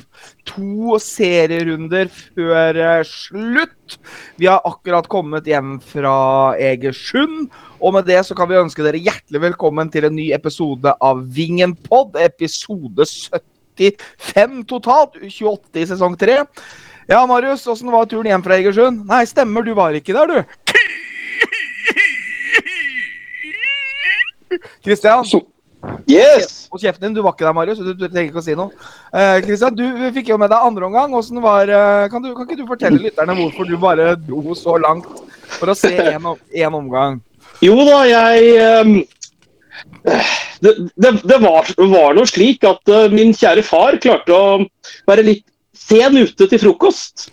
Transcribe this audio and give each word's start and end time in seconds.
To 0.44 0.98
serierunder 1.00 2.10
før 2.12 2.76
eh, 2.76 3.02
slutt. 3.08 3.96
Vi 4.40 4.46
har 4.50 4.64
akkurat 4.68 5.08
kommet 5.10 5.48
hjem 5.48 5.78
fra 5.80 6.54
Egersund. 6.60 7.48
Og 7.80 7.94
med 7.96 8.06
det 8.08 8.20
så 8.28 8.36
kan 8.36 8.48
vi 8.50 8.60
ønske 8.60 8.84
dere 8.84 9.00
hjertelig 9.00 9.40
velkommen 9.48 9.90
til 9.92 10.04
en 10.08 10.16
ny 10.16 10.30
episode 10.36 10.92
av 11.00 11.24
Vingenpod. 11.36 12.18
Episode 12.20 13.06
75 13.78 14.64
totalt. 14.70 15.16
28 15.24 15.80
i 15.80 15.86
sesong 15.94 16.18
3. 16.20 16.42
Ja, 17.08 17.26
Marius, 17.28 17.66
åssen 17.68 17.92
var 17.92 18.06
turen 18.08 18.28
hjem 18.30 18.44
fra 18.44 18.56
Egersund? 18.60 19.04
Nei, 19.08 19.24
stemmer, 19.28 19.64
du 19.64 19.74
var 19.76 19.92
ikke 19.96 20.14
der, 20.16 20.26
du. 20.28 20.38
Kristian, 24.84 25.24
Yes! 26.10 26.64
hold 26.70 26.82
kjeften 26.82 27.06
din. 27.08 27.14
Du 27.16 27.22
var 27.24 27.34
ikke 27.34 27.46
der, 27.46 27.56
Marius. 27.56 27.78
Du, 27.78 27.92
du 27.94 28.06
trenger 28.06 28.30
ikke 28.30 28.42
å 28.42 28.44
si 28.44 28.56
noe. 28.58 28.72
Kristian, 29.44 29.74
uh, 29.74 29.78
du 29.78 30.08
fikk 30.16 30.32
jo 30.32 30.38
med 30.40 30.52
deg 30.52 30.66
andre 30.68 30.88
omgang. 30.88 31.14
Var, 31.44 31.72
uh, 31.72 32.06
kan, 32.12 32.24
du, 32.24 32.32
kan 32.36 32.48
ikke 32.48 32.60
du 32.62 32.66
fortelle 32.68 33.02
lytterne 33.02 33.36
hvorfor 33.38 33.68
du 33.68 33.76
bare 33.80 34.14
dro 34.26 34.56
så 34.58 34.76
langt 34.82 35.08
for 35.58 35.72
å 35.72 35.78
se 35.78 35.94
én 35.94 36.80
omgang? 36.80 37.20
Jo 37.62 37.76
da, 37.86 38.00
jeg 38.08 38.80
um, 38.82 38.96
det, 40.64 40.72
det, 41.00 41.12
det 41.24 41.38
var, 41.42 41.68
var 41.78 42.16
noe 42.16 42.28
slik 42.28 42.64
at 42.66 42.92
uh, 42.92 43.06
min 43.12 43.34
kjære 43.36 43.64
far 43.66 43.98
klarte 44.02 44.34
å 44.34 44.58
være 45.08 45.26
litt 45.30 45.46
sen 45.84 46.16
ute 46.18 46.48
til 46.48 46.60
frokost. 46.62 47.28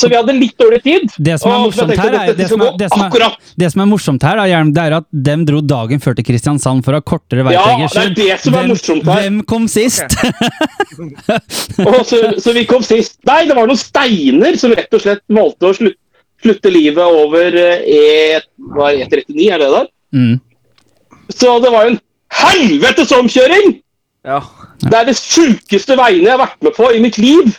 Så 0.00 0.08
vi 0.08 0.16
hadde 0.16 0.32
litt 0.36 0.56
dårlig 0.60 0.80
tid. 0.84 1.10
Det 1.20 1.36
som 1.42 1.52
er 1.52 1.62
morsomt 1.66 1.92
her, 2.00 2.14
er, 2.16 2.32
det 2.38 2.46
som 2.48 2.62
er, 2.64 2.72
det 2.80 2.88
som 2.92 3.02
er, 3.04 3.34
det 3.60 3.70
som 3.74 3.82
er 3.84 3.88
morsomt 3.90 4.24
her, 4.24 4.40
da, 4.40 4.46
Hjelm, 4.48 4.70
det 4.76 4.84
er 4.88 4.96
at 5.00 5.06
dem 5.28 5.44
dro 5.48 5.60
dagen 5.60 6.00
før 6.02 6.16
til 6.16 6.26
Kristiansand 6.30 6.84
for 6.86 6.96
å 6.96 7.00
ha 7.02 7.06
kortere 7.12 7.44
vei 7.46 7.54
Ja, 7.56 7.64
til 7.66 7.74
det 7.76 7.84
er 7.84 7.84
Egersund. 7.84 8.16
det 8.16 8.38
som 8.40 8.56
er 8.56 8.70
Hvem-. 8.70 9.10
Hvem 9.10 9.40
kom 9.52 9.68
sist? 9.70 10.16
Og 11.84 12.00
så, 12.08 12.20
så 12.40 12.54
vi 12.56 12.64
kom 12.68 12.82
sist. 12.86 13.18
Nei, 13.28 13.42
det 13.48 13.56
var 13.58 13.68
noen 13.68 13.80
steiner 13.80 14.56
som 14.60 14.72
rett 14.76 14.96
og 14.96 15.04
slett 15.04 15.22
valgte 15.32 15.70
å 15.70 15.76
slutte, 15.76 16.00
slutte 16.40 16.72
livet 16.72 17.04
over 17.20 17.56
eh, 17.60 17.82
E, 17.84 18.40
hva 18.72 18.90
er 18.94 19.04
E39, 19.04 19.46
er 19.52 19.60
det 19.60 19.70
der? 19.74 19.88
Mm. 20.16 20.36
Så 21.30 21.58
det 21.62 21.72
var 21.72 21.86
jo 21.86 21.94
en 21.94 22.00
helvetes 22.40 23.12
omkjøring! 23.16 23.76
Ja. 24.26 24.40
Det 24.80 24.96
er 24.96 25.06
det 25.08 25.16
sjukeste 25.16 25.96
veiene 26.00 26.26
jeg 26.28 26.34
har 26.34 26.40
vært 26.42 26.64
med 26.64 26.74
på 26.76 26.88
i 26.96 27.00
mitt 27.04 27.18
liv. 27.20 27.52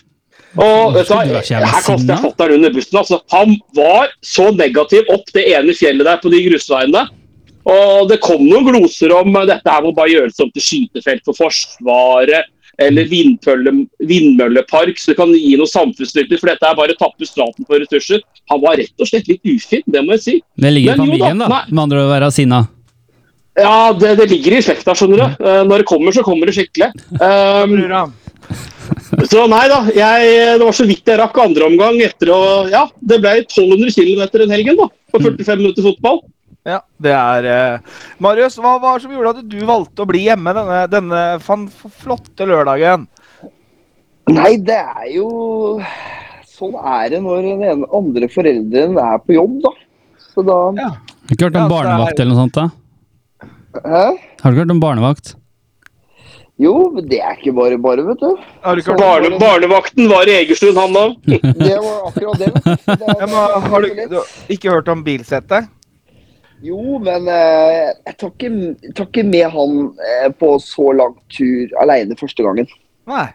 Og 0.59 0.94
vet 0.95 1.07
du, 1.07 1.13
hva, 1.13 1.23
er 1.23 1.66
Her 1.66 1.83
sinna. 1.85 2.17
jeg 2.17 2.23
fatter'n 2.25 2.57
under 2.57 2.73
bussen. 2.75 2.97
Altså. 2.99 3.21
Han 3.31 3.55
var 3.77 4.11
så 4.25 4.49
negativ 4.52 5.07
opp 5.13 5.30
det 5.35 5.45
ene 5.53 5.75
fjellet 5.77 6.07
der 6.07 6.19
på 6.23 6.31
de 6.33 6.41
grusveiene. 6.49 7.05
Og 7.71 8.09
det 8.09 8.17
kom 8.23 8.41
noen 8.44 8.66
gloser 8.67 9.13
om 9.16 9.38
dette 9.47 9.69
her 9.69 9.83
må 9.85 9.94
bare 9.95 10.11
gjøres 10.16 10.41
om 10.41 10.49
til 10.52 10.66
skytefelt 10.66 11.23
for 11.27 11.38
Forsvaret. 11.38 12.49
Eller 12.81 13.05
vindmølle, 13.05 13.85
vindmøllepark, 14.09 14.97
så 14.97 15.11
det 15.11 15.17
kan 15.19 15.29
gi 15.35 15.52
noe 15.59 15.69
samfunnsnyttig. 15.69 16.39
For 16.41 16.49
dette 16.49 16.66
er 16.66 16.77
bare 16.79 16.95
å 16.95 16.97
tappe 16.97 17.27
staten 17.27 17.67
for 17.67 17.77
ressurser. 17.83 18.23
Han 18.49 18.61
var 18.63 18.79
rett 18.79 19.03
og 19.03 19.09
slett 19.09 19.27
litt 19.29 19.44
ufin, 19.45 19.83
det 19.85 20.02
må 20.02 20.16
jeg 20.16 20.23
si. 20.23 20.35
Det 20.57 20.72
ligger 20.73 20.95
i 20.95 20.95
jo 20.95 20.97
da, 20.97 21.03
familien, 21.03 21.44
da. 21.44 21.59
Med 21.69 21.83
andre 21.83 22.02
ord 22.02 22.09
å 22.09 22.13
være 22.16 22.31
sinna. 22.33 22.63
Ja, 23.59 23.91
det, 23.94 24.16
det 24.17 24.29
ligger 24.31 24.56
i 24.57 24.63
slekta, 24.66 24.95
skjønner 24.97 25.22
du. 25.22 25.45
Eh, 25.45 25.61
Når 25.67 25.84
det 25.84 25.88
kommer, 25.91 26.16
så 26.16 26.23
kommer 26.25 26.50
det 26.50 26.56
skikkelig. 26.57 26.90
Um. 27.19 28.16
Så 29.30 29.44
nei 29.52 29.66
da, 29.70 29.82
jeg, 29.94 30.30
det 30.58 30.66
var 30.66 30.74
så 30.76 30.86
vidt 30.90 31.06
jeg 31.12 31.20
rakk 31.20 31.38
andre 31.44 31.68
omgang 31.70 32.00
etter 32.02 32.32
å 32.34 32.40
Ja, 32.72 32.86
det 32.98 33.20
ble 33.22 33.34
1200 33.44 33.92
km 33.94 34.22
en 34.46 34.54
helgen, 34.56 34.78
da. 34.80 34.88
På 35.12 35.20
45 35.22 35.58
minutter 35.62 35.86
fotball. 35.86 36.22
Ja, 36.66 36.80
det 37.02 37.14
er 37.18 37.46
eh, 37.50 37.80
Marius, 38.22 38.58
hva 38.62 38.76
var 38.82 38.98
det 39.00 39.04
som 39.08 39.14
gjorde 39.16 39.32
at 39.40 39.48
du 39.50 39.58
valgte 39.66 40.04
å 40.04 40.09
bli 40.09 40.24
hjemme 40.28 40.54
denne, 40.54 40.82
denne 40.92 41.22
fan, 41.42 41.68
flotte 42.02 42.46
lørdagen? 42.50 43.08
Nei, 44.32 44.56
det 44.62 44.78
er 44.78 45.08
jo 45.16 45.28
Sånn 46.52 46.76
er 46.78 47.08
det 47.09 47.22
når 47.26 47.42
den 47.48 47.64
ene 47.66 47.88
andre 47.98 48.28
forelderen 48.30 48.94
er 49.02 49.18
på 49.26 49.34
jobb, 49.34 49.56
da. 49.64 49.72
Så 50.32 50.44
da 50.46 50.59
Ja. 50.78 50.90
Har 50.92 51.32
du 51.32 51.34
ikke 51.34 51.48
hørt 51.48 51.58
om 51.58 51.64
Ja, 51.66 51.72
barnevakt 51.72 52.20
er- 52.20 52.22
eller 52.22 52.36
noe 52.36 52.44
sånt? 52.44 52.53
da? 52.53 52.70
Hæ? 53.82 54.06
Har 54.44 54.52
du 54.52 54.56
ikke 54.58 54.62
hørt 54.66 54.72
om 54.76 54.80
barnevakt? 54.84 55.36
Jo, 56.61 56.73
men 56.94 57.07
det 57.09 57.17
er 57.25 57.38
ikke 57.39 57.53
bare 57.57 57.77
bare, 57.81 58.03
vet 58.05 58.22
du. 58.22 58.35
Har 58.61 58.77
du 58.77 58.81
ikke 58.83 58.94
hørt 58.94 59.01
Barne, 59.01 59.29
barnevakten 59.41 60.09
var 60.11 60.29
i 60.29 60.35
Egersund, 60.44 60.77
han 60.77 60.94
da. 60.94 61.05
Det 61.25 61.77
var 61.81 62.07
akkurat 62.11 62.41
det. 62.41 62.49
det. 62.53 62.75
Det 62.85 63.16
ja, 63.22 63.27
men, 63.31 63.69
har 63.72 63.85
du, 63.88 64.01
du 64.11 64.17
ikke 64.53 64.75
hørt 64.75 64.91
om 64.94 65.01
bilsettet? 65.05 65.69
Jo, 66.61 66.99
men 67.01 67.25
eh, 67.33 67.89
jeg 68.05 68.17
tar 68.22 68.29
ikke, 68.35 68.51
tar 68.94 69.07
ikke 69.09 69.23
med 69.25 69.47
han 69.55 69.77
eh, 70.05 70.27
på 70.38 70.51
så 70.61 70.91
lang 70.94 71.16
tur 71.33 71.73
aleine 71.81 72.17
første 72.19 72.45
gangen. 72.45 72.69
Nei. 73.09 73.25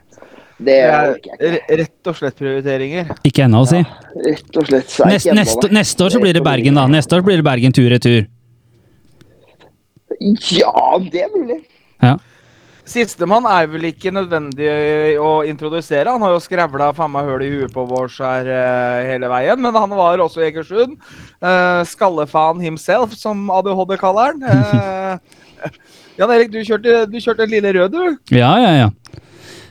Det 0.56 0.64
Det 0.64 0.76
er 0.88 1.10
ikke. 1.18 1.50
rett 1.82 2.08
og 2.12 2.16
slett 2.16 2.38
prioriteringer. 2.38 3.10
Ikke 3.28 3.42
ennå, 3.44 3.64
si. 3.68 3.82
Rett 4.28 4.56
og 4.62 4.70
slett. 4.70 4.88
så 4.94 5.02
er 5.04 5.16
Neste, 5.16 5.28
ikke 5.28 5.40
neste, 5.40 5.72
neste 5.74 6.06
år 6.06 6.14
så 6.14 6.22
blir 6.22 6.38
det 6.38 6.44
Bergen, 6.46 6.78
da. 6.78 6.86
Neste 6.88 7.18
år 7.18 7.26
blir 7.26 7.42
det 7.42 7.44
Bergen 7.50 7.74
tur-retur. 7.76 8.22
Ja, 10.54 10.86
det 11.12 11.26
er 11.26 11.34
mulig. 11.34 11.58
Ja. 12.00 12.14
Sistemann 12.86 13.46
er 13.50 13.66
vel 13.66 13.88
ikke 13.88 14.12
nødvendig 14.14 14.68
å 15.18 15.30
introdusere. 15.48 16.12
Han 16.14 16.22
har 16.22 16.36
jo 16.36 16.42
skrevla 16.44 16.92
faen 16.94 17.10
meg 17.10 17.26
høl 17.26 17.42
i 17.42 17.48
huet 17.50 17.72
på 17.74 17.82
vårs 17.90 18.20
her 18.22 18.46
eh, 18.46 19.08
hele 19.10 19.30
veien. 19.32 19.58
Men 19.64 19.74
han 19.74 19.90
var 19.98 20.22
også 20.22 20.44
i 20.44 20.46
Egersund. 20.52 20.94
Uh, 21.42 21.82
skallefan 21.90 22.62
himself, 22.62 23.16
som 23.18 23.48
ADHD 23.50 23.96
kaller 23.98 24.36
han. 24.36 24.46
Eh, 24.46 25.72
Jan 26.20 26.30
Erik, 26.32 26.54
du 26.54 26.60
kjørte, 26.64 27.02
du 27.10 27.18
kjørte 27.20 27.44
en 27.44 27.52
lille 27.52 27.74
rød, 27.76 27.98
du. 27.98 28.36
Ja, 28.38 28.54
ja, 28.62 28.72
ja. 28.84 28.90
Eh, 29.12 29.22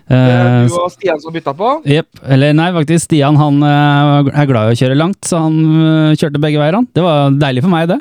Eh, 0.05 0.67
du 0.69 0.75
og 0.77 0.91
Stian 0.93 1.17
som 1.17 1.33
bytta 1.33 1.49
på. 1.57 1.69
Jepp. 1.89 2.19
Eller 2.29 2.51
nei, 2.53 2.67
faktisk. 2.75 3.07
Stian 3.07 3.39
han 3.41 3.55
eh, 3.65 4.27
er 4.37 4.45
glad 4.51 4.69
i 4.69 4.75
å 4.75 4.77
kjøre 4.83 4.97
langt, 4.99 5.17
så 5.25 5.39
han 5.47 5.55
eh, 5.65 6.11
kjørte 6.19 6.37
begge 6.43 6.59
veier, 6.61 6.77
han. 6.77 6.85
Det 6.93 7.01
var 7.01 7.33
deilig 7.41 7.63
for 7.65 7.73
meg, 7.73 7.87
det. 7.89 7.97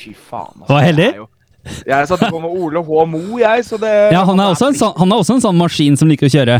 Fy 0.00 0.14
faen. 0.16 0.54
altså. 0.62 0.70
Var 0.72 0.86
heldig. 0.86 1.10
Det 1.10 1.18
er 1.18 1.20
jo- 1.26 1.28
Jeg 1.86 2.08
satte 2.10 2.28
på 2.32 2.40
med 2.42 2.50
Ole 2.50 2.82
H. 2.84 3.04
Mo, 3.10 3.38
jeg, 3.40 3.64
så 3.66 3.78
det 3.80 3.92
Ja, 4.12 4.24
han 4.28 4.40
er 4.40 4.52
også 4.52 4.68
en 4.70 4.76
sånn, 4.78 4.92
han 5.00 5.12
er 5.14 5.22
også 5.22 5.38
en 5.38 5.44
sånn 5.46 5.58
maskin 5.60 5.96
som 6.00 6.10
liker 6.10 6.28
å 6.28 6.34
kjøre. 6.34 6.58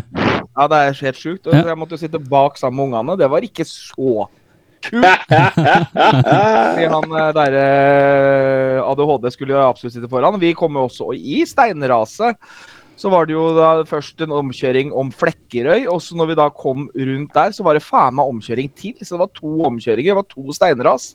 Ja, 0.55 0.69
det 0.71 0.79
er 0.81 0.97
helt 1.03 1.21
sjukt. 1.21 1.47
Og 1.49 1.55
Ja. 1.57 1.65
Jeg 1.73 1.79
måtte 1.81 1.97
jo 1.99 2.03
sitte 2.05 2.21
bak 2.23 2.57
sammen 2.61 2.79
med 2.79 2.93
ungene. 2.93 3.19
Det 3.21 3.29
var 3.31 3.45
ikke 3.45 3.67
så 3.69 4.29
kult. 4.85 5.33
Fordi 5.95 6.87
han 6.93 7.15
eh, 7.17 7.31
der 7.39 7.55
eh, 7.57 8.79
ADHD 8.85 9.31
skulle 9.33 9.55
jo 9.57 9.63
absolutt 9.65 9.97
sitte 9.97 10.11
foran. 10.13 10.37
Vi 10.43 10.53
kom 10.57 10.77
jo 10.77 10.87
også 10.89 11.11
i 11.17 11.43
steinraset. 11.49 12.37
Så 12.95 13.11
var 13.11 13.27
det 13.27 13.35
jo 13.35 13.49
da 13.57 13.71
først 13.89 14.23
en 14.23 14.31
omkjøring 14.37 14.93
om 14.95 15.09
Flekkerøy, 15.11 15.89
og 15.91 15.99
så 16.05 16.15
når 16.15 16.29
vi 16.31 16.37
da 16.39 16.45
kom 16.55 16.85
rundt 16.95 17.33
der, 17.35 17.51
så 17.57 17.65
var 17.67 17.75
det 17.75 17.83
faen 17.83 18.15
meg 18.15 18.31
omkjøring 18.31 18.71
til. 18.79 18.95
Så 19.01 19.17
det 19.17 19.23
var 19.25 19.33
to 19.35 19.55
omkjøringer, 19.67 20.13
det 20.13 20.21
var 20.21 20.29
to 20.31 20.55
steinras. 20.55 21.09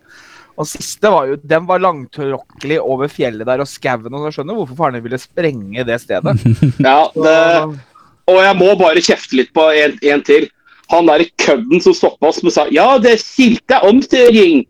Og 0.60 0.68
siste 0.68 1.08
var 1.12 1.30
jo, 1.30 1.38
den 1.40 1.68
var 1.70 1.80
langtråkkelig 1.80 2.80
over 2.84 3.12
fjellet 3.12 3.48
der 3.48 3.64
og 3.64 3.70
skauen, 3.70 4.12
og 4.12 4.28
jeg 4.28 4.36
skjønner 4.36 4.58
hvorfor 4.58 4.80
faren 4.80 4.98
din 4.98 5.06
ville 5.06 5.20
sprenge 5.22 5.86
det 5.88 6.02
stedet. 6.04 6.36
Ja, 6.90 7.06
det, 7.16 7.36
og 8.30 8.40
jeg 8.44 8.58
må 8.60 8.74
bare 8.80 9.04
kjefte 9.04 9.40
litt 9.40 9.54
på 9.56 9.70
en, 9.72 9.96
en 10.12 10.26
til. 10.28 10.50
Han 10.92 11.08
der 11.08 11.24
kødden 11.40 11.82
som 11.86 11.96
stoppa 11.96 12.32
oss 12.32 12.42
og 12.44 12.54
sa 12.54 12.66
ja, 12.74 12.92
det 13.02 13.16
er 13.16 13.24
skilte 13.24 13.80
omkjøring. 13.86 14.64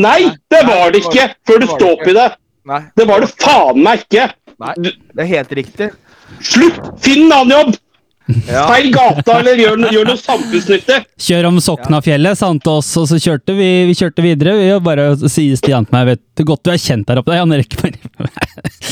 Nei, 0.00 0.20
det 0.50 0.62
var 0.64 0.92
det 0.94 1.04
ikke! 1.04 1.28
Før 1.48 1.62
du 1.62 1.66
står 1.70 1.90
oppi 1.94 2.14
det. 2.16 2.28
Det 2.96 3.06
var 3.08 3.22
det 3.22 3.30
faen 3.36 3.82
meg 3.84 4.04
ikke! 4.06 4.30
Nei, 4.58 4.74
det 4.80 5.22
er 5.22 5.30
helt 5.36 5.52
riktig. 5.60 5.90
Slutt! 6.44 6.80
Finn 7.04 7.28
en 7.28 7.36
annen 7.36 7.54
jobb! 7.54 7.76
Ja. 8.48 8.66
Feil 8.68 8.90
gata, 8.92 9.38
eller 9.40 9.56
gjør, 9.56 9.78
gjør 9.88 10.08
noe 10.10 10.18
samfunnsnyttig. 10.20 10.98
Kjør 11.24 11.46
om 11.48 11.60
Soknafjellet, 11.64 12.36
sa 12.36 12.50
han 12.50 12.58
til 12.60 12.74
oss, 12.82 12.90
og 13.00 13.06
så 13.08 13.16
kjørte 13.24 13.54
vi, 13.56 13.68
vi 13.88 13.94
kjørte 13.96 14.24
videre. 14.24 14.52
Vi 14.60 14.66
bare 14.84 15.06
sier 15.32 15.56
Stian 15.56 15.86
til 15.88 15.96
meg, 15.96 16.10
vet 16.10 16.22
du 16.36 16.44
godt 16.50 16.60
du 16.68 16.72
er 16.74 16.82
kjent 16.82 17.08
der 17.08 17.22
oppe. 17.22 17.32
Jan 17.38 17.54
Erik 17.56 17.78
bare 17.80 17.96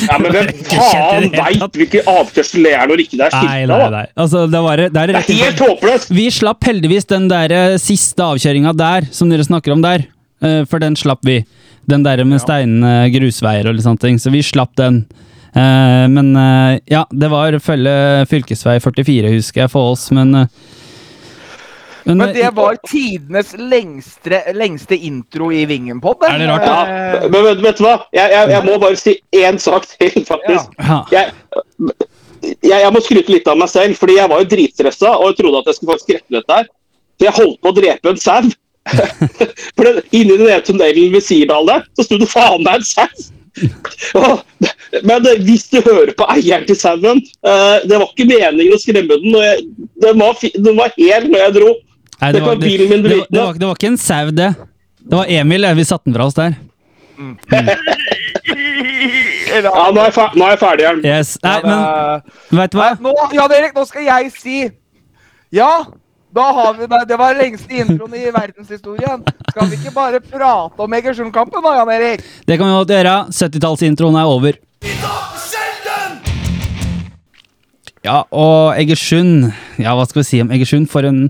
Ja, 0.06 0.16
men 0.22 0.32
hvem 0.32 0.48
faen 0.72 1.28
veit 1.34 1.76
hvilken 1.82 2.08
avkjørsel 2.14 2.64
det 2.66 2.72
er 2.78 2.88
når 2.90 3.04
ikke 3.04 3.20
det 3.20 3.28
er 3.28 3.36
Nei, 3.36 3.44
skilt 3.44 3.70
nei, 3.74 3.90
nei. 3.98 4.04
Altså, 4.24 4.46
det 4.56 4.64
var 4.66 4.82
det 4.86 5.02
er 5.04 5.12
Det 5.14 5.20
er 5.20 5.42
helt 5.44 5.62
håpløst! 5.66 6.10
Vi 6.16 6.26
slapp 6.32 6.66
heldigvis 6.70 7.08
den 7.12 7.28
der 7.32 7.54
eh, 7.54 7.76
siste 7.82 8.24
avkjøringa 8.24 8.72
der, 8.80 9.06
som 9.12 9.28
dere 9.32 9.44
snakker 9.46 9.76
om 9.76 9.84
der. 9.84 10.08
Eh, 10.40 10.62
For 10.70 10.80
den 10.82 10.96
slapp 10.96 11.20
vi. 11.28 11.42
Den 11.86 12.02
der 12.08 12.24
med 12.26 12.40
steinene 12.42 13.06
grusveier 13.14 13.68
og 13.68 13.76
litt 13.76 13.84
sånne 13.86 14.02
ting. 14.02 14.16
Så 14.18 14.32
vi 14.34 14.40
slapp 14.42 14.72
den. 14.80 15.04
Eh, 15.56 16.08
Men 16.12 16.36
eh, 16.36 16.78
ja, 16.92 17.06
det 17.10 17.28
var 17.32 17.58
følge 17.64 18.26
fylkesvei 18.28 18.76
44, 18.84 19.30
husker 19.38 19.64
jeg, 19.64 19.72
for 19.72 19.94
oss, 19.94 20.10
men 20.12 20.34
eh, 20.42 20.50
Men, 22.06 22.20
Men 22.20 22.34
det 22.36 22.50
var 22.54 22.76
tidenes 22.86 23.48
lengste, 23.58 24.38
lengste 24.54 24.94
intro 24.94 25.48
i 25.50 25.64
Vingenpod. 25.66 26.22
Er 26.28 26.38
det 26.38 26.46
rart, 26.46 26.62
da? 26.62 26.74
Ja, 26.86 27.30
men 27.32 27.42
vet, 27.48 27.62
vet 27.64 27.80
du 27.80 27.82
hva? 27.82 27.96
Jeg, 28.14 28.30
jeg, 28.30 28.50
jeg 28.52 28.62
må 28.68 28.76
bare 28.78 29.00
si 29.00 29.14
én 29.34 29.58
sak 29.58 29.88
til, 29.90 30.12
faktisk. 30.28 30.76
ja. 30.78 31.00
Jeg, 31.10 31.32
jeg, 32.62 32.76
jeg 32.76 32.92
må 32.94 33.02
skryte 33.02 33.32
litt 33.34 33.50
av 33.50 33.58
meg 33.58 33.72
selv, 33.72 33.98
fordi 33.98 34.20
jeg 34.20 34.30
var 34.30 34.44
jo 34.44 34.50
dritstressa 34.52 35.16
og 35.16 35.32
jeg 35.32 35.38
trodde 35.40 35.64
at 35.64 35.72
jeg 35.72 35.78
skulle 35.80 35.96
faktisk 35.96 36.14
rette 36.14 36.36
dette 36.36 36.60
her. 36.60 36.68
Så 37.16 37.26
jeg 37.26 37.36
holdt 37.40 37.58
på 37.64 37.72
å 37.72 37.76
drepe 37.80 38.12
en 38.12 38.22
sau. 38.22 38.52
For 39.80 39.98
inni 40.14 40.36
den 40.36 40.46
ene 40.46 40.62
tunnelen 40.62 41.16
ved 41.16 41.26
Sirdal 41.26 41.66
der, 41.72 41.88
så 41.98 42.06
sto 42.06 42.20
det 42.22 42.30
faen 42.30 42.62
meg 42.62 42.84
en 42.84 42.86
sau! 42.86 43.26
Men 45.06 45.26
hvis 45.46 45.66
du 45.72 45.80
hører 45.84 46.12
på 46.16 46.26
eieren 46.32 46.66
til 46.68 46.76
sauen 46.78 47.18
eh, 47.20 47.76
Det 47.88 47.96
var 47.98 48.06
ikke 48.10 48.26
meningen 48.28 48.76
å 48.76 48.80
skremme 48.80 49.16
den. 49.16 49.34
Og 49.34 49.42
jeg, 49.44 49.64
den, 50.04 50.20
var 50.20 50.38
den 50.68 50.78
var 50.78 50.94
hel 50.96 51.28
når 51.32 51.42
jeg 51.44 51.56
dro. 51.58 51.72
Nei, 52.20 52.30
det 52.32 52.42
var 52.44 52.56
min 52.60 52.64
det, 52.64 53.00
var, 53.02 53.26
det, 53.28 53.40
var, 53.40 53.58
det 53.60 53.66
var 53.68 53.76
ikke 53.78 53.90
en 53.92 54.00
sau, 54.00 54.30
det. 54.32 54.50
Det 55.06 55.18
var 55.20 55.26
Emil. 55.40 55.68
Vi 55.76 55.84
satte 55.88 56.08
den 56.08 56.16
fra 56.16 56.28
oss 56.30 56.38
der. 56.38 56.56
Ja, 59.56 59.70
nå 59.90 60.00
er 60.02 60.08
jeg, 60.10 60.14
fer 60.14 60.34
nå 60.36 60.44
er 60.46 60.52
jeg 60.52 60.60
ferdig, 60.60 60.84
Jern. 60.84 60.98
Yes. 61.06 61.30
Nei, 61.42 61.52
Ja, 61.56 61.60
men 61.64 61.78
det- 61.80 62.58
vet 62.58 62.72
du 62.72 62.76
hva? 62.78 62.88
Nei, 62.92 63.12
nå, 63.12 63.28
Jan 63.34 63.54
Erik, 63.56 63.72
nå 63.74 63.84
skal 63.88 64.02
jeg 64.04 64.32
si 64.34 64.56
Ja, 65.54 65.70
da 66.36 66.46
har 66.52 66.74
vi 66.76 66.86
det. 66.90 67.02
Det 67.08 67.16
var 67.18 67.38
lengste 67.38 67.80
introen 67.80 68.14
i 68.14 68.26
verdenshistorien. 68.34 69.24
Skal 69.50 69.70
vi 69.70 69.78
ikke 69.80 69.94
bare 69.96 70.20
prate 70.20 70.84
om 70.84 70.96
Egersund-kampen 70.98 71.64
da, 71.64 71.74
Jan 71.78 71.92
Erik? 71.96 72.24
Det 72.46 72.58
kan 72.58 72.68
vi 72.68 72.76
godt 72.76 72.92
gjøre. 72.92 73.14
70-tallsintroen 73.32 74.18
er 74.20 74.32
over. 74.32 74.58
Ja, 78.06 78.20
og 78.30 78.76
Egersund 78.78 79.48
Ja, 79.82 79.96
hva 79.98 80.04
skal 80.06 80.20
vi 80.20 80.26
si 80.28 80.38
om 80.44 80.52
Egersund? 80.54 80.86
For 80.92 81.08
en 81.08 81.24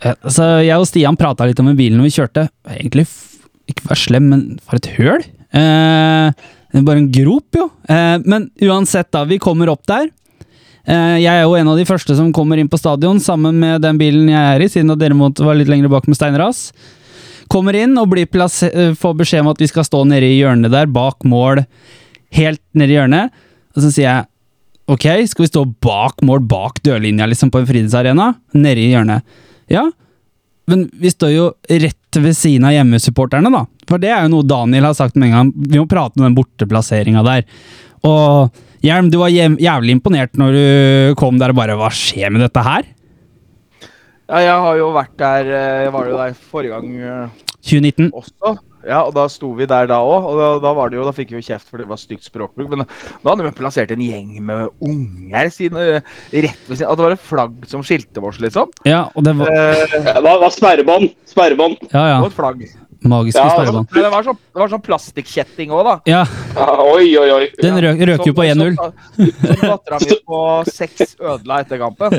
Altså, 0.00 0.46
Jeg 0.64 0.78
og 0.78 0.86
Stian 0.88 1.18
prata 1.18 1.46
litt 1.48 1.58
om 1.60 1.68
bilen 1.76 1.98
når 1.98 2.08
vi 2.08 2.14
kjørte. 2.14 2.46
Egentlig 2.70 3.06
ikke 3.68 3.88
vær 3.90 4.00
slem, 4.00 4.28
men 4.30 4.42
for 4.64 4.78
et 4.78 4.88
høl. 4.96 5.24
Eh, 5.56 6.30
bare 6.84 7.00
en 7.00 7.10
grop, 7.12 7.48
jo. 7.56 7.66
Eh, 7.88 8.16
men 8.28 8.46
uansett, 8.64 9.10
da. 9.12 9.24
Vi 9.28 9.40
kommer 9.42 9.72
opp 9.72 9.82
der. 9.88 10.08
Eh, 10.88 11.18
jeg 11.20 11.28
er 11.28 11.44
jo 11.44 11.56
en 11.58 11.68
av 11.68 11.76
de 11.76 11.84
første 11.88 12.16
som 12.16 12.30
kommer 12.32 12.60
inn 12.60 12.70
på 12.70 12.80
stadion 12.80 13.20
sammen 13.20 13.58
med 13.60 13.82
den 13.84 13.98
bilen 14.00 14.30
jeg 14.32 14.54
er 14.54 14.64
i, 14.64 14.70
siden 14.72 14.94
at 14.94 15.02
dere 15.02 15.16
måtte 15.16 15.44
være 15.44 15.60
litt 15.60 15.72
lenger 15.72 15.92
bak 15.92 16.08
med 16.08 16.16
steinras. 16.16 16.70
Kommer 17.52 17.76
inn 17.76 17.96
og 18.00 18.16
eh, 18.16 18.94
får 18.96 19.18
beskjed 19.20 19.44
om 19.44 19.52
at 19.52 19.60
vi 19.60 19.68
skal 19.68 19.84
stå 19.84 20.02
nede 20.08 20.28
i 20.28 20.38
hjørnet 20.38 20.72
der, 20.72 20.88
bak 20.88 21.24
mål, 21.28 21.64
helt 22.36 22.62
nede 22.72 22.94
i 22.94 22.96
hjørnet. 22.96 23.36
Og 23.76 23.84
så 23.84 23.92
sier 23.92 24.08
jeg 24.08 24.28
ok, 24.88 25.06
skal 25.28 25.44
vi 25.44 25.50
stå 25.52 25.64
bak 25.84 26.24
mål, 26.24 26.40
bak 26.48 26.80
dørlinja 26.86 27.28
liksom 27.28 27.52
på 27.52 27.60
en 27.60 27.68
fritidsarena? 27.68 28.30
Nede 28.56 28.80
i 28.80 28.92
hjørnet. 28.94 29.40
Ja, 29.68 29.84
men 30.68 30.86
vi 31.00 31.12
står 31.12 31.32
jo 31.34 31.50
rett 31.68 32.16
ved 32.16 32.36
siden 32.36 32.64
av 32.68 32.72
hjemmesupporterne, 32.72 33.52
da. 33.52 33.66
For 33.88 34.00
det 34.00 34.08
er 34.12 34.24
jo 34.24 34.32
noe 34.32 34.48
Daniel 34.48 34.88
har 34.88 34.96
sagt 34.96 35.16
med 35.16 35.28
en 35.28 35.36
gang. 35.36 35.52
Vi 35.52 35.80
må 35.80 35.84
prate 35.88 36.16
om 36.16 36.24
den 36.24 36.36
borteplasseringa 36.36 37.24
der. 37.24 37.44
Og 38.08 38.56
Hjelm, 38.84 39.08
du 39.10 39.18
var 39.18 39.32
jævlig 39.32 39.96
imponert 39.96 40.36
når 40.38 40.54
du 40.54 41.14
kom 41.18 41.38
der 41.40 41.50
og 41.54 41.58
bare 41.58 41.74
Hva 41.80 41.90
skjer 41.94 42.30
med 42.34 42.44
dette 42.46 42.62
her? 42.62 42.86
Ja, 44.28 44.40
jeg 44.44 44.56
har 44.64 44.78
jo 44.78 44.88
vært 44.94 45.14
der 45.18 45.48
eh, 45.50 45.82
Jeg 45.86 45.92
var 45.96 46.08
jo 46.10 46.16
der 46.20 46.34
forrige 46.52 46.76
gang 46.76 46.96
eh, 47.00 47.44
2019. 47.68 48.10
også. 48.14 48.56
Ja, 48.88 49.00
og 49.02 49.10
da 49.16 49.24
sto 49.28 49.50
vi 49.58 49.66
der 49.68 49.88
da 49.90 49.96
òg, 50.06 50.24
og 50.30 50.36
da, 50.38 50.46
da 50.62 50.70
var 50.78 50.88
det 50.88 50.96
jo, 50.96 51.02
da 51.04 51.10
fikk 51.12 51.32
vi 51.34 51.40
jo 51.40 51.46
kjeft 51.48 51.66
for 51.68 51.82
det 51.82 51.88
var 51.90 51.98
stygt 52.00 52.24
språkbruk. 52.24 52.70
Men 52.70 52.84
da 52.86 53.32
hadde 53.32 53.44
vi 53.44 53.50
plassert 53.58 53.90
en 53.92 54.00
gjeng 54.04 54.30
med 54.48 54.70
unger 54.86 55.50
siden, 55.52 55.76
eh, 55.98 56.12
rett 56.46 56.62
ved 56.70 56.78
siden 56.78 56.88
At 56.92 57.00
det 57.00 57.04
var 57.08 57.16
et 57.16 57.24
flagg 57.26 57.66
som 57.68 57.82
skilte 57.84 58.22
oss, 58.24 58.38
liksom. 58.40 58.70
Ja, 58.88 59.02
og 59.18 59.26
det 59.26 59.34
var 59.40 59.50
Eh, 59.52 59.96
Hva 60.22 60.36
var 60.44 60.54
sperrebånd? 60.54 61.10
Sperrebånd. 61.28 61.82
Ja, 61.90 62.04
ja. 62.14 62.20
og 62.22 62.30
et 62.30 62.38
flagg. 62.38 62.62
Magiske 63.06 63.38
Ja, 63.38 63.50
sperrebånd. 63.54 63.86
Men 63.94 64.02
det 64.02 64.10
var 64.10 64.24
sånn, 64.26 64.38
det 64.58 64.68
sånn 64.72 64.82
plastikkjetting 64.82 65.70
òg, 65.70 65.84
da. 65.86 65.94
Ja, 66.10 66.22
Ja, 66.56 66.66
oi, 66.82 67.06
oi, 67.20 67.28
oi. 67.30 67.44
den 67.62 67.78
røk, 67.84 68.00
røk 68.10 68.24
jo 68.26 68.34
på 68.34 68.42
1-0. 68.42 68.74
Som, 68.74 68.92
dattera 69.62 70.00
mi 70.02 70.16
på 70.26 70.40
seks 70.66 71.14
ødela 71.20 71.60
etter 71.62 71.78
kampen. 71.78 72.10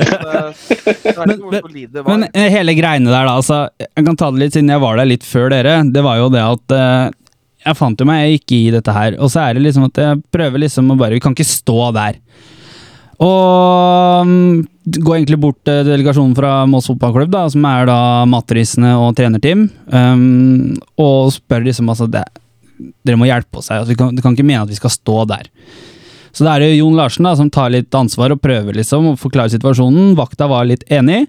Men- 1.19 1.43
men-. 1.51 2.03
Men 2.07 2.27
eh, 2.33 2.49
hele 2.53 2.75
greiene 2.77 3.11
der, 3.11 3.25
da. 3.27 3.35
Altså, 3.35 3.59
jeg 3.83 4.05
kan 4.07 4.15
ta 4.15 4.31
det 4.31 4.39
litt 4.45 4.55
siden 4.55 4.71
jeg 4.71 4.83
var 4.85 4.95
der 5.01 5.09
litt 5.09 5.27
før 5.27 5.49
dere. 5.51 5.81
Det 5.91 6.03
var 6.05 6.21
jo 6.21 6.29
det 6.31 6.45
at 6.45 6.75
uh, 6.75 7.11
jeg 7.65 7.75
fant 7.79 7.99
jo 7.99 8.07
meg 8.07 8.39
ikke 8.39 8.55
i 8.55 8.71
dette 8.71 8.95
her. 8.95 9.17
Og 9.19 9.31
så 9.33 9.43
er 9.49 9.57
det 9.59 9.65
liksom 9.67 9.89
at 9.89 9.99
jeg 9.99 10.23
prøver 10.31 10.63
liksom 10.63 10.93
å 10.93 10.97
bare 10.99 11.17
Vi 11.17 11.23
kan 11.23 11.35
ikke 11.35 11.47
stå 11.49 11.91
der. 11.97 12.21
Og 13.19 14.24
um, 14.24 14.62
går 14.88 15.18
egentlig 15.18 15.39
bort 15.44 15.60
til 15.68 15.83
delegasjonen 15.88 16.36
fra 16.38 16.63
Moss 16.71 16.88
fotballklubb, 16.88 17.31
da, 17.33 17.44
som 17.51 17.66
er 17.68 17.89
da 17.89 18.00
matrisene 18.31 18.94
og 18.95 19.12
trenerteam, 19.18 19.66
um, 19.92 20.77
og 21.00 21.33
spør 21.36 21.66
liksom 21.68 21.92
altså 21.92 22.07
det, 22.12 22.24
Dere 23.04 23.19
må 23.19 23.27
hjelpe 23.27 23.60
oss 23.60 23.68
her. 23.74 23.81
Altså, 23.81 23.92
du 23.92 24.21
kan 24.24 24.36
ikke 24.38 24.48
mene 24.48 24.63
at 24.63 24.71
vi 24.71 24.77
skal 24.80 24.94
stå 24.94 25.25
der. 25.27 25.50
Så 26.31 26.45
det 26.45 26.54
er 26.54 26.63
det 26.63 26.77
Jon 26.77 26.95
Larsen 26.95 27.27
da, 27.27 27.33
som 27.36 27.50
tar 27.51 27.74
litt 27.74 27.95
ansvar 27.98 28.31
og 28.31 28.39
prøver 28.39 28.77
liksom 28.77 29.12
å 29.12 29.18
forklare 29.19 29.51
situasjonen. 29.51 30.13
Vakta 30.15 30.48
var 30.48 30.69
litt 30.69 30.86
enig, 30.88 31.25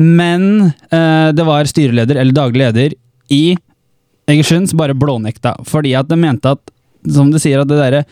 men 0.00 0.72
uh, 0.88 1.28
det 1.36 1.44
var 1.44 1.68
styreleder 1.68 2.22
eller 2.22 2.38
daglig 2.38 2.64
leder 2.64 2.96
i 3.28 3.44
Egersund 4.32 4.70
som 4.70 4.80
bare 4.80 4.96
blånekta, 4.96 5.58
fordi 5.68 5.92
at 5.98 6.08
de 6.08 6.16
mente 6.16 6.54
at, 6.54 6.72
som 7.10 7.28
de 7.32 7.40
sier, 7.42 7.60
at 7.60 7.68
det 7.68 7.80
derre 7.80 8.04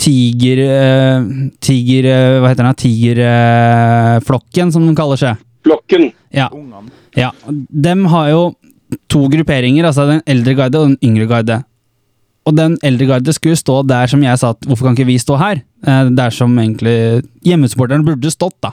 tiger... 0.00 0.58
eh, 0.64 1.26
tiger... 1.60 2.08
eh, 2.10 2.38
hva 2.42 2.52
heter 2.52 2.64
den? 2.68 2.78
Tigerflokken, 2.82 4.72
som 4.74 4.86
de 4.86 4.94
kaller 4.98 5.20
seg. 5.20 5.42
Flokken. 5.66 6.08
Ja. 6.34 6.48
Ja, 7.16 7.30
dem 7.70 8.06
har 8.10 8.30
jo 8.32 8.40
to 9.12 9.26
grupperinger, 9.32 9.86
altså 9.88 10.08
den 10.08 10.22
eldre 10.28 10.54
guide 10.58 10.80
og 10.80 10.88
den 10.90 10.98
yngre 11.06 11.28
guide. 11.30 11.60
Og 12.48 12.56
den 12.58 12.74
eldre 12.82 13.06
guide 13.12 13.32
skulle 13.36 13.56
stå 13.60 13.82
der 13.86 14.10
som 14.10 14.22
jeg 14.24 14.40
sa 14.40 14.50
at 14.56 14.66
hvorfor 14.66 14.88
kan 14.88 14.96
ikke 14.96 15.06
vi 15.12 15.18
stå 15.22 15.36
her? 15.38 15.60
Eh, 15.86 16.10
Der 16.10 16.30
som 16.34 16.56
egentlig 16.58 17.22
hjemmesupporterne 17.46 18.04
burde 18.06 18.30
stått, 18.34 18.56
da. 18.64 18.72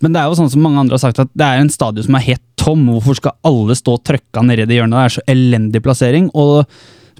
Men 0.00 0.12
det 0.14 0.20
er 0.20 0.28
jo 0.30 0.36
sånn 0.38 0.48
som 0.52 0.62
mange 0.64 0.80
andre 0.80 0.96
har 0.96 1.02
sagt, 1.02 1.18
at 1.20 1.28
det 1.36 1.44
er 1.44 1.60
en 1.60 1.68
stadion 1.72 2.04
som 2.06 2.14
er 2.16 2.24
helt 2.24 2.44
tom. 2.60 2.86
Hvorfor 2.88 3.16
skal 3.18 3.36
alle 3.44 3.74
stå 3.76 3.98
trøkka 4.04 4.40
nede 4.44 4.64
i 4.64 4.68
det 4.70 4.78
hjørnet? 4.78 4.96
Det 4.96 5.04
er 5.04 5.14
så 5.16 5.24
elendig 5.28 5.82
plassering. 5.84 6.30
Og 6.32 6.64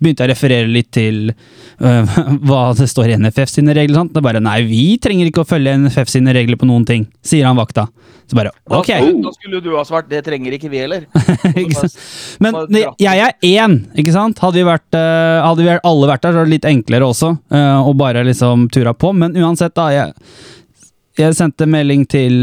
begynte 0.01 0.25
jeg 0.25 0.31
å 0.31 0.33
referere 0.33 0.71
litt 0.73 0.91
til 0.97 1.31
øh, 1.31 2.19
hva 2.49 2.63
det 2.79 2.89
står 2.91 3.13
i 3.13 3.19
NFF 3.21 3.53
sine 3.53 3.75
regler. 3.77 4.01
Sant? 4.01 4.15
Det 4.15 4.23
er 4.23 4.29
bare 4.31 4.43
nei, 4.45 4.59
vi 4.69 4.85
trenger 5.03 5.29
ikke 5.31 5.45
å 5.45 5.49
følge 5.49 5.77
NFF 5.85 6.11
sine 6.13 6.35
regler 6.37 6.61
på 6.61 6.69
noen 6.69 6.87
ting, 6.89 7.07
sier 7.25 7.49
han 7.49 7.59
vakta. 7.61 7.87
Så 8.31 8.37
bare 8.39 8.53
ok. 8.71 8.89
Da, 8.95 9.11
Da 9.25 9.33
skulle 9.35 9.59
du 9.65 9.73
ha 9.75 9.83
svart 9.87 10.07
det 10.11 10.21
trenger 10.27 10.55
ikke 10.55 10.69
vi 10.71 10.79
heller. 10.85 11.07
Men 12.45 12.61
jeg 13.01 13.25
er 13.27 13.35
én, 13.49 13.75
ikke 13.99 14.15
sant? 14.15 14.39
Hadde 14.43 14.61
vi, 14.61 14.67
vært, 14.69 14.87
eh, 14.95 15.41
hadde 15.43 15.67
vi 15.67 15.75
alle 15.77 16.11
vært 16.13 16.23
der, 16.27 16.37
så 16.37 16.43
er 16.45 16.47
det 16.47 16.55
litt 16.55 16.69
enklere 16.71 17.09
også. 17.11 17.33
eh, 17.51 17.89
å 17.91 17.95
bare 17.99 18.23
liksom 18.29 18.69
tura 18.71 18.95
på. 18.95 19.11
Men 19.17 19.35
uansett, 19.35 19.75
da. 19.75 19.89
Jeg, 19.95 20.15
jeg 21.21 21.37
sendte 21.37 21.69
melding 21.69 22.07
til 22.11 22.35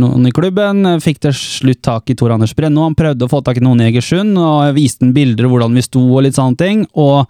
noen 0.00 0.28
i 0.28 0.32
klubben. 0.34 0.84
Fikk 1.02 1.22
til 1.24 1.34
slutt 1.36 1.82
tak 1.86 2.12
i 2.12 2.16
Tor 2.18 2.34
Anders 2.34 2.54
Brenno. 2.56 2.84
Han 2.86 2.96
prøvde 2.98 3.26
å 3.26 3.32
få 3.32 3.40
tak 3.46 3.60
i 3.60 3.64
noen 3.64 3.82
i 3.82 3.88
Egersund, 3.88 4.36
og 4.38 4.68
jeg 4.68 4.76
viste 4.78 5.06
ham 5.06 5.14
bilder 5.16 5.48
av 5.48 5.54
hvordan 5.54 5.76
vi 5.78 5.84
sto 5.86 6.02
og 6.04 6.24
litt 6.26 6.38
sånne 6.38 6.60
ting. 6.60 6.82
Og 7.00 7.24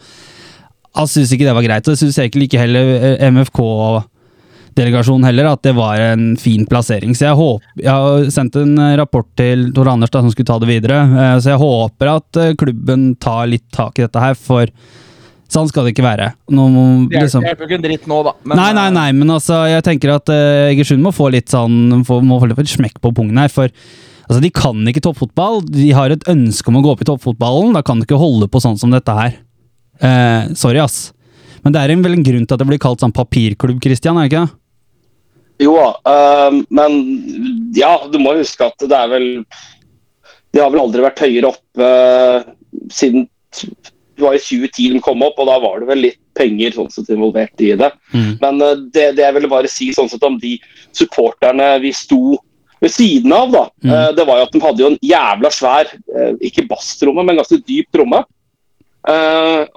han 0.99 1.11
syntes 1.11 1.35
ikke 1.37 1.47
det 1.49 1.57
var 1.57 1.67
greit. 1.67 1.87
Og 1.87 1.95
det 1.95 2.03
syns 2.03 2.19
egentlig 2.19 2.51
ikke 2.51 2.65
heller 2.65 2.95
eh, 2.99 3.29
MFK 3.31 3.61
delegasjonen 4.79 5.27
heller, 5.27 5.51
at 5.51 5.63
det 5.67 5.75
var 5.77 6.01
en 6.03 6.33
fin 6.41 6.65
plassering. 6.69 7.15
Så 7.17 7.27
jeg 7.29 7.39
håper 7.39 7.85
Jeg 7.85 7.91
har 7.91 8.31
sendt 8.33 8.57
en 8.61 8.79
rapport 8.99 9.27
til 9.39 9.71
Tor 9.77 9.91
Anders 9.93 10.13
da, 10.13 10.23
som 10.23 10.33
skulle 10.33 10.51
ta 10.51 10.59
det 10.63 10.71
videre, 10.71 11.03
eh, 11.07 11.37
så 11.43 11.55
jeg 11.55 11.63
håper 11.63 12.15
at 12.17 12.41
eh, 12.41 12.57
klubben 12.59 13.15
tar 13.21 13.51
litt 13.51 13.67
tak 13.75 13.99
i 13.99 14.07
dette 14.07 14.23
her, 14.23 14.39
for 14.39 14.71
sånn 15.51 15.69
skal 15.71 15.87
det 15.87 15.95
ikke 15.95 16.07
være. 16.07 16.31
Nå 16.55 16.67
liksom 17.13 17.45
det 17.45 17.53
hjelper 17.53 17.65
jo 17.65 17.69
ikke 17.71 17.79
en 17.79 17.87
dritt 17.87 18.07
nå, 18.11 18.21
da. 18.27 18.35
Men, 18.45 18.61
Nei, 18.61 18.71
nei, 18.77 18.87
eh, 18.89 18.95
nei, 18.97 19.09
men 19.19 19.35
altså, 19.37 19.63
jeg 19.71 19.87
tenker 19.87 20.15
at 20.15 20.33
Egersund 20.35 21.05
må 21.05 21.13
få 21.15 21.31
litt 21.35 21.51
sånn 21.53 22.05
få, 22.07 22.21
Må 22.27 22.41
få 22.43 22.51
litt 22.51 22.73
smekk 22.73 23.01
på 23.03 23.13
pungen 23.17 23.41
her, 23.41 23.53
for 23.53 23.69
altså, 23.69 24.41
de 24.43 24.53
kan 24.55 24.91
ikke 24.91 25.05
toppfotball. 25.07 25.63
De 25.67 25.91
har 25.97 26.15
et 26.15 26.27
ønske 26.31 26.71
om 26.71 26.81
å 26.81 26.85
gå 26.87 26.95
opp 26.95 27.05
i 27.05 27.09
toppfotballen. 27.11 27.75
Da 27.77 27.85
kan 27.87 28.01
de 28.01 28.09
ikke 28.09 28.21
holde 28.21 28.51
på 28.51 28.63
sånn 28.63 28.79
som 28.81 28.95
dette 28.95 29.17
her. 29.17 29.39
Uh, 30.01 30.55
sorry, 30.57 30.81
ass. 30.81 31.11
Men 31.65 31.75
det 31.75 31.83
er 31.83 31.93
en, 31.93 32.05
vel 32.05 32.17
en 32.17 32.25
grunn 32.25 32.47
til 32.47 32.57
at 32.57 32.63
det 32.63 32.69
blir 32.71 32.81
kalt 32.81 33.03
sånn 33.03 33.15
papirklubb, 33.15 33.83
Christian, 33.85 34.17
er 34.17 34.27
det 34.27 34.33
ikke 34.33 34.47
det? 34.47 34.57
Jo 35.61 35.75
da, 35.77 35.89
øhm, 36.09 36.63
men 36.73 36.95
ja, 37.77 37.93
du 38.09 38.17
må 38.23 38.33
huske 38.39 38.65
at 38.65 38.81
det 38.81 38.97
er 38.97 39.11
vel 39.13 39.27
De 40.55 40.63
har 40.63 40.71
vel 40.73 40.81
aldri 40.83 41.05
vært 41.05 41.21
høyere 41.21 41.51
oppe 41.51 41.85
øh, 41.85 42.47
siden 42.91 43.27
det 44.21 44.27
var 44.27 44.37
i 44.37 44.43
2010 44.43 44.93
de 44.95 45.01
kom 45.05 45.25
opp, 45.27 45.41
og 45.41 45.49
da 45.49 45.57
var 45.63 45.81
det 45.81 45.89
vel 45.89 46.03
litt 46.05 46.19
penger 46.37 46.77
sånn 46.77 46.91
sett 46.93 47.09
involvert 47.11 47.65
i 47.65 47.73
det. 47.81 47.89
Mm. 48.13 48.31
Men 48.43 48.61
uh, 48.63 48.77
det, 48.93 49.09
det 49.17 49.25
jeg 49.25 49.37
ville 49.39 49.51
bare 49.51 49.71
si 49.73 49.91
sånn 49.97 50.11
sett 50.13 50.25
om 50.29 50.37
de 50.41 50.55
supporterne 50.97 51.73
vi 51.83 51.91
sto 51.97 52.37
ved 52.81 52.93
siden 52.95 53.33
av, 53.37 53.51
da, 53.53 53.65
Mm. 53.85 53.91
uh, 53.93 54.11
det 54.17 54.25
var 54.29 54.39
jo 54.39 54.47
at 54.47 54.55
de 54.55 54.61
hadde 54.65 54.85
jo 54.85 54.91
en 54.93 55.01
jævla 55.05 55.51
svær, 55.53 55.91
uh, 56.15 56.33
ikke 56.45 56.69
basstromme, 56.69 57.25
men 57.25 57.41
ganske 57.41 57.59
dyp 57.65 57.89
tromme. 57.97 58.23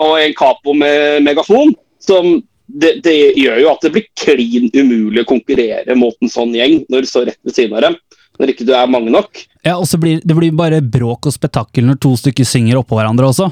og 0.03 0.17
en 0.19 0.33
capo 0.35 0.73
med 0.75 1.23
megafon, 1.23 1.69
som 2.03 2.41
det, 2.67 2.97
det 3.05 3.15
gjør 3.39 3.61
jo 3.61 3.69
at 3.71 3.85
det 3.85 3.91
blir 3.95 4.07
klin 4.19 4.67
umulig 4.75 5.23
å 5.23 5.29
konkurrere 5.29 5.95
mot 5.95 6.15
en 6.19 6.31
sånn 6.31 6.51
gjeng 6.57 6.81
når 6.91 7.05
du 7.05 7.07
står 7.07 7.29
rett 7.31 7.39
ved 7.43 7.55
siden 7.55 7.77
av 7.77 7.85
dem. 7.87 7.95
når 8.39 8.49
ikke 8.49 8.65
du 8.65 8.73
er 8.73 8.89
mange 8.89 9.11
nok. 9.13 9.43
Ja, 9.63 9.75
og 9.77 9.85
så 9.87 9.99
blir 10.01 10.19
det 10.25 10.35
blir 10.35 10.51
bare 10.57 10.81
bråk 10.81 11.27
og 11.29 11.35
spetakkel 11.35 11.85
når 11.85 11.99
to 12.01 12.15
stykker 12.17 12.47
synger 12.47 12.79
oppå 12.81 12.97
hverandre 12.97 13.29
også. 13.29 13.51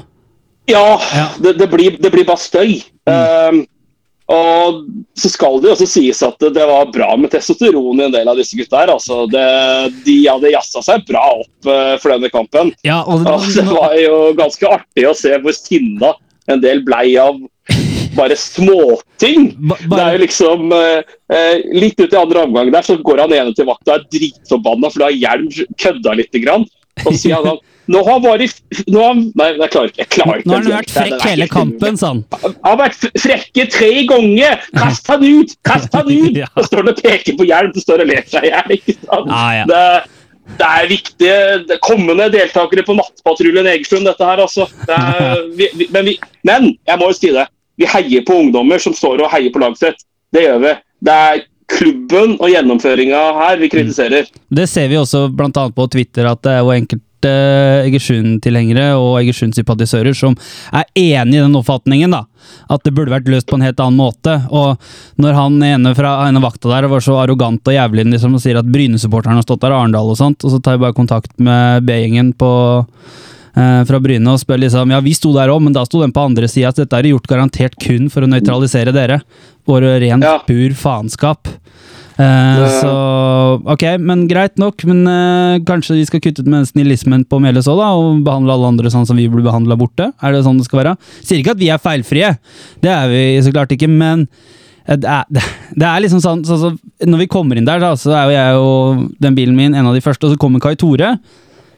Ja, 0.70 1.00
Ja. 1.14 1.28
Det, 1.42 1.52
det, 1.58 1.68
blir, 1.72 1.96
det 2.00 2.10
blir 2.14 2.24
bare 2.28 2.38
støy. 2.40 2.80
Um, 3.08 3.64
og 4.32 4.84
så 5.18 5.28
skal 5.28 5.58
det 5.60 5.68
jo 5.68 5.72
også 5.74 5.86
sies 5.90 6.20
at 6.24 6.38
det, 6.40 6.52
det 6.56 6.64
var 6.68 6.86
bra 6.94 7.08
med 7.20 7.32
testosteron 7.34 7.98
i 8.00 8.04
en 8.06 8.14
del 8.14 8.28
av 8.30 8.38
disse 8.38 8.56
gutta 8.56 8.78
her. 8.84 8.92
Altså, 8.94 9.24
det, 9.28 9.42
de 10.06 10.14
hadde 10.28 10.52
jazza 10.54 10.80
seg 10.86 11.02
bra 11.08 11.24
opp 11.42 11.68
uh, 11.68 11.96
for 12.00 12.14
denne 12.14 12.30
kampen. 12.32 12.70
Ja, 12.86 13.02
og, 13.02 13.26
Og 13.26 13.48
det 13.52 13.66
var 13.68 13.96
jo 13.98 14.20
ganske 14.38 14.70
artig 14.78 15.08
å 15.10 15.16
se 15.18 15.34
hvor 15.42 15.56
sinna 15.56 16.14
en 16.50 16.62
del 16.62 16.80
blei 16.86 17.16
av 17.20 17.36
bare 18.16 18.36
småting. 18.38 19.50
Ba- 19.68 19.78
Det 19.82 20.00
er 20.04 20.16
jo 20.16 20.22
liksom 20.24 20.72
eh, 20.76 21.12
eh, 21.32 21.60
Litt 21.72 22.00
ut 22.02 22.12
i 22.12 22.18
andre 22.18 22.42
omgang 22.46 22.68
der 22.74 22.84
så 22.84 22.96
går 23.00 23.22
han 23.24 23.32
ene 23.36 23.54
til 23.56 23.64
vakta 23.68 23.94
og 23.94 24.00
er 24.02 24.08
dritforbanna 24.12 24.90
for 24.92 25.00
det 25.02 25.06
har 25.10 25.20
Hjelm 25.22 25.48
kødda 25.80 26.16
lite 26.18 26.42
grann. 26.44 26.66
Og 27.06 27.14
sier 27.16 27.38
han 27.38 27.46
sånn 27.46 27.62
Nå 27.90 27.98
har 28.06 28.18
han 28.18 28.22
vært 28.22 28.86
Nå 28.86 29.00
har 29.02 29.08
han 29.10 29.22
Nei, 29.38 29.48
jeg 29.58 29.70
klarer 29.74 29.90
ikke. 29.90 30.00
Jeg 30.02 30.10
klarer 30.14 30.42
ikke 30.42 30.48
nå 30.48 30.54
har 30.54 30.62
han 30.62 30.74
vært 30.76 30.94
frekk 30.94 31.24
hele 31.26 31.48
kampen, 31.50 31.98
sa 31.98 32.12
han. 32.12 32.22
Han 32.42 32.56
har 32.68 32.78
vært 32.78 33.06
frekke 33.24 33.66
tre 33.74 33.90
ganger! 34.10 34.66
Kast 34.76 35.10
han 35.10 35.24
ut! 35.26 35.54
Kast 35.66 35.96
han 35.98 36.10
ut! 36.10 36.36
Ja. 36.42 36.48
Og 36.56 36.66
står 36.66 36.82
han 36.84 36.92
og 36.92 37.00
peker 37.02 37.36
på 37.38 37.46
Hjelm, 37.48 37.72
så 37.74 37.82
står 37.82 38.04
og 38.04 38.10
ler 38.12 38.26
seg 38.30 38.46
i 38.46 38.52
hjel. 38.52 38.76
Ja, 39.02 39.48
ja. 39.58 39.64
Det, 39.68 39.82
det 40.60 40.68
er 40.68 40.88
viktige 40.90 41.34
det 41.66 41.76
er 41.76 41.82
kommende 41.84 42.28
deltakere 42.32 42.84
på 42.86 42.96
Nattpatruljen 42.98 43.68
Egersund, 43.74 44.06
dette 44.08 44.26
her, 44.26 44.42
altså. 44.46 44.68
Det 44.86 44.96
er, 44.96 45.42
vi, 45.58 45.68
vi, 45.80 45.88
men, 45.92 46.08
vi, 46.08 46.16
men 46.48 46.70
jeg 46.88 47.02
må 47.02 47.10
jo 47.10 47.18
si 47.18 47.34
det. 47.34 47.48
Vi 47.80 47.88
heier 47.88 48.24
på 48.28 48.38
ungdommer 48.44 48.82
som 48.82 48.94
står 48.96 49.24
og 49.24 49.32
heier 49.34 49.52
på 49.52 49.62
laget 49.62 49.82
sitt. 49.82 50.06
Det 50.32 50.46
gjør 50.46 50.62
vi. 50.64 50.76
Det 51.02 51.18
er 51.28 51.44
klubben 51.72 52.36
og 52.38 52.50
gjennomføringa 52.52 53.22
her 53.40 53.62
vi 53.62 53.70
kritiserer. 53.72 54.28
Det 54.48 54.68
ser 54.70 54.90
vi 54.92 55.00
også 55.00 55.26
annet 55.32 55.74
på 55.76 55.88
Twitter, 55.92 56.28
at 56.28 56.42
det 56.44 56.56
er 56.56 56.62
jo 56.62 56.74
enkelte 56.74 57.08
Egersund-tilhengere 57.86 58.96
og 58.98 59.20
Egersund-sympatisører 59.20 60.16
som 60.16 60.34
er 60.74 60.88
enig 60.98 61.38
i 61.38 61.42
den 61.42 61.54
oppfatningen, 61.58 62.16
da. 62.16 62.24
At 62.72 62.82
det 62.82 62.94
burde 62.96 63.14
vært 63.14 63.30
løst 63.30 63.46
på 63.46 63.58
en 63.58 63.62
helt 63.66 63.80
annen 63.80 64.00
måte. 64.00 64.34
Og 64.50 64.74
når 65.22 65.38
han 65.38 65.60
ene 65.62 65.94
fra 65.94 66.16
ene 66.26 66.42
vakta 66.42 66.72
der 66.72 66.88
var 66.90 67.04
så 67.04 67.20
arrogant 67.22 67.68
og 67.68 67.76
jævlig 67.76 68.08
liksom, 68.10 68.34
og 68.36 68.42
sier 68.42 68.58
at 68.58 68.70
Bryne-supporterne 68.70 69.38
har 69.38 69.46
stått 69.46 69.62
der, 69.62 69.76
Arendal 69.76 70.10
og 70.10 70.18
sånt, 70.18 70.42
og 70.42 70.54
så 70.54 70.58
tar 70.58 70.78
vi 70.78 70.86
bare 70.86 70.98
kontakt 70.98 71.36
med 71.38 71.86
B-gjengen 71.86 72.34
på 72.38 72.50
fra 73.52 73.98
Bryne 74.00 74.32
og 74.32 74.38
spør 74.40 74.62
liksom 74.62 74.92
Ja, 74.94 75.00
vi 75.04 75.12
sto 75.12 75.32
der 75.36 75.50
òg, 75.52 75.60
men 75.60 75.74
da 75.76 75.82
sto 75.84 76.00
den 76.00 76.12
på 76.14 76.22
andre 76.24 76.48
sida 76.48 76.70
at 76.72 76.78
dette 76.80 76.96
er 76.96 77.10
gjort 77.10 77.28
garantert 77.28 77.74
kun 77.76 78.08
for 78.08 78.24
å 78.24 78.30
nøytralisere 78.30 78.94
dere. 78.96 79.20
Og 79.68 79.82
rent 79.84 80.24
Ja. 80.24 80.38
pur 80.46 80.72
faenskap. 80.72 81.50
Eh, 82.20 82.64
så 82.82 82.92
ok, 83.72 83.84
men 84.02 84.26
greit 84.28 84.58
nok. 84.60 84.84
Men 84.88 85.02
eh, 85.08 85.60
kanskje 85.66 85.96
vi 85.96 86.06
skal 86.08 86.22
kutte 86.24 86.44
ut 86.44 86.50
med 86.50 86.68
snillismen 86.68 87.24
på 87.28 87.40
Meløs 87.42 87.68
òg, 87.70 87.80
da? 87.80 87.90
Og 87.98 88.22
behandle 88.26 88.56
alle 88.56 88.72
andre 88.74 88.92
sånn 88.92 89.06
som 89.08 89.18
vi 89.18 89.28
blir 89.32 89.44
behandla 89.46 89.78
borte? 89.80 90.10
Er 90.22 90.34
det 90.34 90.44
sånn 90.46 90.60
det 90.60 90.68
skal 90.68 90.82
være? 90.82 90.96
Sier 91.22 91.40
ikke 91.42 91.56
at 91.56 91.62
vi 91.62 91.70
er 91.72 91.82
feilfrie, 91.82 92.34
det 92.84 92.92
er 92.92 93.12
vi 93.12 93.22
så 93.44 93.54
klart 93.54 93.72
ikke, 93.74 93.88
men 93.90 94.26
eh, 94.86 94.98
det 95.00 95.08
er, 95.08 95.46
det 95.80 95.88
er 95.88 96.04
liksom 96.04 96.22
sånn 96.24 96.44
så, 96.48 96.58
så, 96.60 96.74
Når 97.06 97.24
vi 97.24 97.30
kommer 97.32 97.58
inn 97.58 97.68
der, 97.68 97.82
da, 97.82 97.94
så 97.98 98.12
er 98.16 98.28
jo 98.28 98.36
jeg 98.36 98.60
og 98.66 99.06
den 99.22 99.38
bilen 99.38 99.56
min 99.58 99.74
en 99.78 99.88
av 99.90 99.96
de 99.96 100.04
første, 100.04 100.28
og 100.28 100.34
så 100.34 100.40
kommer 100.40 100.62
Kai 100.62 100.74
Tore, 100.76 101.16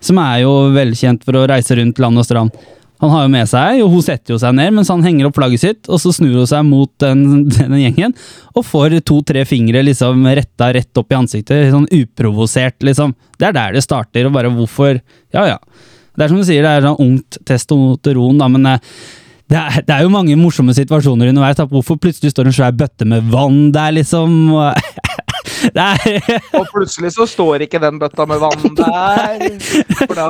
som 0.05 0.21
er 0.23 0.43
jo 0.45 0.55
velkjent 0.75 1.25
for 1.27 1.41
å 1.41 1.47
reise 1.51 1.77
rundt 1.79 2.01
land 2.03 2.21
og 2.21 2.27
strand. 2.27 2.65
Han 3.03 3.11
har 3.11 3.25
jo 3.25 3.31
med 3.33 3.49
seg, 3.51 3.81
og 3.83 3.91
hun 3.93 4.05
setter 4.07 4.33
jo 4.35 4.39
seg 4.41 4.55
ned 4.57 4.77
mens 4.77 4.91
han 4.93 5.03
henger 5.05 5.29
opp 5.29 5.37
flagget 5.37 5.65
sitt, 5.65 5.89
og 5.91 5.99
så 6.01 6.13
snur 6.15 6.39
hun 6.39 6.49
seg 6.49 6.63
mot 6.69 6.93
den, 7.03 7.25
denne 7.57 7.81
gjengen 7.83 8.15
og 8.55 8.65
får 8.69 9.01
to-tre 9.09 9.43
fingre 9.49 9.83
liksom 9.85 10.25
retta 10.39 10.71
rett 10.77 11.01
opp 11.01 11.13
i 11.13 11.19
ansiktet, 11.19 11.73
sånn 11.75 11.91
uprovosert, 11.91 12.79
liksom. 12.87 13.17
Det 13.41 13.51
er 13.51 13.59
der 13.59 13.77
det 13.77 13.85
starter, 13.85 14.29
og 14.29 14.37
bare 14.37 14.53
hvorfor 14.55 15.01
Ja, 15.35 15.49
ja. 15.57 15.59
Det 16.15 16.23
er 16.23 16.31
som 16.31 16.39
du 16.39 16.47
sier, 16.47 16.63
det 16.63 16.71
er 16.71 16.85
sånn 16.87 17.01
ungt 17.03 17.41
testosteron, 17.43 18.39
da, 18.39 18.47
men 18.47 18.69
eh, 18.71 18.93
det 19.51 19.59
er, 19.59 19.81
det 19.85 19.97
er 19.97 20.05
jo 20.07 20.13
mange 20.15 20.37
morsomme 20.39 20.73
situasjoner 20.77 21.33
underveis. 21.33 21.59
Hvorfor 21.59 21.99
plutselig 22.01 22.33
står 22.33 22.49
en 22.49 22.55
svær 22.57 22.77
bøtte 22.79 23.05
med 23.09 23.27
vann 23.33 23.73
der, 23.75 23.91
liksom? 23.99 24.55
og- 25.75 25.81
er 25.81 26.59
Og 26.61 26.67
plutselig 26.73 27.11
så 27.15 27.27
står 27.29 27.65
ikke 27.67 27.81
den 27.83 27.99
bøtta 28.03 28.27
med 28.29 28.41
vann 28.43 28.75
der. 28.79 29.45
For 30.07 30.15
da, 30.19 30.27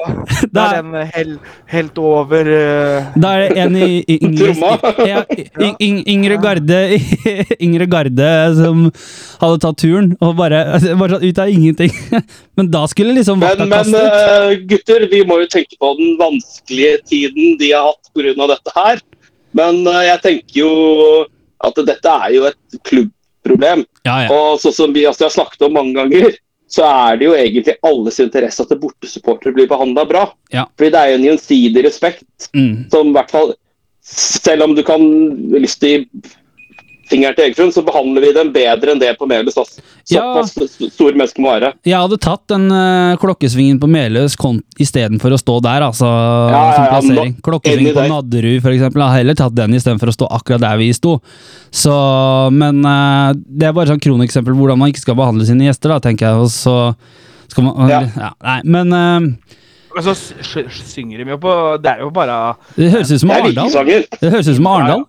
da 0.55 0.65
er 0.71 0.83
den 0.83 1.11
hel, 1.15 1.33
helt 1.73 1.99
over 1.99 2.51
uh... 2.51 3.09
Da 3.21 3.33
er 3.35 3.45
det 3.49 3.65
en 3.65 3.77
i 3.77 3.89
i- 4.07 4.19
Ingrid, 4.25 4.63
ja, 5.09 5.25
i- 5.35 5.75
Ing- 5.89 6.03
Yngre 6.15 6.39
Garde 6.43 6.81
Yngre 7.67 7.87
Garde 7.91 8.31
som 8.59 8.85
hadde 9.43 9.61
tatt 9.65 9.79
turen, 9.83 10.13
og 10.23 10.37
bare, 10.39 10.63
bare 11.01 11.17
sånn 11.19 11.27
ut 11.29 11.43
av 11.43 11.51
ingenting. 11.53 11.93
Men 12.59 12.71
da 12.71 12.85
skulle 12.91 13.17
liksom 13.19 13.41
Men, 13.43 13.59
men 13.67 13.73
kastet. 13.73 14.15
eh, 14.15 14.55
gutter, 14.71 15.07
vi 15.11 15.25
må 15.27 15.41
jo 15.43 15.49
tenke 15.51 15.77
på 15.81 15.91
den 15.99 16.15
vanskelige 16.21 17.01
tiden 17.11 17.57
de 17.61 17.73
har 17.75 17.91
hatt 17.91 18.13
pga. 18.15 18.47
dette 18.55 18.75
her. 18.77 19.03
Men 19.55 19.83
eh, 19.87 20.03
jeg 20.11 20.23
tenker 20.25 20.61
jo 20.63 20.71
at 21.65 21.79
dette 21.87 22.15
er 22.27 22.35
jo 22.37 22.45
et 22.51 22.79
klubbproblem. 23.45 23.85
Ja, 24.03 24.25
ja. 24.25 24.31
Og 24.33 24.61
sånn 24.61 24.75
som 24.75 24.93
vi 24.93 25.07
altså, 25.07 25.29
har 25.29 25.35
snakket 25.35 25.63
om 25.67 25.75
mange 25.75 25.95
ganger, 25.95 26.37
så 26.69 26.85
er 26.89 27.19
det 27.19 27.27
jo 27.29 27.35
egentlig 27.37 27.77
alles 27.83 28.21
interesse 28.21 28.63
at 28.65 28.81
bortesupportere 28.81 29.55
blir 29.55 29.69
behandla 29.69 30.05
bra. 30.09 30.25
Ja. 30.51 30.67
Fordi 30.77 30.91
det 30.91 31.01
er 31.01 31.11
jo 31.13 31.19
en 31.21 31.29
gjensidig 31.31 31.85
respekt 31.85 32.51
Mm. 32.55 32.91
som 32.91 33.09
i 33.09 33.13
hvert 33.13 33.31
fall 33.31 33.55
Selv 34.05 34.63
om 34.63 34.75
du 34.75 34.83
kan 34.85 35.01
lyst 35.49 35.81
til 35.81 36.05
fingeren 37.11 37.35
til 37.37 37.45
Egersund, 37.49 37.73
så 37.77 37.83
behandler 37.85 38.25
vi 38.25 38.31
dem 38.37 38.53
bedre 38.55 38.93
enn 38.95 39.01
det 39.03 39.13
på 39.21 39.27
Meløs. 39.29 39.55
Såpass 39.55 39.81
Ja. 40.11 40.45
Store 40.93 41.13
mennesker 41.17 41.41
må 41.45 41.53
være. 41.55 41.73
Jeg 41.85 41.97
hadde 42.01 42.19
tatt 42.21 42.43
den 42.53 42.67
uh, 42.73 43.17
klokkesvingen 43.21 43.79
på 43.81 43.89
Meløs 43.91 44.37
istedenfor 44.81 45.33
å 45.37 45.39
stå 45.41 45.59
der, 45.65 45.87
altså. 45.89 46.09
ja, 46.09 46.63
som 46.75 46.85
ja, 46.85 46.91
plassering. 46.93 47.35
nå- 47.37 47.45
Klokkesvingen 47.47 47.95
på 47.95 48.01
der. 48.03 48.13
Nadderud, 48.13 48.61
for 48.63 48.71
eksempel. 48.77 49.01
Jeg 49.05 49.09
har 49.15 49.19
heller 49.23 49.35
tatt 49.41 49.55
den 49.57 49.75
istedenfor 49.79 50.13
å 50.13 50.17
stå 50.17 50.29
akkurat 50.39 50.61
der 50.65 50.77
vi 50.81 50.91
sto. 50.97 51.19
Så, 51.75 51.95
men 52.53 52.81
uh, 52.85 53.33
det 53.35 53.69
er 53.69 53.77
bare 53.77 53.93
sånn 53.93 54.03
kroneksempel 54.05 54.55
hvordan 54.57 54.79
man 54.81 54.93
ikke 54.93 55.05
skal 55.05 55.17
behandle 55.19 55.47
sine 55.49 55.69
gjester, 55.69 55.95
da, 55.95 56.01
tenker 56.05 56.29
jeg. 56.31 56.45
Og 56.45 56.51
så 56.53 56.79
skal 57.53 57.65
man 57.69 57.91
Ja. 57.91 58.01
ja, 58.17 58.31
Nei, 58.43 58.61
men 58.65 58.93
uh, 58.93 59.33
Men 59.95 60.03
så 60.09 60.15
synger 60.17 61.21
de 61.23 61.31
jo 61.31 61.37
på 61.39 61.53
Det 61.83 61.91
er 61.93 62.01
jo 62.03 62.09
bare 62.11 62.57
det 62.75 62.89
høres 62.91 63.13
ut 63.15 63.21
som 63.23 63.31
Arendal. 63.31 63.69
Det 63.71 64.31
høres 64.33 64.49
ut 64.49 64.57
som 64.59 64.67
Arendal. 64.67 65.05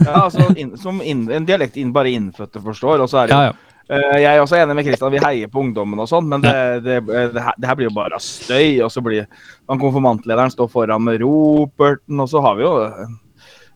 Ja, 0.00 0.24
altså, 0.24 0.48
in, 0.56 0.74
som 0.80 1.00
in, 1.02 1.26
en 1.32 1.48
dialekt 1.48 1.76
in, 1.80 1.92
bare 1.94 2.12
innfødte 2.16 2.62
forstår. 2.64 3.04
Og 3.04 3.10
så 3.10 3.24
er 3.24 3.32
det, 3.32 3.38
Ja, 3.38 3.48
ja. 3.50 3.62
Uh, 3.86 4.16
jeg 4.18 4.26
er 4.26 4.40
også 4.42 4.56
enig 4.58 4.74
med 4.74 4.82
Kristian, 4.82 5.12
vi 5.14 5.20
heier 5.22 5.46
på 5.46 5.60
ungdommen 5.62 6.00
og 6.02 6.08
sånn, 6.10 6.26
men 6.26 6.42
det, 6.42 6.54
det, 6.82 6.96
det, 7.06 7.38
her, 7.38 7.54
det 7.54 7.68
her 7.70 7.76
blir 7.78 7.86
jo 7.86 7.94
bare 7.94 8.18
støy. 8.18 8.80
Og 8.82 8.90
så 8.90 8.98
blir 9.04 9.28
han 9.70 9.78
konfirmantlederen 9.78 10.50
står 10.50 10.72
foran 10.72 11.04
med 11.06 11.20
roperten, 11.22 12.18
og 12.18 12.26
så 12.32 12.42
har 12.42 12.58
vi 12.58 12.66
jo 12.66 12.72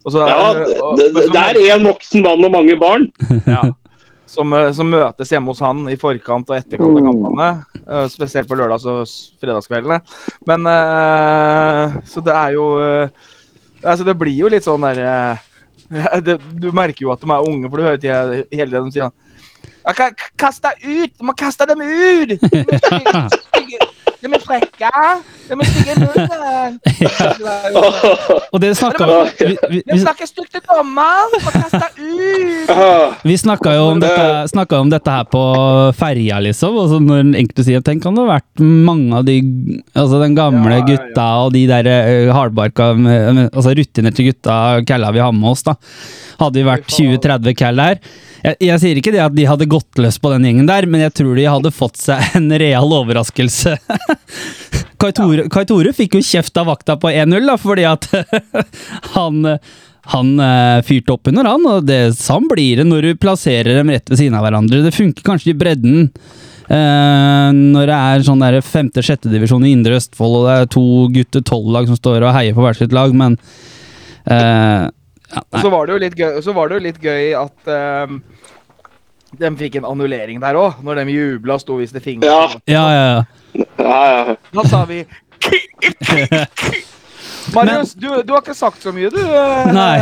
og 0.01 0.15
så, 0.15 0.25
Ja, 0.25 0.53
det, 0.97 1.37
er 1.37 1.59
én 1.75 1.85
voksen 1.85 2.25
mann 2.25 2.45
og 2.47 2.55
mange 2.55 2.77
barn. 2.81 3.07
ja, 3.45 3.67
som, 4.31 4.53
eh, 4.57 4.71
som 4.77 4.89
møtes 4.91 5.33
hjemme 5.33 5.53
hos 5.53 5.61
han 5.65 5.85
i 5.91 5.99
forkant 6.01 6.49
og 6.51 6.57
etterkant 6.57 7.01
av 7.01 7.09
kampene. 7.11 7.51
Uh, 7.85 8.07
Spesielt 8.13 8.49
på 8.49 8.57
lørdags- 8.59 8.87
og 8.89 9.03
fredagskveldene. 9.43 10.01
Men 10.49 10.67
uh, 10.71 12.01
Så 12.09 12.25
det 12.25 12.37
er 12.37 12.57
jo 12.57 12.73
eh, 12.85 13.29
Altså, 13.81 14.05
det 14.05 14.19
blir 14.21 14.37
jo 14.37 14.49
litt 14.53 14.67
sånn 14.67 14.83
derre 14.85 15.39
det, 16.27 16.39
Du 16.63 16.71
merker 16.77 17.07
jo 17.07 17.13
at 17.15 17.23
de 17.23 17.31
er 17.31 17.49
unge, 17.49 17.69
for 17.71 17.77
du 17.77 17.83
hører 17.83 18.01
til 18.03 18.45
hele 18.53 18.71
tiden 18.71 18.91
de 18.91 18.97
sier 18.99 19.11
Jeg 19.87 19.97
kan 19.99 20.19
Kast 20.39 20.63
deg 20.65 20.85
ut! 20.85 21.17
Du 21.19 21.27
må 21.29 21.35
kaste 21.39 21.67
dem 21.69 21.83
ut! 21.83 22.37
De 24.23 24.29
er 24.29 24.43
frekke! 24.45 24.89
De 25.49 25.57
er 25.57 25.69
stygge 25.71 25.95
i 25.95 26.01
munnen! 26.01 26.75
Og 28.53 28.61
det 28.61 28.75
snakka 28.77 29.07
vi, 29.09 29.55
vi, 29.73 29.81
vi, 29.87 29.99
snakker 30.03 30.29
stygt 30.29 30.53
til 30.53 30.63
dommer! 30.67 31.31
Må 31.33 31.53
kaste 31.55 31.89
ut! 31.97 33.25
Vi 33.25 33.37
snakka 33.41 33.73
jo 33.79 33.87
om 33.95 34.03
dette, 34.03 34.67
om 34.77 34.93
dette 34.93 35.15
her 35.15 35.25
på 35.33 35.43
ferja, 35.97 36.41
liksom. 36.45 36.77
Og 36.83 36.93
så 36.93 37.01
når 37.01 37.33
enkelte 37.41 37.65
sier 37.67 37.85
Tenk 37.85 38.05
om 38.07 38.19
det 38.19 38.27
har 38.27 38.35
vært 38.37 38.61
mange 38.61 39.17
av 39.17 39.25
de 39.25 39.39
Altså 39.97 40.21
den 40.21 40.37
gamle 40.37 40.69
Ja, 40.69 40.77
ja, 40.77 40.85
ja. 40.85 40.89
gutta 40.91 41.29
og 41.47 41.55
de 41.57 41.63
der 41.71 41.89
uh, 41.89 42.33
hardbarka 42.37 42.91
Altså 43.49 43.73
rutinerte 43.79 44.27
gutta 44.27 44.57
kalla 44.87 45.15
vi 45.17 45.25
har 45.25 45.33
med 45.33 45.55
oss, 45.55 45.65
da. 45.65 45.79
Hadde 46.41 46.61
vi 46.61 46.69
vært 46.69 46.93
20-30 46.93 47.57
kall 47.57 47.81
der. 47.81 48.05
Jeg, 48.41 48.57
jeg 48.65 48.83
sier 48.83 49.01
ikke 49.01 49.13
det 49.15 49.23
at 49.25 49.37
de 49.37 49.47
hadde 49.49 49.69
gått 49.71 50.01
løs 50.01 50.19
på 50.21 50.33
den 50.33 50.47
gjengen 50.49 50.71
der, 50.71 50.89
men 50.89 51.05
jeg 51.05 51.15
tror 51.21 51.37
de 51.37 51.47
hadde 51.49 51.75
fått 51.75 52.01
seg 52.01 52.39
en 52.39 52.49
real 52.61 52.97
overraskelse. 53.01 53.77
Kai 55.01 55.13
Tore, 55.17 55.47
Kai 55.53 55.65
Tore 55.69 55.93
fikk 55.97 56.19
jo 56.19 56.25
kjeft 56.25 56.57
av 56.61 56.69
vakta 56.69 56.99
på 57.01 57.13
1-0, 57.13 57.39
da, 57.49 57.57
fordi 57.61 57.87
at 57.89 58.11
han 59.17 59.47
han 60.11 60.41
eh, 60.41 60.83
fyrte 60.83 61.13
opp 61.15 61.29
under 61.31 61.47
han, 61.47 61.67
og 61.69 61.85
det 61.89 62.17
sånn 62.19 62.49
blir 62.51 62.81
det 62.81 62.87
når 62.89 63.05
du 63.05 63.19
plasserer 63.21 63.77
dem 63.79 63.93
rett 63.93 64.09
ved 64.11 64.21
siden 64.21 64.37
av 64.39 64.47
hverandre. 64.47 64.83
Det 64.85 64.95
funker 64.97 65.27
kanskje 65.27 65.53
i 65.53 65.59
bredden 65.61 65.99
eh, 66.09 67.49
når 67.55 67.91
det 67.91 67.99
er 67.99 68.25
sånn 68.27 68.43
der 68.43 68.61
femte-sjette 68.65 69.31
divisjon 69.33 69.67
i 69.67 69.75
Indre 69.77 70.01
Østfold, 70.01 70.39
og 70.41 70.49
det 70.49 70.57
er 70.57 70.73
to 70.75 70.87
gutter 71.15 71.45
tolv-lag 71.47 71.91
som 71.91 72.01
står 72.01 72.25
og 72.25 72.35
heier 72.37 72.57
på 72.57 72.65
hvert 72.65 72.81
sitt 72.81 72.97
lag, 72.97 73.15
men 73.17 73.37
eh, 74.25 74.89
ja, 75.31 75.41
Og 75.53 75.59
så 75.63 75.69
var 75.73 75.83
det 75.87 75.93
jo 75.95 75.99
litt 76.05 76.17
gøy, 76.19 76.41
så 76.43 76.53
var 76.57 76.65
det 76.71 76.75
jo 76.79 76.83
litt 76.89 77.01
gøy 77.03 77.25
at 77.39 77.59
um, 78.11 78.13
De 79.41 79.51
fikk 79.61 79.75
en 79.81 79.87
annullering 79.87 80.39
der 80.43 80.55
òg, 80.59 80.73
når 80.83 80.95
de 81.05 81.11
jubla 81.15 81.55
og 81.55 81.61
sto 81.63 81.73
og 81.77 81.81
viste 81.85 82.01
fingre. 82.03 82.27
Ja. 82.27 82.49
Ja, 82.67 82.85
ja, 82.91 83.05
ja. 83.15 83.23
Da 84.55 84.63
sa 84.69 84.81
vi 84.91 84.99
Marius, 87.55 87.95
du, 87.95 88.09
du 88.23 88.33
har 88.35 88.41
ikke 88.43 88.55
sagt 88.55 88.83
så 88.83 88.93
mye, 88.95 89.11
du. 89.11 89.19
eh, 89.19 89.73
Nei. 89.75 89.99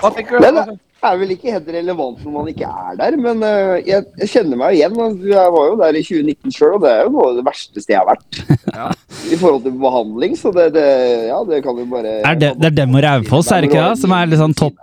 Hva 0.00 0.10
tenker 0.14 0.40
Men 0.44 0.54
du? 0.68 0.72
Er 1.08 1.18
vel 1.20 1.32
ikke 1.34 1.52
helt 1.54 1.68
relevant 1.74 2.20
når 2.24 2.32
man 2.34 2.48
ikke 2.50 2.68
er 2.68 2.96
der, 3.00 3.16
men 3.20 3.42
eh, 3.46 3.74
jeg, 3.86 4.04
jeg 4.22 4.28
kjenner 4.32 4.60
meg 4.60 4.76
igjen. 4.78 4.94
altså, 5.06 5.28
Jeg 5.30 5.52
var 5.54 5.66
jo 5.70 5.76
der 5.80 5.98
i 5.98 6.02
2019 6.06 6.54
sjøl, 6.56 6.74
og 6.78 6.84
det 6.84 6.90
er 6.92 7.02
jo 7.06 7.12
noe 7.14 7.26
av 7.30 7.38
det 7.38 7.44
verste 7.48 7.82
stedet 7.84 7.94
jeg 7.94 8.00
har 8.00 8.08
vært. 8.10 8.40
Ja. 8.74 8.88
I 9.34 9.38
forhold 9.40 9.62
til 9.66 9.76
behandling, 9.80 10.34
så 10.40 10.50
det, 10.56 10.68
det 10.74 10.86
Ja, 11.28 11.38
det 11.48 11.60
kan 11.64 11.76
vi 11.78 11.84
bare 11.92 12.14
Er 12.26 12.38
det, 12.40 12.52
det 12.60 12.70
er 12.72 12.76
dem 12.82 12.96
og 12.98 13.04
Raufoss, 13.04 13.52
er 13.54 13.62
det 13.64 13.70
ikke 13.70 13.84
det? 13.84 14.00
Som 14.02 14.14
er 14.16 14.30
litt 14.32 14.40
sånn 14.42 14.56
topp. 14.58 14.80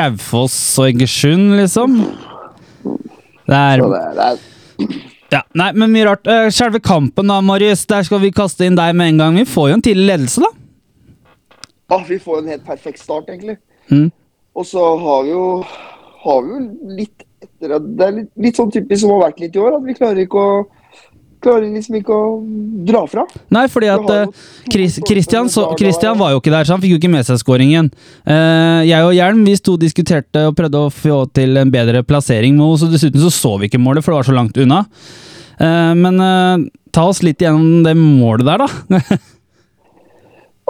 Raufoss 0.00 0.56
og 0.80 0.88
Egersund, 0.90 1.52
liksom? 1.60 1.98
Det 3.48 3.58
er 3.58 3.82
Så 3.82 3.90
det, 3.92 4.02
det 4.16 4.26
er 4.30 4.96
Ja, 5.32 5.40
nei, 5.56 5.70
men 5.72 5.92
mye 5.94 6.04
rart. 6.10 6.26
Eh, 6.28 6.48
Selve 6.52 6.80
kampen 6.84 7.30
da, 7.30 7.38
Marius, 7.44 7.86
der 7.88 8.02
skal 8.04 8.20
vi 8.20 8.30
kaste 8.36 8.66
inn 8.68 8.76
deg 8.76 8.92
med 8.98 9.14
en 9.14 9.20
gang. 9.22 9.38
Vi 9.40 9.46
får 9.48 9.70
jo 9.70 9.76
en 9.78 9.84
tidlig 9.84 10.08
ledelse, 10.10 10.42
da. 10.44 10.50
ah, 11.96 12.02
Vi 12.08 12.18
får 12.20 12.42
en 12.42 12.50
helt 12.52 12.66
perfekt 12.66 13.00
start, 13.00 13.30
egentlig. 13.32 13.56
Mm. 13.88 14.10
Og 14.58 14.68
så 14.68 14.84
har 15.00 15.26
vi 15.26 15.34
jo 15.34 15.46
har 16.22 16.44
vi 16.44 16.54
jo 16.54 16.94
litt 16.98 17.26
etter 17.42 17.74
at 17.78 17.88
Det 17.98 18.06
er 18.06 18.14
litt, 18.20 18.30
litt 18.44 18.58
sånn 18.58 18.70
typisk 18.72 19.02
som 19.02 19.16
har 19.16 19.28
vært 19.28 19.42
litt 19.42 19.56
i 19.56 19.62
år, 19.62 19.78
at 19.78 19.84
vi 19.86 19.98
klarer 19.98 20.24
ikke 20.26 20.46
å 20.46 20.54
Klarer 21.42 21.72
liksom 21.74 21.96
ikke 21.98 22.14
å 22.14 22.26
dra 22.86 23.00
fra. 23.10 23.24
Nei, 23.50 23.64
fordi 23.66 23.88
at 23.90 24.04
jo 24.06 24.14
eh, 24.14 24.42
Chris, 24.70 25.00
Christian, 25.02 25.48
så, 25.50 25.64
Christian 25.74 26.14
var 26.20 26.30
jo 26.30 26.38
ikke 26.38 26.52
der, 26.54 26.68
så 26.68 26.76
han 26.76 26.82
fikk 26.84 26.92
jo 26.94 26.98
ikke 27.00 27.10
med 27.10 27.26
seg 27.26 27.40
skåringen. 27.40 27.88
Uh, 28.22 28.86
jeg 28.86 29.02
og 29.02 29.10
Hjelm 29.16 29.40
vi 29.42 29.56
sto 29.58 29.74
og 29.74 29.82
diskuterte 29.82 30.44
og 30.46 30.54
prøvde 30.54 30.84
å 30.86 30.92
få 30.94 31.16
til 31.34 31.58
en 31.58 31.72
bedre 31.74 32.04
plassering, 32.06 32.54
med 32.54 32.76
også, 32.76 32.92
dessuten 32.92 33.24
så 33.24 33.32
så 33.34 33.56
vi 33.58 33.66
ikke 33.66 33.82
målet, 33.82 34.06
for 34.06 34.14
det 34.14 34.20
var 34.20 34.30
så 34.30 34.36
langt 34.38 34.62
unna. 34.62 34.84
Uh, 35.58 35.92
men 35.98 36.22
eh, 36.22 36.70
ta 36.94 37.08
oss 37.10 37.24
litt 37.26 37.42
gjennom 37.42 37.82
det 37.88 37.96
målet 37.98 38.46
der, 38.46 38.62
da. 38.62 39.18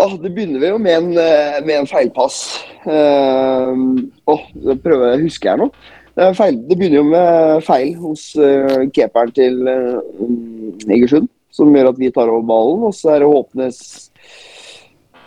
Åh, 0.02 0.14
det 0.18 0.32
begynner 0.35 0.59
vi 0.59 0.71
jo 0.73 0.78
med 0.82 0.97
en, 0.97 1.11
eh, 1.18 1.59
med 1.66 1.76
en 1.78 1.87
feilpass. 1.87 2.38
Uh, 2.82 4.02
oh, 4.26 4.40
prøver 4.82 5.12
jeg 5.12 5.28
huske 5.28 5.50
her 5.50 5.61
nå. 5.61 5.68
Det, 6.16 6.32
feil, 6.35 6.56
det 6.66 6.78
begynner 6.78 6.99
jo 6.99 7.04
med 7.12 7.62
feil 7.62 7.92
hos 8.00 8.25
uh, 8.35 8.82
keeperen 8.90 9.30
til 9.37 9.61
uh, 9.62 10.90
Egersund, 10.90 11.30
som 11.54 11.71
gjør 11.71 11.92
at 11.92 12.00
vi 12.02 12.11
tar 12.11 12.32
over 12.32 12.42
ballen. 12.49 12.82
Og 12.88 12.97
så 12.99 13.14
er 13.14 13.23
det 13.23 13.30
Håpnes 13.30 13.78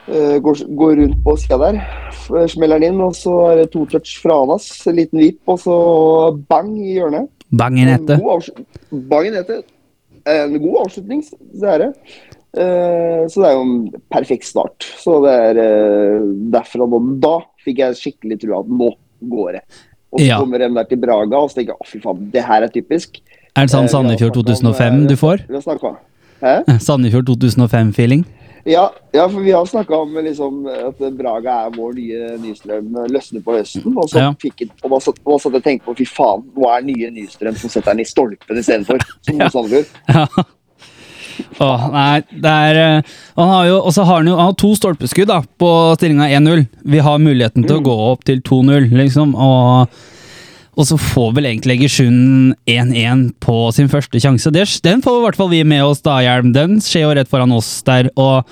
uh, 0.09 0.35
går, 0.43 0.65
går 0.81 0.99
rundt 0.99 1.23
på 1.23 1.37
sida 1.39 1.61
der, 1.63 1.79
smeller 2.51 2.83
den 2.83 2.91
inn. 2.91 3.01
Og 3.07 3.15
så 3.15 3.37
er 3.53 3.63
det 3.63 3.69
to 3.71 3.85
touch 3.95 4.17
fra 4.25 4.41
Anas, 4.43 4.67
en 4.91 4.99
liten 4.99 5.23
vipp, 5.23 5.39
og 5.47 5.63
så 5.63 5.79
bang 6.51 6.75
i 6.83 6.97
hjørnet. 6.97 7.31
Bang 7.55 7.79
i 7.79 7.87
nettet. 7.87 8.17
En 8.19 8.25
god 8.27 9.07
Bang 9.07 9.31
i 9.31 9.35
nettet. 9.37 9.71
En 10.27 10.59
god 10.59 10.81
avslutning, 10.83 11.23
det 11.53 11.69
er 11.69 11.85
det. 11.85 11.93
Eh, 12.55 13.25
så 13.27 13.41
det 13.41 13.49
er 13.49 13.55
jo 13.57 13.63
en 13.65 14.03
perfekt 14.13 14.47
start. 14.47 14.85
Så 15.01 15.17
det 15.25 15.33
er 15.49 15.59
eh, 15.59 16.21
derfra 16.55 16.87
nå 16.87 16.99
Da 17.19 17.37
fikk 17.65 17.81
jeg 17.83 17.99
skikkelig 17.99 18.39
trua 18.45 18.61
at 18.63 18.69
nå 18.71 18.93
går 19.31 19.57
det. 19.59 19.63
Og 20.15 20.19
så 20.21 20.27
Ja. 20.29 20.39
kommer 20.39 20.59
de 20.59 20.69
der 20.73 20.83
til 20.87 20.97
Braga, 21.01 21.35
og 21.37 21.49
så 21.51 21.55
tenker 21.59 21.75
jeg 21.75 21.87
fy 21.91 21.99
faen, 21.99 22.31
det 22.31 22.43
her 22.47 22.63
er 22.63 22.71
typisk. 22.71 23.19
Er 23.55 23.65
det 23.67 23.71
sånn 23.73 23.85
Eh, 23.85 23.91
Sandefjord 23.91 24.31
snakket 24.31 24.47
om, 24.47 24.73
2005 24.73 25.01
eh, 25.03 25.07
du 25.07 25.15
får? 25.19 25.45
Vi 25.47 25.53
har 25.53 25.61
snakket. 25.61 25.97
Hæ? 26.41 26.79
Sandefjord 26.87 27.25
2005-feeling? 27.27 28.25
Ja, 28.65 28.89
ja, 29.13 29.27
for 29.27 29.41
vi 29.45 29.51
har 29.51 29.65
snakka 29.69 29.93
om 30.01 30.13
liksom, 30.15 30.65
at 30.67 30.97
Braga 31.17 31.67
er 31.67 31.75
vår 31.75 31.93
nye 31.93 32.37
Nystrøm. 32.41 32.95
Løsner 33.13 33.43
på 33.45 33.53
høsten. 33.59 33.93
Og 33.95 34.09
så 34.09 34.17
Ja. 34.23 34.31
fikk 34.41 34.61
jeg, 34.63 34.69
og 34.83 34.89
da 34.95 34.99
satt 34.99 35.19
da 35.23 35.37
satt 35.37 35.53
jeg 35.53 35.61
og 35.61 35.63
tenkte 35.67 35.85
på 35.85 35.97
fy 35.99 36.05
faen, 36.09 36.43
nå 36.55 36.65
er 36.71 36.81
nye 36.81 37.11
Nystrøm 37.11 37.55
som 37.55 37.69
setter 37.69 37.91
den 37.93 37.99
i 38.01 38.09
stolpen 38.09 38.57
istedenfor. 38.57 38.97
Som 39.21 39.37
Ja. 39.43 39.49
Sandefjord. 39.49 39.85
Ja. 40.09 40.25
Åh, 41.63 41.85
nei, 41.93 42.23
det 42.31 42.51
er 42.51 42.79
eh, 42.81 43.13
Han 43.39 43.51
har 43.51 43.69
jo, 43.69 43.77
og 43.79 43.93
så 43.95 44.05
har 44.07 44.21
han 44.21 44.29
jo 44.29 44.35
han 44.37 44.51
har 44.51 44.57
to 44.59 44.73
stolpeskudd 44.77 45.29
da, 45.31 45.39
på 45.59 45.69
stillinga 45.99 46.27
1-0. 46.39 46.65
Vi 46.95 47.01
har 47.03 47.23
muligheten 47.23 47.65
til 47.65 47.79
å 47.79 47.85
gå 47.85 47.95
opp 48.11 48.25
til 48.27 48.43
2-0, 48.45 48.89
liksom. 48.95 49.33
Og, 49.35 49.97
og 50.75 50.87
så 50.89 50.99
får 50.99 51.33
vel 51.37 51.49
egentlig 51.51 51.79
Egersund 51.79 52.55
1-1 52.69 53.27
på 53.43 53.57
sin 53.75 53.91
første 53.91 54.21
sjanse. 54.21 54.53
Den 54.53 55.03
får 55.05 55.19
i 55.19 55.25
hvert 55.27 55.39
fall 55.39 55.51
vi 55.53 55.63
med 55.67 55.85
oss, 55.87 56.03
da, 56.05 56.19
Hjelm. 56.25 56.53
Den 56.55 56.79
skjer 56.83 57.07
jo 57.07 57.13
rett 57.19 57.31
foran 57.31 57.55
oss 57.55 57.77
der. 57.87 58.11
Og 58.19 58.47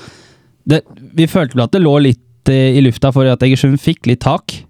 det, 0.70 0.84
vi 1.16 1.30
følte 1.32 1.58
vel 1.58 1.68
at 1.68 1.76
det 1.76 1.84
lå 1.84 1.98
litt 2.08 2.52
eh, 2.52 2.78
i 2.78 2.84
lufta 2.84 3.12
for 3.16 3.28
at 3.32 3.44
Egersund 3.46 3.82
fikk 3.84 4.08
litt 4.12 4.24
tak. 4.24 4.64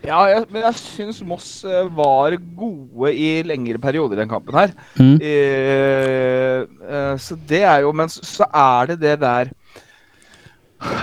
Ja, 0.00 0.22
jeg, 0.30 0.46
men 0.48 0.62
jeg 0.64 0.78
syns 0.80 1.18
Moss 1.28 1.48
eh, 1.68 1.84
var 1.92 2.32
gode 2.56 3.10
i 3.12 3.42
lengre 3.44 3.76
perioder 3.82 4.16
i 4.16 4.20
den 4.22 4.30
kampen 4.30 4.56
her. 4.56 4.70
Mm. 4.96 5.18
Eh, 5.20 6.62
eh, 6.88 7.16
så 7.20 7.36
det 7.50 7.60
er 7.68 7.82
jo 7.84 7.90
Men 7.92 8.08
så, 8.08 8.46
er 8.48 8.92
det 8.94 9.00
det 9.02 9.18
der 9.20 9.50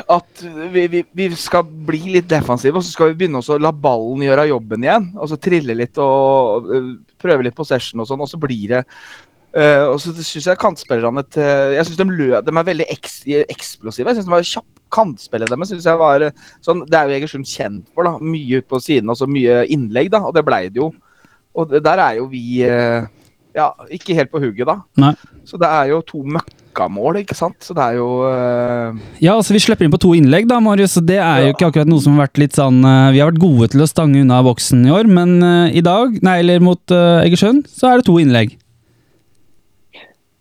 at 0.09 0.41
vi, 0.73 0.87
vi, 0.89 1.03
vi 1.13 1.27
skal 1.37 1.61
bli 1.61 2.15
litt 2.15 2.25
defensive, 2.31 2.79
og 2.79 2.81
så 2.81 2.95
skal 2.95 3.11
vi 3.11 3.19
begynne 3.19 3.43
å 3.45 3.57
la 3.61 3.69
ballen 3.69 4.23
gjøre 4.25 4.47
jobben 4.49 4.81
igjen. 4.87 5.05
Og 5.21 5.29
så 5.29 5.37
trille 5.37 5.75
litt 5.77 5.99
og 6.01 6.71
eh, 6.73 6.87
prøve 7.21 7.45
litt 7.45 7.57
possession 7.57 8.01
og 8.01 8.09
sånn, 8.09 8.23
og 8.25 8.31
så 8.31 8.39
blir 8.41 8.71
det 8.73 8.81
eh, 9.53 9.83
og 9.85 9.99
så 10.01 10.15
syns 10.17 10.49
jeg 10.49 10.57
kantspillerne 10.63 11.21
til 11.29 11.75
Jeg 11.77 11.85
syns 11.91 12.01
de, 12.01 12.09
lø- 12.09 12.41
de 12.41 12.55
er 12.57 12.67
veldig 12.71 12.89
eks, 12.97 13.19
eksplosive. 13.45 14.09
Jeg 14.09 14.17
synes 14.17 14.31
de 14.31 14.33
var 14.33 14.49
kjapp 14.55 14.76
Kantspillet 14.93 15.51
deres 15.51 15.73
synes 15.73 15.87
jeg 15.89 15.99
var 15.99 16.23
eh, 16.27 16.45
sånn 16.65 16.85
Det 16.87 16.97
er 16.97 17.09
jo 17.09 17.17
Egersund 17.17 17.49
kjent 17.49 17.85
for. 17.93 18.07
da 18.07 18.17
Mye 18.21 18.61
ut 18.61 18.69
på 18.69 18.81
siden, 18.83 19.11
altså 19.13 19.29
mye 19.29 19.63
innlegg, 19.73 20.11
da, 20.13 20.23
og 20.27 20.35
det 20.37 20.45
blei 20.47 20.67
det 20.69 20.81
jo. 20.81 20.91
Og 21.57 21.71
det, 21.71 21.81
der 21.85 22.01
er 22.03 22.19
jo 22.19 22.27
vi 22.31 22.61
eh, 22.65 23.07
ja, 23.57 23.71
ikke 23.93 24.15
helt 24.17 24.31
på 24.33 24.41
hugget, 24.41 24.69
da. 24.69 24.77
Nei. 25.01 25.13
Så 25.47 25.57
det 25.59 25.69
er 25.69 25.89
jo 25.89 26.03
to 26.05 26.21
møkkamål, 26.35 27.21
ikke 27.23 27.37
sant. 27.37 27.57
Så 27.65 27.73
det 27.77 27.85
er 27.87 27.97
jo 27.97 28.09
uh... 28.27 28.99
Ja, 29.23 29.33
altså 29.33 29.55
Vi 29.55 29.63
slipper 29.63 29.87
inn 29.87 29.93
på 29.93 30.01
to 30.03 30.13
innlegg, 30.17 30.45
da, 30.49 30.59
Marius. 30.63 30.99
og 31.01 31.07
Det 31.09 31.17
er 31.23 31.47
jo 31.47 31.55
ikke 31.55 31.71
akkurat 31.71 31.89
noe 31.89 32.03
som 32.03 32.17
har 32.17 32.27
vært 32.27 32.43
litt 32.43 32.57
sånn 32.57 32.83
uh, 32.85 33.09
Vi 33.15 33.23
har 33.23 33.31
vært 33.31 33.41
gode 33.41 33.71
til 33.73 33.81
å 33.81 33.89
stange 33.89 34.21
unna 34.21 34.43
boksen 34.45 34.85
i 34.85 34.93
år, 34.93 35.09
men 35.09 35.37
uh, 35.41 35.73
i 35.73 35.83
dag, 35.85 36.19
nei, 36.25 36.39
eller 36.43 36.63
mot 36.63 36.97
Egersund, 36.97 37.65
så 37.71 37.91
er 37.91 38.01
det 38.01 38.09
to 38.11 38.19
innlegg. 38.21 38.57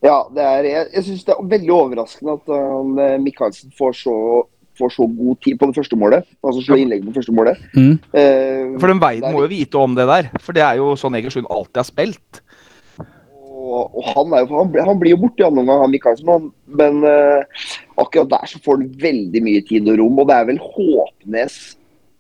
Ja, 0.07 0.19
det 0.35 0.45
er, 0.47 0.67
jeg, 0.71 0.87
jeg 0.95 1.07
syns 1.09 1.25
det 1.27 1.35
er 1.35 1.49
veldig 1.57 1.73
overraskende 1.75 2.37
at 2.39 2.53
uh, 2.53 3.17
Michaelsen 3.23 3.73
får 3.77 3.97
så, 4.05 4.15
får 4.79 4.93
så 4.95 5.07
god 5.19 5.41
tid 5.43 5.59
på 5.59 5.69
det 5.71 5.79
første 5.81 5.99
målet. 5.99 6.29
Altså 6.47 6.63
slå 6.67 6.79
innlegg 6.83 7.03
på 7.03 7.11
det 7.11 7.19
første 7.21 7.35
målet. 7.35 7.63
Mm. 7.75 7.95
Uh, 8.15 8.77
For 8.83 8.93
den 8.93 9.03
veien 9.03 9.27
er 9.27 9.35
må 9.35 9.43
jo 9.47 9.51
vite 9.51 9.81
om 9.83 9.97
det 9.99 10.07
der. 10.11 10.29
For 10.45 10.57
det 10.57 10.63
er 10.67 10.79
jo 10.79 10.93
sånn 11.01 11.17
Egersund 11.19 11.49
alltid 11.51 11.83
har 11.83 11.89
spilt. 11.89 12.43
Og, 13.67 13.97
og 13.99 14.05
han, 14.13 14.31
er 14.37 14.45
jo, 14.45 14.53
han, 14.61 14.69
blir- 14.73 14.87
han 14.87 15.01
blir 15.01 15.15
jo 15.17 15.21
borte 15.25 15.43
i 15.43 15.47
andre 15.49 15.65
omgang, 15.65 15.81
han 15.83 15.93
Michaelsen. 15.97 16.31
Han, 16.31 16.47
men 16.79 17.01
uh, 17.03 17.67
akkurat 17.99 18.31
der 18.37 18.53
så 18.53 18.61
får 18.63 18.79
han 18.79 18.91
veldig 19.03 19.43
mye 19.49 19.65
tid 19.67 19.91
og 19.91 19.99
rom. 20.05 20.21
Og 20.23 20.29
det 20.31 20.37
er 20.39 20.49
vel 20.53 20.61
Håpnes, 20.63 21.57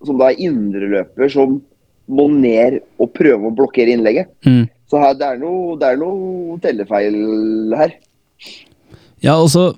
som 0.04 0.18
da 0.20 0.32
er 0.32 0.42
indreløper, 0.48 1.30
som 1.32 1.60
må 2.06 2.28
ned 2.30 2.80
og 3.02 3.08
prøve 3.16 3.48
å 3.48 3.54
blokkere 3.56 3.94
innlegget. 3.96 4.28
Mm. 4.46 4.66
Så 4.90 5.00
her, 5.02 5.16
det 5.18 5.26
er 5.26 5.38
noe, 5.42 5.74
det 5.80 5.88
er 5.92 5.98
noe 6.00 6.58
tellefeil 6.62 7.16
her. 7.74 7.96
Ja, 9.24 9.34
altså 9.40 9.72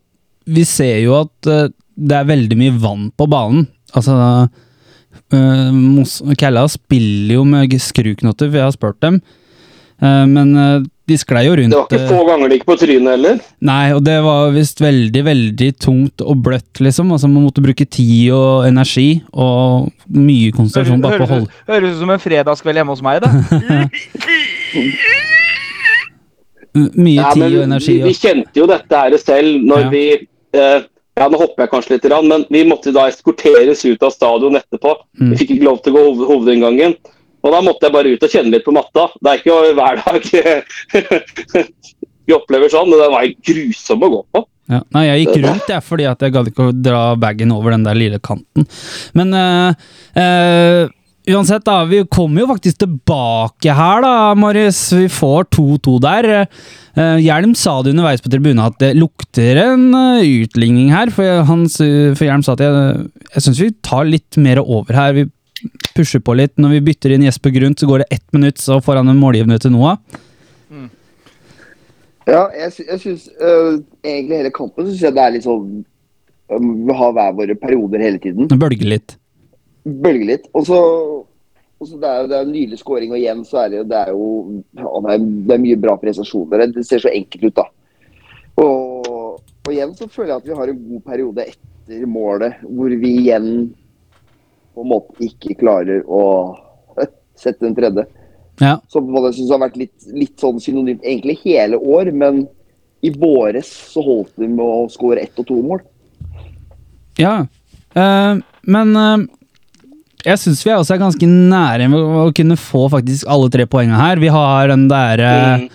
Vi 0.49 0.65
ser 0.69 0.99
jo 1.05 1.15
at 1.23 1.49
uh, 1.49 1.69
det 1.99 2.17
er 2.19 2.29
veldig 2.29 2.57
mye 2.61 2.75
vann 2.83 3.09
på 3.17 3.27
banen. 3.31 3.67
Altså 3.97 4.15
uh, 4.19 5.73
Mos 5.75 6.19
Kalla 6.41 6.67
spiller 6.73 7.39
jo 7.39 7.45
med 7.49 7.73
skruknotter, 7.83 8.51
for 8.51 8.61
jeg 8.61 8.67
har 8.69 8.77
spurt 8.77 9.01
dem. 9.05 9.21
Uh, 9.99 10.23
men 10.31 10.53
eh, 10.55 10.85
de 11.11 11.17
sklei 11.19 11.41
jo 11.49 11.57
rundt 11.59 11.73
Det 11.75 11.79
var 11.81 11.89
ikke 11.89 11.99
eh, 12.05 12.11
få 12.13 12.19
ganger 12.29 12.51
de 12.53 12.55
gikk 12.59 12.67
på 12.69 12.77
trynet 12.79 13.11
heller. 13.17 13.41
Nei, 13.67 13.87
og 13.97 14.05
det 14.07 14.15
var 14.23 14.53
visst 14.55 14.79
veldig, 14.85 15.23
veldig 15.27 15.71
tungt 15.83 16.23
og 16.23 16.45
bløtt, 16.47 16.79
liksom. 16.85 17.11
Altså 17.17 17.27
Man 17.33 17.49
måtte 17.49 17.65
bruke 17.65 17.83
tid 17.89 18.29
og 18.37 18.69
energi 18.69 19.09
og 19.33 19.89
mye 20.15 20.53
konsentrasjon 20.55 21.03
bare 21.03 21.19
på 21.19 21.27
å 21.27 21.33
holde 21.33 21.51
Høres- 21.51 21.73
Høres 21.73 21.97
ut 21.97 22.03
som 22.05 22.15
en 22.15 22.23
fredagskveld 22.23 22.79
hjemme 22.83 22.95
hos 22.95 23.03
meg, 23.09 23.27
da. 23.27 23.33
Mye 26.95 27.17
Ja, 27.19 27.33
tid 27.35 27.43
og 27.59 27.65
energi. 27.65 27.97
vi, 27.99 28.03
vi 28.11 28.15
kjente 28.15 28.61
jo 28.61 28.67
dette 28.71 28.95
her 29.01 29.17
selv 29.19 29.65
når 29.67 29.81
Ja. 29.87 29.89
vi 29.95 30.03
eh, 30.55 30.81
ja, 31.19 31.27
Nå 31.29 31.39
hopper 31.41 31.65
jeg 31.65 31.71
kanskje 31.73 31.97
litt, 31.97 32.05
men 32.29 32.45
vi 32.49 32.61
måtte 32.69 32.93
da 32.95 33.09
eskorteres 33.11 33.81
ut 33.85 34.03
av 34.07 34.13
stadion 34.15 34.55
etterpå. 34.55 34.93
Mm. 35.19 35.31
Vi 35.33 35.39
fikk 35.41 35.51
ikke 35.57 35.67
lov 35.67 35.81
til 35.83 35.93
å 35.93 35.97
gå 35.97 36.03
hoved, 36.05 36.27
hovedinngangen. 36.29 36.95
Og 37.43 37.53
da 37.55 37.59
måtte 37.65 37.89
jeg 37.89 37.93
bare 37.97 38.13
ut 38.15 38.23
og 38.23 38.31
kjenne 38.31 38.53
litt 38.55 38.65
på 38.67 38.75
matta. 38.77 39.09
Det 39.19 39.33
er 39.33 39.41
ikke 39.41 39.75
hver 39.75 39.99
dag 40.05 41.67
vi 42.29 42.37
opplever 42.37 42.71
sånn, 42.71 42.87
men 42.93 43.03
den 43.03 43.11
var 43.17 43.27
grusom 43.51 44.03
å 44.07 44.11
gå 44.15 44.21
på. 44.37 44.45
ja. 44.71 44.81
Nei, 44.95 45.05
jeg 45.09 45.25
gikk 45.25 45.41
rundt, 45.49 45.69
jeg, 45.75 45.83
fordi 45.89 46.07
at 46.11 46.23
jeg 46.23 46.35
gadd 46.35 46.51
ikke 46.53 46.69
å 46.69 46.77
dra 46.87 47.03
bagen 47.19 47.51
over 47.57 47.75
den 47.75 47.87
der 47.89 47.99
lille 47.99 48.19
kanten. 48.23 48.69
Men 49.19 49.35
øh, 49.35 49.75
eh, 50.23 50.87
uansett, 51.35 51.65
da. 51.67 51.83
Vi 51.89 52.03
kommer 52.11 52.43
jo 52.43 52.51
faktisk 52.51 52.81
tilbake 52.83 53.75
her, 53.75 54.03
da, 54.05 54.35
Marius. 54.39 54.81
Vi 54.97 55.09
får 55.13 55.49
2-2 55.55 55.97
der. 56.05 56.29
Eh, 56.99 57.17
Hjelm 57.25 57.55
sa 57.59 57.79
det 57.83 57.95
underveis 57.95 58.23
på 58.25 58.33
tribunen 58.33 58.65
at 58.65 58.79
det 58.83 58.95
lukter 58.99 59.61
en 59.65 59.89
eh, 59.95 60.45
utligning 60.45 60.93
her. 60.95 61.13
For, 61.15 61.43
han, 61.49 61.67
for 61.69 62.25
Hjelm 62.27 62.45
sa 62.47 62.57
at 62.57 62.65
jeg, 62.65 63.09
jeg 63.35 63.47
syns 63.47 63.65
vi 63.65 63.73
tar 63.85 64.09
litt 64.09 64.41
mer 64.41 64.63
over 64.65 64.97
her. 64.99 65.17
Vi 65.17 65.29
pusher 65.97 66.23
på 66.23 66.37
litt. 66.39 66.55
Når 66.61 66.77
vi 66.77 66.87
bytter 66.91 67.15
inn 67.15 67.27
Jesper 67.27 67.55
Grundt, 67.55 67.81
så 67.81 67.91
går 67.91 68.05
det 68.05 68.11
ett 68.19 68.27
minutt, 68.37 68.59
så 68.63 68.81
får 68.85 69.03
han 69.03 69.13
en 69.13 69.21
målgivende 69.21 69.61
til 69.63 69.75
Noah. 69.75 69.99
Ja, 72.29 72.43
jeg, 72.53 72.73
sy 72.75 72.85
jeg 72.85 73.01
syns 73.01 73.23
øh, 73.41 73.79
egentlig 74.05 74.43
hele 74.43 74.51
kampen 74.53 74.85
syns 74.85 75.01
jeg 75.01 75.15
det 75.17 75.23
er 75.23 75.33
litt 75.33 75.47
sånn 75.47 75.79
Vi 76.53 76.97
har 76.99 77.15
hver 77.17 77.33
våre 77.39 77.57
perioder 77.57 78.05
hele 78.05 78.21
tiden. 78.21 78.51
Det 78.51 78.59
bølger 78.61 78.91
litt. 78.93 79.15
Bølger 79.89 80.29
litt. 80.33 80.47
Og 80.57 80.67
så, 80.69 80.79
det 81.81 82.11
er 82.11 82.29
det 82.29 82.37
er 82.37 82.45
en 82.45 82.53
nydelig 82.53 82.81
scoring, 82.83 83.15
og 83.15 83.21
igjen 83.21 83.45
så 83.49 83.65
er 83.65 83.75
det, 83.75 83.87
det 83.91 83.99
er 84.05 84.13
jo 84.15 84.29
det, 84.59 84.85
er, 84.85 85.27
det 85.49 85.57
er 85.57 85.65
mye 85.65 85.81
bra 85.81 85.97
prestasjoner. 86.01 86.67
Det 86.75 86.87
ser 86.87 87.05
så 87.05 87.13
enkelt 87.13 87.49
ut, 87.49 87.63
da. 87.63 87.67
Og, 88.59 89.11
og 89.65 89.73
igjen 89.73 89.95
så 89.97 90.09
føler 90.11 90.35
jeg 90.35 90.43
at 90.43 90.49
vi 90.49 90.61
har 90.61 90.73
en 90.73 90.85
god 90.93 91.05
periode 91.07 91.47
etter 91.47 92.07
målet, 92.11 92.63
hvor 92.67 92.95
vi 93.03 93.15
igjen 93.23 93.51
på 94.75 94.85
en 94.85 94.93
måte 94.93 95.27
ikke 95.27 95.59
klarer 95.59 96.05
å 96.07 96.23
sette 97.43 97.67
en 97.67 97.77
tredje. 97.79 98.07
Ja. 98.59 98.77
Som 98.91 99.11
jeg 99.15 99.37
synes 99.37 99.53
har 99.55 99.63
vært 99.63 99.79
litt, 99.79 99.97
litt 100.11 100.39
sånn 100.43 100.59
synonymt 100.63 101.05
egentlig 101.07 101.39
hele 101.45 101.79
år, 101.79 102.11
men 102.11 102.47
i 103.07 103.13
våres 103.15 103.71
så 103.93 104.03
holdt 104.03 104.35
vi 104.41 104.49
med 104.51 104.65
å 104.65 104.89
skåre 104.91 105.23
ett 105.23 105.39
og 105.39 105.47
to 105.47 105.59
mål. 105.63 105.83
Ja, 107.19 107.35
uh, 107.95 108.41
men 108.69 108.97
eh, 108.99 109.27
jeg 110.29 110.41
syns 110.45 110.63
vi 110.67 110.73
også 110.75 110.95
er 110.97 111.03
ganske 111.03 111.29
nære 111.29 111.89
med 111.93 111.99
å 112.23 112.29
kunne 112.37 112.57
få 112.61 112.87
faktisk 112.93 113.29
alle 113.31 113.51
tre 113.53 113.67
poengene 113.71 113.99
her. 114.01 114.21
Vi 114.23 114.31
har 114.33 114.69
den 114.75 114.89
der 114.91 115.23
eh, 115.25 115.59
Mm. 115.59 115.69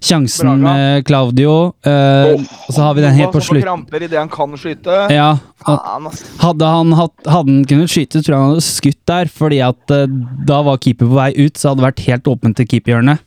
sjansen 0.00 0.46
Braga. 0.46 0.62
med 0.62 1.06
Claudio, 1.08 1.54
eh, 1.82 2.34
og 2.38 2.70
så 2.70 2.82
har 2.84 2.94
vi 2.94 3.02
den 3.02 3.16
helt 3.16 3.32
på 3.34 3.40
slutt. 3.42 3.64
kramper 3.64 4.02
idet 4.06 4.18
han 4.20 4.28
kan 4.30 4.52
skyte. 4.54 5.10
Ja, 5.10 5.32
hadde 5.66 6.68
han, 6.70 6.92
hatt, 6.94 7.16
hadde 7.26 7.50
han 7.50 7.64
kunnet 7.66 7.90
skyte, 7.90 8.22
tror 8.22 8.30
jeg 8.30 8.38
han 8.38 8.52
hadde 8.52 8.66
skutt 8.68 9.00
der, 9.10 9.26
fordi 9.26 9.58
at 9.66 9.90
eh, 9.90 10.06
da 10.46 10.60
var 10.62 10.78
keeper 10.78 11.06
på 11.10 11.18
vei 11.18 11.32
ut, 11.34 11.58
så 11.58 11.72
hadde 11.72 11.82
det 11.82 11.88
vært 11.88 12.04
helt 12.06 12.30
åpent 12.30 12.56
til 12.60 12.66
keeperhjørnet. 12.70 13.24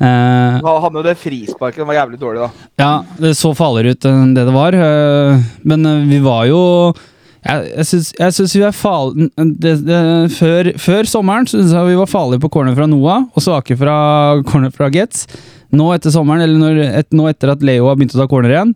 Uh, 0.00 0.56
Han 0.64 0.80
hadde 0.86 0.96
jo 0.96 1.04
det 1.04 1.18
frisparket, 1.20 1.82
den 1.82 1.88
var 1.90 1.98
jævlig 1.98 2.18
dårlig, 2.22 2.46
da. 2.46 2.68
Ja, 2.80 2.92
det 3.20 3.34
så 3.36 3.50
farligere 3.52 3.92
ut 3.92 4.06
enn 4.08 4.30
det 4.32 4.46
det 4.48 4.54
var. 4.56 4.72
Uh, 4.72 5.42
Men 5.68 5.84
uh, 5.84 6.06
vi 6.08 6.22
var 6.24 6.46
jo 6.48 6.62
Jeg, 7.40 7.70
jeg, 7.72 8.32
syns, 8.36 8.52
vi 8.52 8.64
er 8.68 8.74
farlige 8.76 9.76
før, 10.36 10.68
før 10.76 11.08
sommeren 11.08 11.48
syns 11.48 11.72
jeg 11.72 11.88
vi 11.88 11.96
var 11.96 12.10
farlige 12.10 12.42
på 12.42 12.50
corner 12.52 12.76
fra 12.76 12.88
Noah 12.90 13.22
og 13.32 13.44
svake 13.44 13.76
fra 13.80 13.94
corner 14.48 14.74
fra 14.74 14.90
Getz. 14.92 15.24
Nå 15.72 15.86
etter 15.94 16.12
sommeren, 16.12 16.42
eller 16.44 16.60
når, 16.60 16.80
et, 17.00 17.08
nå 17.16 17.28
etter 17.30 17.54
at 17.54 17.64
Leo 17.64 17.86
har 17.88 17.96
begynt 17.96 18.16
å 18.16 18.20
ta 18.20 18.26
corner 18.28 18.52
igjen, 18.52 18.74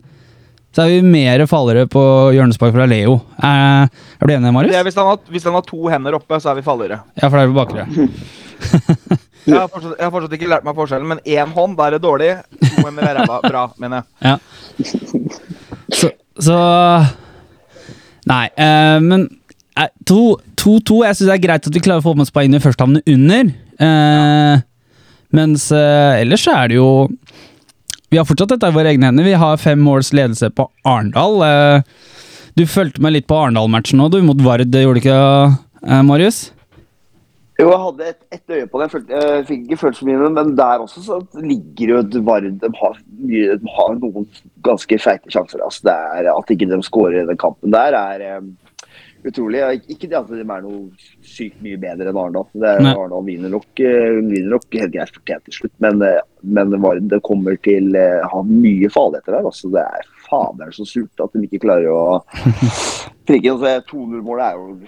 så 0.75 0.87
er 0.87 0.95
vi 0.95 1.03
mer 1.07 1.45
farligere 1.51 1.91
på 1.91 2.03
hjørnespark 2.35 2.73
fra 2.75 2.87
Leo. 2.91 3.19
Er, 3.45 3.91
er 3.91 4.27
du 4.27 4.33
enig, 4.33 4.47
Det 4.49 4.55
Marius? 4.57 4.79
hvis, 4.89 4.97
han 4.99 5.11
har, 5.11 5.21
hvis 5.35 5.45
han 5.51 5.59
har 5.59 5.67
to 5.69 5.83
hender 5.93 6.17
oppe, 6.19 6.39
så 6.43 6.51
er 6.55 6.59
vi 6.59 6.65
farligere. 6.67 7.03
Ja, 7.21 7.29
for 7.29 7.37
det 7.37 7.45
er 7.45 7.53
på 7.53 7.59
bakre. 7.61 7.87
Jeg 9.45 9.59
har, 9.61 9.69
fortsatt, 9.69 9.99
jeg 9.99 10.07
har 10.07 10.13
fortsatt 10.15 10.35
ikke 10.39 10.47
lært 10.49 10.65
meg 10.65 10.73
forskjellen, 10.79 11.05
men 11.11 11.19
én 11.29 11.51
hånd, 11.53 11.75
da 11.77 11.91
er 11.91 11.99
det 11.99 11.99
dårlig. 12.01 12.31
To 12.63 12.87
hender 12.87 13.05
er 13.11 13.19
ræva. 13.19 13.35
Bra, 13.45 13.65
mener 13.77 14.01
jeg. 14.01 14.07
Ja. 14.25 14.39
Så, 15.93 16.09
så 16.41 16.57
Nei, 18.31 18.45
uh, 18.57 19.01
men 19.05 19.27
2-2 19.75 21.01
Jeg 21.03 21.17
syns 21.19 21.27
det 21.27 21.35
er 21.35 21.43
greit 21.43 21.67
at 21.67 21.75
vi 21.75 21.83
klarer 21.83 22.01
å 22.03 22.07
få 22.07 22.15
med 22.15 22.25
oss 22.27 22.35
poengene 22.35 22.61
i 22.61 22.75
havne 22.79 23.03
under. 23.11 23.51
Eh, 23.85 24.63
Mens 25.35 25.67
uh, 25.75 26.15
ellers 26.21 26.47
er 26.51 26.71
det 26.71 26.79
jo 26.79 27.09
Vi 28.13 28.21
har 28.21 28.27
fortsatt 28.29 28.55
dette 28.55 28.71
i 28.71 28.75
våre 28.77 28.93
egne 28.93 29.11
hender. 29.11 29.27
Vi 29.27 29.35
har 29.39 29.59
fem 29.59 29.81
måls 29.83 30.13
ledelse 30.15 30.53
på 30.55 30.69
Arendal. 30.87 31.41
Eh, 31.43 32.13
du 32.55 32.63
fulgte 32.71 33.03
med 33.03 33.17
litt 33.17 33.27
på 33.27 33.35
Arendal-matchen 33.35 33.99
nå, 33.99 34.07
du, 34.13 34.21
mot 34.23 34.39
Vard, 34.47 34.63
gjorde 34.63 35.01
du 35.01 35.03
ikke 35.03 35.17
eh, 35.19 36.03
Marius? 36.07 36.45
Jo, 37.55 37.69
jeg 37.71 37.79
hadde 37.85 38.07
et, 38.11 38.23
et 38.35 38.55
øye 38.57 38.67
på 38.67 38.79
det. 38.81 38.87
Jeg, 38.87 38.93
følte, 38.93 39.19
jeg 39.21 39.47
fikk 39.47 39.61
ikke 39.67 39.77
følelsen 39.85 40.09
min, 40.09 40.23
men 40.35 40.57
der 40.59 40.83
også 40.83 41.03
så 41.05 41.19
ligger 41.39 41.93
jo 41.93 42.01
et 42.03 42.17
Vard 42.27 42.49
De 42.63 42.71
har, 42.81 42.97
de 43.31 43.75
har 43.77 43.95
noen 44.01 44.27
ganske 44.67 44.99
feite 44.99 45.31
sjanser. 45.31 45.63
Altså. 45.63 45.85
Det 45.87 45.95
er, 45.95 46.31
at 46.33 46.51
ikke 46.51 46.71
de 46.73 46.81
skårer 46.83 47.21
i 47.23 47.29
den 47.29 47.39
kampen 47.39 47.75
der, 47.75 47.95
er 47.95 48.25
eh, 48.27 48.49
utrolig. 49.29 49.61
Ikke 49.93 50.09
det 50.11 50.19
at 50.19 50.31
de 50.31 50.41
er 50.43 50.65
noe 50.65 51.09
sykt 51.25 51.61
mye 51.65 51.79
bedre 51.81 52.11
enn 52.11 52.21
Arendal. 52.21 52.49
Arendal 52.65 53.27
vinner 53.27 53.53
nok, 53.55 53.69
eh, 53.81 54.21
vinner 54.21 54.55
nok 54.55 54.67
helt 54.77 54.95
greit 54.95 55.15
fortjent 55.15 55.45
til 55.49 55.59
slutt, 55.59 55.75
men, 55.85 56.03
eh, 56.03 56.21
men 56.43 56.75
Vard 56.83 57.09
det 57.11 57.23
kommer 57.27 57.57
til 57.65 57.93
å 57.97 58.07
ha 58.31 58.43
mye 58.49 58.91
farligheter 58.93 59.39
der. 59.39 59.51
Altså. 59.51 59.73
Det 59.75 59.85
er 59.85 60.09
fader 60.29 60.75
så 60.77 60.87
surt 60.89 61.25
at 61.25 61.33
de 61.33 61.47
ikke 61.47 61.65
klarer 61.67 61.91
å 61.93 62.23
prikke. 63.29 63.55
Altså, 63.55 63.77
2-0-målet 63.91 64.49
er 64.49 64.59
jo, 64.59 64.79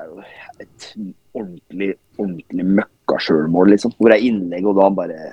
er 0.00 0.10
jo 0.10 0.26
et 0.60 0.90
ordentlig, 1.34 1.94
ordentlig 2.18 2.68
møkkasjølmål, 2.80 3.74
liksom. 3.74 3.94
Hvor 3.98 4.12
det 4.12 4.20
er 4.20 4.28
innlegg, 4.30 4.66
og 4.66 4.78
da 4.78 4.86
han 4.88 4.98
bare 4.98 5.32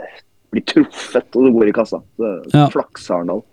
blir 0.54 0.64
truffet, 0.64 1.28
og 1.36 1.48
det 1.48 1.54
går 1.58 1.70
i 1.70 1.76
kassa. 1.76 2.02
Er 2.24 2.42
Ja. 2.54 2.68
Flaks 2.72 3.10
Arendal. 3.12 3.44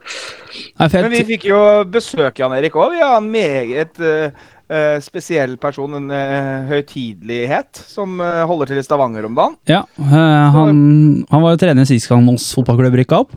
Men 0.79 1.11
vi 1.11 1.25
fikk 1.35 1.49
jo 1.51 1.59
besøk, 1.91 2.39
Jan 2.39 2.55
Erik, 2.55 2.77
òg. 2.79 2.95
Vi 2.95 3.03
har 3.03 3.17
en 3.19 3.31
meget 3.31 3.99
eh, 4.01 4.31
eh, 4.69 4.99
spesiell 5.05 5.57
person, 5.61 5.95
en 5.99 6.11
uh, 6.11 6.69
høytidelighet, 6.71 7.81
som 7.91 8.19
uh, 8.21 8.43
holder 8.49 8.73
til 8.73 8.81
i 8.81 8.85
Stavanger 8.87 9.27
om 9.29 9.35
dagen. 9.37 9.57
ja, 9.71 9.83
eh, 9.99 10.51
han, 10.57 11.25
han 11.31 11.43
var 11.45 11.55
jo 11.57 11.61
trener 11.65 11.85
sist 11.89 12.09
gang 12.09 12.25
Moss 12.27 12.51
fotballklubb 12.57 12.97
rykka 13.03 13.23
opp. 13.25 13.35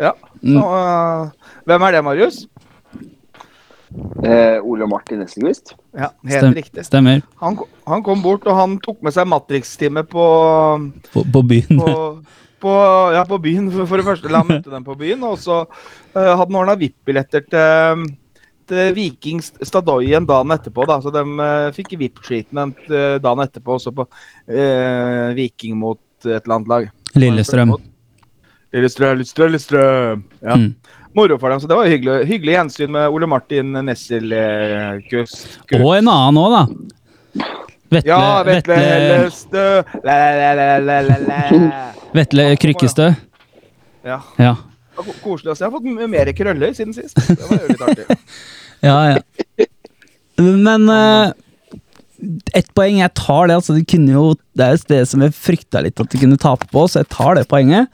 Ja. 0.00 0.14
Mm. 0.40 0.56
Så, 0.56 0.68
hvem 1.68 1.82
er 1.88 1.92
det, 1.96 2.04
Marius? 2.06 2.42
Eh, 4.22 4.58
Ole 4.62 4.86
Martin 4.86 5.18
Nesselquist. 5.20 5.72
Ja, 5.96 6.12
helt 6.24 6.44
Stem- 6.44 6.54
riktig. 6.54 6.84
Stemmer. 6.86 7.22
Han, 7.42 7.56
han 7.90 8.04
kom 8.06 8.22
bort, 8.22 8.46
og 8.46 8.54
han 8.56 8.76
tok 8.84 9.00
med 9.02 9.12
seg 9.16 9.26
Matrix-time 9.28 10.04
på, 10.06 10.26
På, 11.12 11.24
på 11.34 11.42
byen. 11.42 11.80
på, 11.80 11.94
på, 12.62 12.74
ja, 13.16 13.24
på 13.26 13.38
byen. 13.42 13.66
For, 13.74 13.88
for 13.90 13.98
det 14.00 14.06
første, 14.06 14.30
La 14.30 14.44
han 14.44 14.52
møte 14.52 14.70
dem 14.70 14.86
på 14.86 14.94
byen, 15.00 15.24
og 15.26 15.40
så 15.42 15.64
hadde 16.14 16.36
han 16.38 16.60
ordna 16.62 16.76
VIP-billetter 16.78 17.44
til, 17.50 18.04
til 18.70 18.94
Viking 18.96 19.42
Stadoyen 19.42 20.26
dagen 20.28 20.54
etterpå. 20.54 20.86
Da. 20.88 21.00
Så 21.04 21.12
de 21.14 21.24
eh, 21.46 21.66
fikk 21.76 21.96
VIP-treatment 22.00 22.86
eh, 22.88 23.18
dagen 23.22 23.44
etterpå, 23.44 23.76
også 23.78 23.92
på 23.96 24.06
eh, 24.48 25.30
Viking 25.38 25.78
mot 25.80 26.00
et 26.24 26.38
eller 26.38 26.56
annet 26.58 26.72
lag. 26.72 26.88
Lillestrøm. 27.18 27.74
Lillestrøm, 28.70 29.18
Lillestrøm, 29.18 29.50
Lillestrøm. 29.50 30.24
Ja. 30.44 30.56
Mm. 30.56 30.74
Moro 31.18 31.38
for 31.42 31.50
dem, 31.50 31.58
så 31.58 31.66
det 31.66 31.74
var 31.74 31.88
hyggelig, 31.90 32.26
hyggelig 32.28 32.52
gjensyn 32.54 32.92
med 32.94 33.10
Ole 33.10 33.26
Martin 33.26 33.74
Nessel 33.82 34.30
eh, 34.30 35.00
Kust. 35.10 35.58
Og 35.74 35.96
en 35.96 36.10
annen 36.12 36.38
òg, 36.38 36.54
da. 36.54 37.46
Vetle, 37.90 38.06
Ja, 38.06 38.20
Vetle 38.46 38.76
Vetle, 38.76 38.76
Hellestø 38.78 39.64
la, 40.06 40.14
la, 40.38 40.50
la, 40.54 40.68
la, 40.78 41.00
la, 41.08 41.16
la. 41.26 41.80
Vetle 42.14 42.44
Krykkestø. 42.62 43.08
Ja. 44.06 44.20
Ja. 44.38 44.54
Koselig 45.24 45.50
å 45.50 45.56
se. 45.56 45.64
Jeg 45.64 45.70
har 45.70 45.74
fått 45.74 46.10
mer 46.14 46.30
krøller 46.36 46.76
siden 46.76 46.94
sist. 46.94 47.18
Det 47.18 47.48
var 47.48 47.64
jo 47.64 47.72
litt 47.72 47.86
artig. 47.88 48.06
ja, 48.84 48.96
ja. 49.12 49.66
Men 50.40 50.88
uh, 50.88 51.32
ett 52.56 52.68
poeng, 52.76 53.00
jeg 53.00 53.12
tar 53.18 53.50
det. 53.50 53.58
altså 53.60 53.76
de 53.76 53.84
kunne 53.84 54.14
jo, 54.14 54.24
Det 54.56 54.64
er 54.64 54.76
jo 54.76 54.88
det 54.92 55.00
som 55.08 55.24
jeg 55.24 55.36
frykta 55.36 55.82
litt 55.84 56.00
at 56.00 56.12
de 56.12 56.20
kunne 56.20 56.40
tape 56.40 56.68
på, 56.72 56.86
så 56.88 57.02
jeg 57.02 57.10
tar 57.12 57.36
det 57.36 57.46
poenget. 57.50 57.92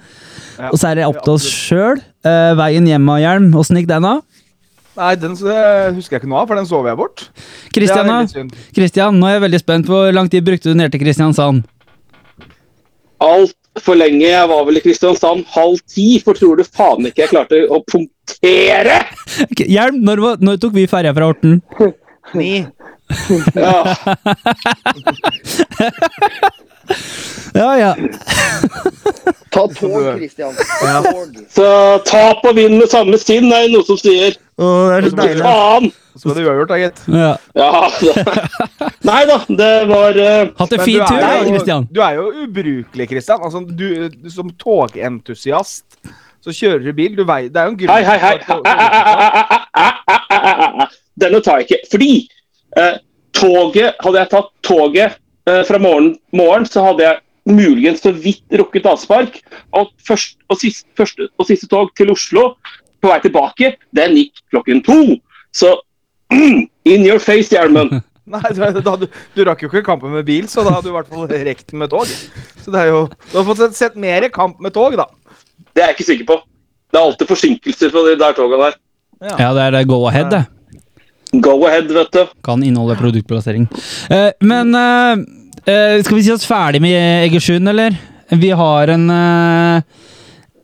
Ja. 0.56 0.70
Og 0.70 0.78
så 0.78 0.90
er 0.90 1.00
det 1.00 1.08
opp 1.10 1.22
til 1.24 1.36
oss 1.36 1.46
sjøl. 1.50 2.02
veien 2.58 2.88
hjem 2.88 3.12
av 3.12 3.22
hjelm, 3.22 3.52
åssen 3.58 3.78
gikk 3.80 3.90
den, 3.90 4.06
da? 4.06 4.20
Nei, 4.96 5.12
den 5.20 5.34
eh, 5.36 5.92
husker 5.92 6.16
jeg 6.16 6.22
ikke 6.22 6.30
noe 6.30 6.42
av, 6.42 6.48
for 6.48 6.56
den 6.56 6.68
sov 6.68 6.86
jeg 6.88 6.96
bort. 6.96 7.26
Kristian. 7.76 8.48
Kristian, 8.76 9.18
nå 9.20 9.28
er 9.28 9.36
jeg 9.36 9.44
veldig 9.44 9.60
spent. 9.60 9.90
Hvor 9.92 10.08
lang 10.14 10.30
tid 10.32 10.46
brukte 10.46 10.72
du 10.72 10.78
ned 10.78 10.94
til 10.94 11.02
Kristiansand? 11.02 11.66
Altfor 13.76 13.94
lenge. 14.00 14.24
Jeg 14.30 14.48
var 14.48 14.64
vel 14.66 14.78
i 14.80 14.82
Kristiansand 14.84 15.44
halv 15.52 15.78
ti, 15.92 16.06
for 16.24 16.32
tror 16.38 16.56
du 16.56 16.64
faen 16.64 17.06
ikke 17.10 17.26
jeg 17.26 17.32
klarte 17.34 17.58
å 17.68 17.82
punktere? 17.84 19.02
Okay, 19.50 19.66
Hjelm, 19.68 20.00
når, 20.06 20.22
var- 20.24 20.40
når 20.44 20.56
tok 20.62 20.72
vi 20.78 20.86
ferja 20.90 21.12
fra 21.16 21.28
Horten? 21.30 21.60
Ni. 22.34 22.64
Ja. 23.54 23.84
Ja, 27.56 27.70
ja. 27.80 27.96
Ta 29.50 29.62
tog, 29.68 30.16
Kristian. 30.18 30.54
Ta 30.54 31.00
tog. 31.02 31.38
Så 31.50 31.66
tap 32.06 32.44
og 32.46 32.54
vinn 32.58 32.76
med 32.78 32.90
samme 32.92 33.18
sinn, 33.18 33.48
er 33.54 33.66
noe 33.72 33.86
som 33.88 33.98
sier. 33.98 34.36
Å, 34.56 34.66
det 34.88 34.96
er 34.96 35.08
så 35.10 35.16
deilig. 35.18 35.42
Faen! 35.44 35.90
Så 36.16 36.30
ble 36.30 36.34
det 36.38 36.44
uavgjort, 36.46 36.70
da, 36.70 36.76
gitt. 36.80 37.00
Ja. 37.12 37.32
Ja. 37.52 37.70
Nei 39.10 39.18
da, 39.28 39.34
det 39.58 39.72
var 39.90 40.16
eh, 40.16 40.46
Hatt 40.56 40.72
en 40.72 40.80
Men 40.80 40.86
fin 40.88 40.96
du 40.96 41.02
er 41.02 41.10
tur, 41.10 41.18
da, 41.20 41.32
jo- 41.36 41.50
Kristian. 41.50 41.84
Du 41.92 42.00
er 42.06 42.14
jo 42.16 42.24
ubrukelig, 42.46 43.08
Kristian. 43.10 43.42
Altså, 43.44 43.60
du, 43.68 43.84
du, 44.14 44.30
som 44.32 44.48
togentusiast 44.62 45.84
så 46.46 46.54
kjører 46.54 46.86
du 46.86 46.92
bil. 46.96 47.12
Du 47.18 47.24
vei, 47.28 47.42
det 47.52 47.58
er 47.60 47.68
jo 47.68 47.74
en 47.74 47.78
grunn 47.82 47.92
Hei, 47.92 48.02
hei, 48.06 48.18
hei. 48.22 48.38
til 48.46 48.54
at- 48.56 48.66
Denne 51.20 51.40
tar 51.44 51.60
jeg 51.60 51.68
ikke. 51.68 51.80
Fordi 51.92 52.10
eh, 52.80 52.96
toget 53.36 54.00
Hadde 54.04 54.20
jeg 54.22 54.30
tatt 54.32 54.50
toget 54.66 55.16
eh, 55.50 55.62
fra 55.68 55.78
morgen, 55.82 56.14
morgen, 56.36 56.64
så 56.68 56.84
hadde 56.90 57.04
jeg 57.06 57.20
muligens 57.46 58.00
så 58.02 58.10
vidt 58.16 58.56
rukket 58.60 58.88
avspark. 58.90 59.36
Og, 59.76 59.92
først, 60.06 60.38
og, 60.48 60.56
sist, 60.64 60.86
første 60.98 61.28
og 61.36 61.44
siste 61.50 61.68
tog 61.72 61.92
til 61.98 62.10
Oslo 62.14 62.54
på 63.06 63.12
vei 63.12 63.22
tilbake, 63.24 63.72
den 63.96 64.18
gikk 64.18 64.42
klokken 64.52 64.82
to. 64.86 65.00
Så 65.54 65.72
mm, 66.34 66.66
in 66.92 67.06
your 67.06 67.22
face, 67.22 67.54
Gjermund. 67.54 68.00
Nei, 68.26 68.42
du, 68.50 68.80
da, 68.82 68.96
du, 68.98 69.06
du 69.06 69.44
rakk 69.46 69.60
jo 69.62 69.68
ikke 69.70 69.84
kampen 69.86 70.10
med 70.10 70.26
bil, 70.26 70.48
så 70.50 70.64
da 70.66 70.72
hadde 70.74 70.88
du 70.88 70.90
i 70.90 70.96
hvert 70.96 71.12
fall 71.12 71.28
rekt 71.46 71.68
den 71.70 71.78
med 71.84 71.92
tog. 71.92 72.10
Så 72.64 72.74
det 72.74 72.80
er 72.82 72.90
jo 72.90 73.04
Du 73.30 73.36
har 73.38 73.46
fått 73.46 73.60
sett, 73.62 73.78
sett 73.78 74.00
mer 74.02 74.26
kamp 74.34 74.58
med 74.62 74.74
tog, 74.74 74.96
da. 74.98 75.06
Det 75.70 75.84
er 75.84 75.92
jeg 75.92 75.98
ikke 75.98 76.08
sikker 76.08 76.28
på. 76.32 76.40
Det 76.90 76.98
er 76.98 77.06
alltid 77.06 77.30
forsinkelser 77.30 77.94
på 77.94 78.02
de 78.08 78.16
der 78.18 78.34
togene 78.34 78.66
der. 78.66 78.78
Ja, 79.38 79.52
det 79.54 79.68
er 79.68 79.86
go 79.88 80.00
ahead, 80.10 80.32
det. 80.34 80.42
Go 81.44 81.54
ahead, 81.68 81.86
vet 81.94 82.10
du. 82.14 82.24
Kan 82.46 82.64
inneholde 82.66 82.98
produktplassering. 82.98 83.68
Eh, 84.10 84.30
men 84.46 84.74
eh, 84.74 85.22
eh, 85.62 86.02
skal 86.02 86.18
vi 86.18 86.26
si 86.26 86.34
oss 86.34 86.46
ferdig 86.48 86.82
med 86.82 86.98
Egersund, 87.28 87.68
eller? 87.70 87.94
Vi 88.34 88.50
har 88.58 88.90
en 88.90 89.06
eh, 89.10 89.82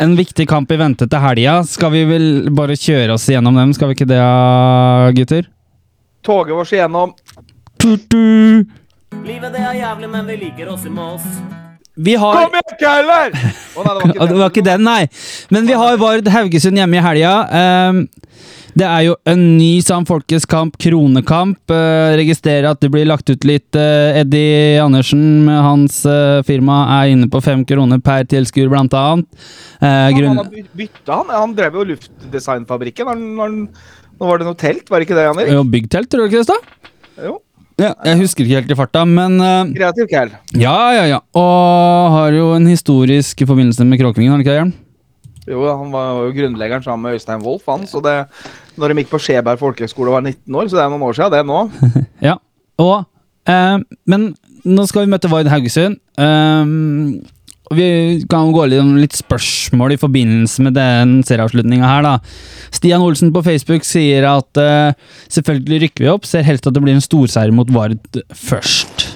en 0.00 0.14
viktig 0.16 0.48
kamp 0.48 0.70
i 0.72 0.78
vente 0.80 1.06
til 1.08 1.22
helga. 1.22 1.58
Skal 1.68 1.92
vi 1.94 2.04
vel 2.08 2.28
bare 2.54 2.76
kjøre 2.78 3.16
oss 3.16 3.28
gjennom 3.30 3.56
dem, 3.58 3.72
skal 3.76 3.90
vi 3.90 3.96
ikke 3.98 4.08
det, 4.10 4.20
gutter? 5.18 5.48
Toget 6.22 6.54
vårt 6.56 6.72
igjennom. 6.72 7.12
Tu-tu. 7.82 8.64
Livet 9.26 9.52
det 9.52 9.60
er 9.60 9.74
jævlig, 9.82 10.08
men 10.10 10.26
vi 10.30 10.38
liker 10.46 10.70
oss 10.72 10.86
i 10.86 10.92
Moss. 10.92 11.26
Vi 11.94 12.14
har 12.16 12.38
Kom 12.38 12.54
igjen, 12.56 12.76
Keiler! 12.80 13.34
Nei, 14.16 14.26
Det 14.28 14.36
var 14.38 14.48
ikke 14.48 14.64
den, 14.64 14.84
nei. 14.86 15.02
Men 15.52 15.66
vi 15.68 15.76
har 15.76 15.98
Vard 16.00 16.28
Haugesund 16.32 16.80
hjemme 16.80 16.96
i 16.96 17.02
helga. 17.04 17.32
Ehm, 17.52 18.06
det 18.78 18.86
er 18.88 19.02
jo 19.04 19.14
en 19.28 19.42
ny 19.58 19.80
Sam 19.84 20.06
Folkets 20.08 20.46
kamp, 20.48 20.78
kronekamp. 20.80 21.58
Uh, 21.70 22.14
registrerer 22.18 22.70
at 22.70 22.80
det 22.80 22.88
blir 22.94 23.04
lagt 23.08 23.28
ut 23.28 23.44
litt 23.48 23.76
uh, 23.76 24.16
Eddie 24.20 24.78
Andersen 24.82 25.44
med 25.46 25.60
hans 25.64 25.98
eh, 26.08 26.40
firma 26.48 26.80
er 27.00 27.12
inne 27.12 27.28
på 27.32 27.42
fem 27.44 27.64
kroner 27.68 28.00
per 28.04 28.24
tilskuer, 28.30 28.70
blant 28.72 28.94
annet. 28.96 29.28
Eh, 29.80 29.86
Han, 29.86 30.16
grunn- 30.16 30.36
han 30.36 30.42
har 30.44 30.50
by- 30.54 30.66
bytta, 30.84 31.12
han. 31.20 31.32
Han 31.36 31.54
drev 31.58 31.76
jo 31.80 31.84
Luftdesignfabrikken. 31.92 33.12
Nå 33.36 34.28
var 34.28 34.38
det 34.40 34.46
noe 34.48 34.58
telt, 34.58 34.88
var 34.90 35.00
det 35.02 35.08
ikke 35.08 35.16
det, 35.18 35.24
Jan 35.28 35.40
Erik? 35.42 35.52
Jo, 35.56 35.64
Byggtelt, 35.72 36.08
tror 36.12 36.22
du 36.24 36.30
ikke 36.30 36.42
det 36.42 36.48
Stad? 36.48 36.94
Jo. 37.28 37.38
Ja, 37.80 37.94
jeg 38.04 38.18
husker 38.20 38.44
ikke 38.44 38.58
helt 38.60 38.70
i 38.70 38.76
farta, 38.78 39.02
men 39.08 39.38
eh, 39.42 39.70
Kreativ 39.74 40.06
Keil. 40.10 40.32
ja, 40.60 40.76
ja, 40.94 41.04
ja. 41.16 41.20
Og 41.38 42.12
har 42.14 42.36
jo 42.36 42.50
en 42.54 42.66
historisk 42.68 43.40
forbindelse 43.48 43.84
med 43.88 43.98
Kråkvingen, 44.00 44.30
har 44.32 44.38
han 44.38 44.44
ikke 44.44 44.52
det? 44.52 44.60
Jørn? 44.60 44.74
Jo, 45.50 45.64
han 45.66 45.90
var 45.90 46.20
jo 46.22 46.34
grunnleggeren 46.36 46.84
sammen 46.84 47.08
med 47.08 47.18
Øystein 47.18 47.42
Wolff, 47.42 47.66
han. 47.66 47.86
Så 47.90 48.02
det, 48.04 48.14
når 48.78 48.92
de 48.92 49.02
gikk 49.02 49.10
på 49.10 49.22
Skjeberg 49.22 49.58
folkehøgskole 49.58 50.12
og 50.12 50.20
var 50.20 50.26
19 50.28 50.58
år, 50.60 50.68
så 50.70 50.78
det 50.78 50.84
er 50.84 50.92
noen 50.92 51.06
år 51.08 51.18
siden, 51.18 51.34
det 51.34 51.44
nå. 51.48 51.62
Ja. 52.28 52.36
Og 52.80 53.02
eh, 53.50 53.78
Men 54.08 54.32
nå 54.62 54.86
skal 54.86 55.04
vi 55.04 55.10
møte 55.10 55.30
Vard 55.30 55.50
Haugesund. 55.50 55.98
Ehm, 56.22 57.22
vi 57.74 57.86
kan 58.30 58.52
gå 58.54 58.66
litt 58.68 58.82
om 58.82 58.92
litt 59.00 59.16
spørsmål 59.16 59.96
i 59.96 59.98
forbindelse 60.00 60.62
med 60.66 60.76
den 60.76 61.16
serieavslutninga 61.26 61.88
her, 61.88 62.06
da. 62.06 62.14
Stian 62.74 63.02
Olsen 63.02 63.32
på 63.34 63.42
Facebook 63.42 63.86
sier 63.88 64.28
at 64.28 64.60
eh, 64.60 64.94
selvfølgelig 65.32 65.82
rykker 65.86 66.06
vi 66.06 66.12
opp, 66.12 66.28
ser 66.28 66.46
helst 66.46 66.68
at 66.68 66.76
det 66.76 66.84
blir 66.84 66.94
en 66.94 67.04
storseier 67.04 67.54
mot 67.54 67.70
Vard 67.74 67.98
først. 68.30 69.08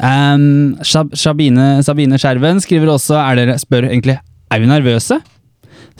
Um, 0.00 0.78
Shab 0.86 1.12
Sabine, 1.18 1.82
Sabine 1.84 2.16
Skjerven 2.18 2.62
skriver 2.64 2.94
også 2.94 3.18
er 3.20 3.42
dere, 3.42 3.58
spør 3.60 3.90
egentlig 3.90 4.16
er 4.52 4.60
vi 4.62 4.68
nervøse. 4.70 5.20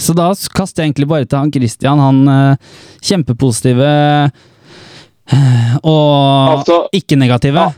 Så 0.03 0.15
da 0.19 0.31
kaster 0.57 0.83
jeg 0.83 0.91
egentlig 0.93 1.09
bare 1.11 1.29
til 1.29 1.39
han 1.39 1.53
Christian, 1.55 2.01
han 2.03 2.23
eh, 2.33 2.71
kjempepositive 3.07 3.91
eh, 5.33 5.75
og 5.87 6.57
Altså, 6.59 6.79
ikke 6.93 7.17
negative. 7.21 7.69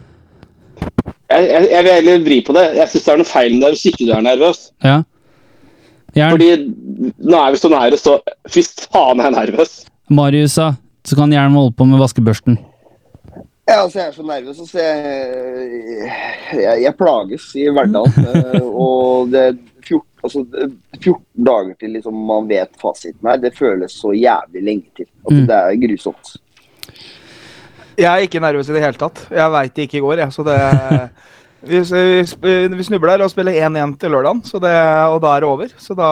jeg, 1.31 1.43
jeg, 1.51 1.69
jeg 1.71 1.85
vil 1.85 1.93
heller 1.93 2.23
vri 2.25 2.39
på 2.47 2.57
det. 2.57 2.65
Jeg 2.79 2.93
syns 2.93 3.05
det 3.05 3.13
er 3.13 3.21
noe 3.21 3.29
feil 3.29 3.57
med 3.57 3.67
deg 3.67 3.77
hvis 3.77 3.89
ikke 3.93 4.07
du 4.09 4.15
er 4.17 4.25
nervøs. 4.25 4.63
Ja. 4.85 5.03
Jern, 6.15 6.37
Fordi 6.37 6.51
nå 7.19 7.41
er 7.41 7.55
vi 7.55 7.59
så 7.59 7.71
nære, 7.73 7.99
så 7.99 8.19
fy 8.51 8.63
faen, 8.63 9.21
jeg 9.21 9.27
er 9.33 9.35
nervøs. 9.35 9.73
Marius, 10.15 10.55
da. 10.61 10.73
Så 11.05 11.19
kan 11.19 11.33
Jern 11.35 11.57
holde 11.59 11.75
på 11.77 11.85
med 11.89 12.01
vaskebørsten. 12.01 12.57
Ja, 13.69 13.83
altså 13.83 13.99
Jeg 13.99 14.09
er 14.09 14.13
så 14.13 14.25
nervøs. 14.29 14.59
Altså, 14.61 14.79
jeg, 14.79 16.11
jeg, 16.61 16.83
jeg 16.85 16.97
plages 17.01 17.47
i 17.57 17.69
hverdagen. 17.73 18.29
eh, 18.31 18.67
og 18.69 19.33
det 19.33 19.47
14, 19.55 19.74
altså, 20.25 20.43
er 20.65 20.73
14 20.99 21.45
dager 21.47 21.77
til 21.81 21.95
liksom, 21.99 22.17
man 22.31 22.49
vet 22.51 22.73
fasiten 22.81 23.29
her, 23.29 23.39
det 23.43 23.55
føles 23.57 23.95
så 24.01 24.15
jævlig 24.17 24.65
lenge 24.71 24.91
til. 24.97 25.09
Altså, 25.25 25.41
Mm. 25.41 25.47
Det 25.49 25.61
er 25.61 25.81
grusomt. 25.85 26.35
Jeg 27.95 28.11
er 28.11 28.25
ikke 28.27 28.41
nervøs 28.43 28.69
i 28.69 28.75
det 28.75 28.83
hele 28.83 28.99
tatt. 28.99 29.21
Jeg 29.31 29.53
veit 29.55 29.75
det 29.75 29.87
ikke 29.87 29.99
i 30.01 30.03
går, 30.03 30.19
jeg. 30.25 30.33
Så 30.35 30.45
det 30.47 30.59
Vi, 31.65 31.79
vi, 31.81 32.55
vi 32.77 32.85
snubler 32.85 33.23
og 33.25 33.31
spiller 33.33 33.57
1-1 33.57 33.95
til 33.97 34.13
lørdagen, 34.13 34.43
så 34.45 34.59
det, 34.61 34.73
og 35.09 35.23
da 35.25 35.31
er 35.33 35.41
det 35.41 35.49
over. 35.49 35.71
Så 35.81 35.95
da 35.97 36.09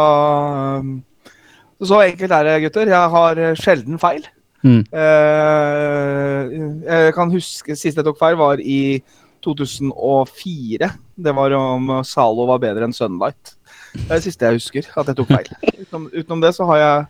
Så 1.82 1.98
enkelt 2.06 2.32
er 2.32 2.46
det, 2.46 2.54
gutter. 2.62 2.88
Jeg 2.88 3.10
har 3.10 3.40
sjelden 3.60 3.98
feil. 4.00 4.24
Mm. 4.62 4.84
Eh, 4.94 6.52
jeg 6.86 7.14
kan 7.16 7.32
huske 7.34 7.74
Sist 7.74 7.98
jeg 7.98 8.06
tok 8.06 8.20
feil, 8.20 8.36
var 8.38 8.62
i 8.62 9.02
2004. 9.42 10.88
Det 11.18 11.34
var 11.34 11.56
om 11.58 11.90
Zalo 12.06 12.46
var 12.48 12.62
bedre 12.62 12.86
enn 12.86 12.94
Sunlight. 12.96 13.56
Det 13.92 14.06
er 14.08 14.14
det 14.16 14.22
siste 14.24 14.46
jeg 14.48 14.56
husker 14.60 14.86
at 15.02 15.10
jeg 15.10 15.16
tok 15.18 15.28
feil. 15.28 15.50
Utenom, 15.82 16.06
utenom 16.14 16.40
det 16.44 16.52
så 16.56 16.64
har 16.70 16.78
jeg 16.80 17.06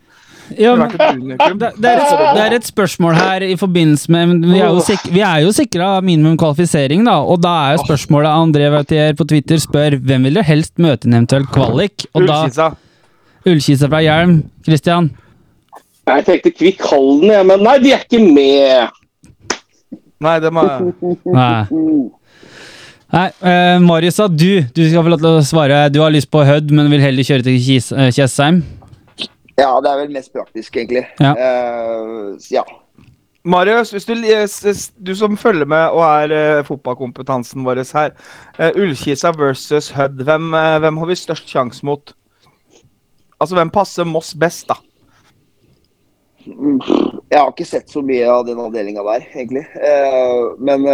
Ja, 0.58 0.72
men, 0.74 0.88
vært 0.90 0.94
et 0.98 1.20
unikum. 1.22 1.58
det, 1.60 1.68
det, 1.78 1.90
er 1.92 2.00
et, 2.02 2.22
det 2.36 2.42
er 2.42 2.54
et 2.56 2.66
spørsmål 2.66 3.14
her 3.14 3.44
i 3.46 3.54
forbindelse 3.56 4.10
med 4.12 4.42
Vi 4.50 4.58
er 4.58 4.72
jo, 4.74 4.80
sik 4.84 5.04
vi 5.14 5.20
er 5.22 5.44
jo 5.44 5.52
sikra 5.54 5.92
minimum 6.04 6.34
kvalifisering, 6.40 7.04
da. 7.06 7.20
Og 7.22 7.38
da 7.44 7.52
er 7.68 7.76
jo 7.76 7.84
spørsmålet 7.86 8.30
André 8.34 8.70
Vautier 8.74 9.14
på 9.16 9.24
Twitter 9.30 9.62
spør 9.62 9.96
hvem 10.02 10.26
vil 10.26 10.40
du 10.40 10.42
helst 10.44 10.74
møte 10.82 11.06
i 11.06 11.12
en 11.12 11.20
eventuell 11.20 11.46
kvalik? 11.54 12.08
Og 12.12 12.26
da 12.26 12.40
Ullkisa. 12.42 12.68
Ullkisa 13.46 13.88
fra 13.92 14.02
Hjelm. 14.02 14.34
Christian? 14.66 15.12
Jeg 16.10 16.26
tenkte 16.26 16.50
Kvikk 16.50 16.82
Halden, 16.90 17.30
jeg, 17.30 17.46
men 17.46 17.62
nei, 17.62 17.76
de 17.78 17.92
er 17.94 18.02
ikke 18.02 18.18
med. 18.26 18.98
Nei, 20.22 20.34
det 20.42 20.50
må 20.54 20.66
jeg 20.66 21.16
Nei. 21.34 21.62
Nei, 23.12 23.26
uh, 23.44 23.78
Marius, 23.84 24.16
sa 24.16 24.26
du, 24.28 24.62
du 24.72 24.82
skal 24.88 25.04
få 25.04 25.10
lov 25.12 25.20
til 25.20 25.34
å 25.36 25.42
svare. 25.44 25.80
Du 25.92 25.98
har 26.00 26.12
lyst 26.14 26.30
på 26.32 26.44
Hødd, 26.48 26.70
men 26.72 26.88
vil 26.92 27.02
heller 27.04 27.26
kjøre 27.28 27.44
til 27.44 27.58
Kis- 27.60 27.92
eh, 27.92 28.08
Tjessheim. 28.14 28.62
Ja, 29.60 29.74
det 29.84 29.90
er 29.90 29.98
vel 30.00 30.14
mest 30.14 30.32
praktisk, 30.32 30.78
egentlig. 30.80 31.02
Ja. 31.20 31.34
Uh, 31.36 32.38
ja. 32.48 32.64
Marius, 33.44 33.90
hvis 33.92 34.06
du, 34.08 34.14
du 35.04 35.12
som 35.18 35.36
følger 35.36 35.68
med 35.68 35.92
og 35.92 36.00
er 36.06 36.32
uh, 36.32 36.64
fotballkompetansen 36.64 37.66
vår 37.66 37.82
her. 37.92 38.14
Uh, 38.56 38.70
Ullkisa 38.80 39.34
versus 39.36 39.90
Hødd, 39.92 40.24
hvem, 40.24 40.48
uh, 40.56 40.78
hvem 40.80 41.02
har 41.02 41.12
vi 41.12 41.18
størst 41.20 41.52
sjanse 41.52 41.84
mot? 41.84 42.14
Altså, 43.42 43.58
hvem 43.58 43.74
passer 43.74 44.08
Moss 44.08 44.32
best, 44.38 44.70
da? 44.70 44.78
Mm, 46.46 46.80
Jeg 47.28 47.38
har 47.38 47.50
ikke 47.52 47.68
sett 47.68 47.92
så 47.92 48.00
mye 48.06 48.24
av 48.30 48.46
den 48.48 48.60
avdelinga 48.62 49.04
der, 49.06 49.26
egentlig. 49.34 49.66
Eh, 49.78 50.40
men 50.62 50.86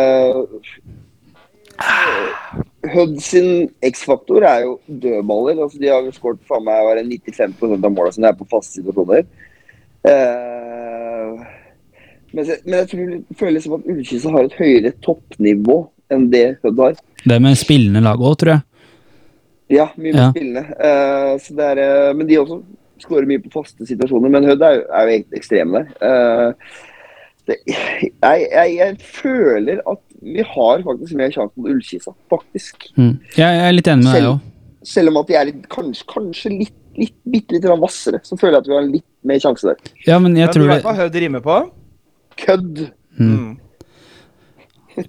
uh, 1.81 2.62
Hødd 2.88 3.19
sin 3.21 3.69
X-faktor 3.85 4.45
er 4.47 4.62
jo 4.64 4.77
dødballer. 4.87 5.59
Altså, 5.64 5.81
de 5.83 5.91
har 5.91 6.05
jo 6.07 6.14
skåret 6.14 6.41
faen 6.49 6.64
meg 6.64 6.85
var 6.87 7.01
95 7.03 7.85
av 7.85 7.93
måla 7.93 8.12
sine 8.14 8.31
er 8.31 8.38
på 8.38 8.47
faste 8.49 8.79
situasjoner. 8.79 9.27
Eh, 10.09 11.33
men, 12.33 12.45
jeg, 12.47 12.59
men 12.64 12.77
jeg 12.79 12.88
tror, 12.93 13.12
føler 13.41 13.55
liksom 13.57 13.77
at 13.79 13.88
Ullkisa 13.93 14.33
har 14.35 14.47
et 14.49 14.57
høyere 14.61 14.93
toppnivå 15.05 15.79
enn 16.14 16.29
det 16.33 16.47
Hødd 16.64 16.83
har. 16.85 16.99
Det 17.29 17.38
med 17.45 17.59
spillende 17.61 18.03
lag 18.05 18.21
òg, 18.23 18.37
tror 18.41 18.55
jeg. 18.55 18.64
Ja, 19.79 19.91
mye 19.99 20.12
mer 20.14 20.23
Ja. 20.23 20.29
spillende. 20.33 20.64
Eh, 20.79 21.33
så 21.45 21.57
det 21.59 21.71
er, 21.75 21.83
eh, 21.85 22.14
men 22.17 22.27
de 22.31 22.38
også 22.41 22.62
skårer 23.03 23.29
mye 23.29 23.43
på 23.43 23.53
faste 23.53 23.85
situasjoner. 23.91 24.31
Men 24.33 24.47
Hødd 24.49 24.62
er, 24.64 24.85
er 24.87 25.09
jo 25.11 25.17
egentlig 25.19 25.43
ekstreme 25.43 25.83
der. 25.83 25.91
Eh, 26.09 26.53
det, 27.48 27.56
jeg, 27.68 28.11
jeg, 28.22 28.74
jeg 28.76 28.96
føler 29.00 29.80
at 29.88 30.02
vi 30.22 30.44
har 30.44 30.82
faktisk 30.84 31.16
mer 31.18 31.32
sjanse 31.34 31.54
mot 31.56 31.70
Ullkisa, 31.70 32.12
faktisk. 32.32 32.88
Mm. 32.98 33.14
Jeg, 33.38 33.61
er 33.64 33.74
litt 33.74 33.90
enig 33.90 34.06
med 34.08 34.18
deg 34.18 34.28
òg. 34.32 34.42
Selv 34.88 35.12
om 35.12 35.20
at 35.20 35.30
de 35.30 35.37
er 35.38 35.48
litt, 35.50 35.62
kanskje, 35.72 36.06
kanskje 36.11 36.52
litt, 36.54 36.76
litt, 36.98 37.16
bitte 37.28 37.56
litt 37.56 37.64
grann 37.64 37.80
hvassere, 37.82 38.20
så 38.26 38.38
føler 38.38 38.58
jeg 38.58 38.64
at 38.64 38.70
vi 38.70 38.76
har 38.76 38.90
litt 38.90 39.06
mer 39.30 39.40
sjanse 39.42 39.70
der. 39.70 39.94
Ja, 40.06 40.18
men 40.22 40.37
jeg 40.38 40.46
Men 40.46 40.54
du 40.54 40.58
tror 40.58 40.72
vet 40.72 40.87
hva 40.87 40.94
det 40.94 41.02
Hødd 41.04 41.18
rimer 41.24 41.44
på? 41.44 41.58
Kødd! 42.44 42.84
mm. 43.18 43.32
Mm. 43.38 43.56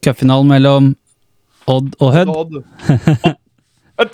Cupfinalen 0.05 0.49
mellom 0.49 0.91
Odd 1.69 1.95
og 2.01 2.13
Hødd. 2.13 2.33
Odd. 2.33 2.59
Odd. 4.01 4.13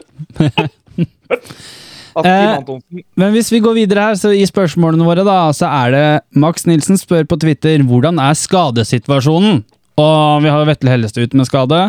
Antonsen 2.23 3.03
Men 3.19 3.33
hvis 3.35 3.51
vi 3.51 3.59
går 3.59 3.75
videre 3.75 4.05
her, 4.09 4.15
så 4.19 4.31
i 4.35 4.45
spørsmålene 4.47 5.03
våre, 5.07 5.25
da, 5.27 5.51
så 5.55 5.67
er 5.67 5.91
det 5.95 6.05
Max 6.39 6.65
Nilsen 6.69 6.97
spør 7.01 7.25
på 7.27 7.37
Twitter 7.41 7.83
hvordan 7.83 8.19
er 8.23 8.33
skadesituasjonen? 8.39 9.63
Og 9.99 10.41
vi 10.43 10.49
har 10.51 10.65
Vetle 10.67 10.91
Hellestad 10.91 11.23
ute 11.29 11.37
med 11.39 11.47
skade. 11.47 11.81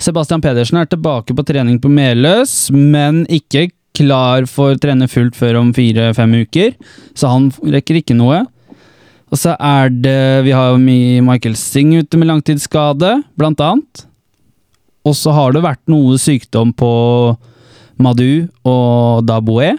Sebastian 0.00 0.40
Pedersen 0.44 0.78
er 0.80 0.86
tilbake 0.88 1.34
på 1.36 1.44
trening 1.44 1.76
på 1.80 1.90
Meløs, 1.92 2.70
men 2.72 3.26
ikke 3.28 3.66
klar 3.94 4.46
for 4.50 4.72
å 4.74 4.80
trene 4.80 5.06
fullt 5.08 5.36
før 5.36 5.60
om 5.60 5.68
fire-fem 5.76 6.32
uker, 6.46 6.72
så 7.14 7.28
han 7.34 7.50
rekker 7.62 8.00
ikke 8.00 8.16
noe. 8.16 8.40
Og 9.30 9.38
så 9.40 9.54
er 9.58 9.88
det 9.90 10.44
Vi 10.46 10.52
har 10.54 10.76
Mi- 10.78 11.20
Michael 11.24 11.54
Singh 11.58 11.98
ute 12.00 12.16
med 12.20 12.28
langtidsskade, 12.28 13.22
blant 13.36 13.60
annet. 13.60 14.04
Og 15.04 15.12
så 15.18 15.32
har 15.36 15.52
det 15.52 15.62
vært 15.64 15.82
noe 15.90 16.16
sykdom 16.16 16.72
på 16.72 16.90
Madu 18.02 18.46
og 18.66 19.26
Daboe. 19.28 19.74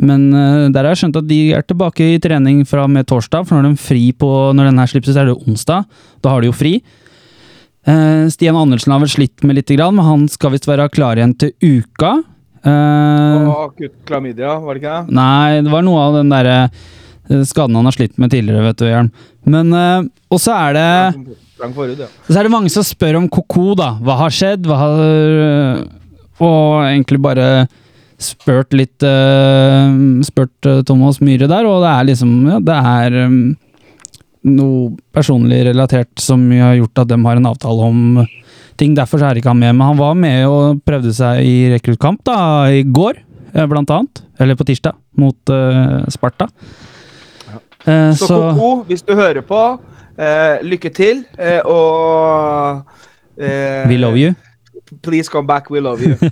Men 0.00 0.30
eh, 0.32 0.70
der 0.72 0.86
har 0.86 0.94
jeg 0.94 1.04
skjønt 1.04 1.20
at 1.20 1.28
de 1.28 1.38
er 1.56 1.64
tilbake 1.66 2.14
i 2.14 2.20
trening 2.22 2.62
fra 2.68 2.86
med 2.88 3.06
torsdag, 3.10 3.46
for 3.48 3.58
når 3.58 3.74
de 3.74 3.82
fri 3.82 4.04
på 4.16 4.28
Når 4.56 4.70
denne 4.70 4.88
slippes, 4.88 5.16
er 5.16 5.28
det 5.28 5.36
onsdag. 5.36 5.84
Da 6.24 6.32
har 6.32 6.42
de 6.42 6.50
jo 6.50 6.56
fri. 6.56 6.78
Uh, 7.82 8.30
Stian 8.30 8.54
Andersen 8.54 8.92
har 8.94 9.00
vel 9.02 9.10
slitt 9.10 9.42
med 9.42 9.58
litt, 9.58 9.72
men 9.74 10.04
han 10.06 10.28
skal 10.30 10.52
visst 10.54 10.68
være 10.70 10.86
klar 10.94 11.18
igjen 11.18 11.34
til 11.34 11.50
uka. 11.58 12.20
Uh, 12.62 13.42
Og 13.42 13.54
akutt 13.72 13.96
klamydia, 14.06 14.54
var 14.62 14.78
det 14.78 14.84
ikke 14.84 14.98
det? 15.00 15.14
Nei, 15.18 15.62
det 15.66 15.72
var 15.72 15.82
noe 15.82 16.04
av 16.04 16.18
den 16.20 16.30
derre 16.30 16.58
uh, 16.70 17.42
skaden 17.42 17.74
han 17.74 17.88
har 17.90 17.96
slitt 17.96 18.20
med 18.22 18.30
tidligere, 18.30 18.68
vet 18.68 18.78
du, 18.78 18.86
Hjelm. 18.86 19.10
Men 19.50 19.74
uh, 19.74 20.06
Og 20.30 20.38
så 20.38 20.54
er 20.54 20.78
det 20.78 20.86
Frank 21.58 21.98
ja. 21.98 22.06
så 22.26 22.38
er 22.38 22.46
det 22.46 22.54
mange 22.54 22.70
som 22.74 22.86
spør 22.86 23.18
om 23.18 23.26
Koko, 23.30 23.72
da. 23.78 23.92
Hva 24.02 24.16
har 24.24 24.34
skjedd? 24.34 24.64
Hva 24.66 24.78
har 24.78 25.82
Og 26.42 26.82
egentlig 26.88 27.20
bare 27.22 27.46
spurt 28.22 28.74
litt 28.76 29.02
øh, 29.06 30.22
Spurt 30.26 30.68
øh, 30.70 30.82
Thomas 30.86 31.18
Myhre 31.22 31.48
der, 31.50 31.66
og 31.66 31.82
det 31.82 31.90
er 31.90 32.08
liksom 32.12 32.32
Ja, 32.50 32.58
det 32.62 32.76
er 32.92 33.16
øhm, 33.24 33.40
noe 34.42 34.92
personlig 35.14 35.60
relatert 35.68 36.22
som 36.22 36.44
har 36.50 36.74
gjort 36.80 37.02
at 37.04 37.10
de 37.12 37.18
har 37.24 37.38
en 37.38 37.50
avtale 37.50 37.88
om 37.88 38.00
ting. 38.80 38.94
Derfor 38.96 39.20
så 39.20 39.28
er 39.28 39.38
ikke 39.38 39.52
han 39.52 39.60
med. 39.60 39.76
Men 39.76 39.92
han 39.92 40.00
var 40.00 40.16
med 40.18 40.46
og 40.50 40.80
prøvde 40.86 41.12
seg 41.14 41.44
i 41.46 41.56
rekruttkamp 41.74 42.32
i 42.74 42.82
går, 42.82 43.20
eh, 43.54 43.68
blant 43.70 43.90
annet. 43.94 44.22
Eller 44.42 44.58
på 44.58 44.66
tirsdag, 44.66 44.96
mot 45.14 45.52
uh, 45.54 46.02
Sparta. 46.10 46.48
Eh, 47.86 48.12
Så 48.18 48.28
Koko, 48.28 48.84
hvis 48.88 49.02
du 49.06 49.14
hører 49.14 49.42
på, 49.46 49.60
eh, 50.18 50.62
lykke 50.62 50.90
til. 50.94 51.24
Eh, 51.38 51.60
og 51.62 52.82
eh, 53.38 53.86
We 53.86 53.98
love 53.98 54.18
you. 54.18 54.34
Please 55.00 55.28
come 55.32 55.46
back, 55.46 55.70
we 55.70 55.80
love 55.80 56.02
you. 56.02 56.16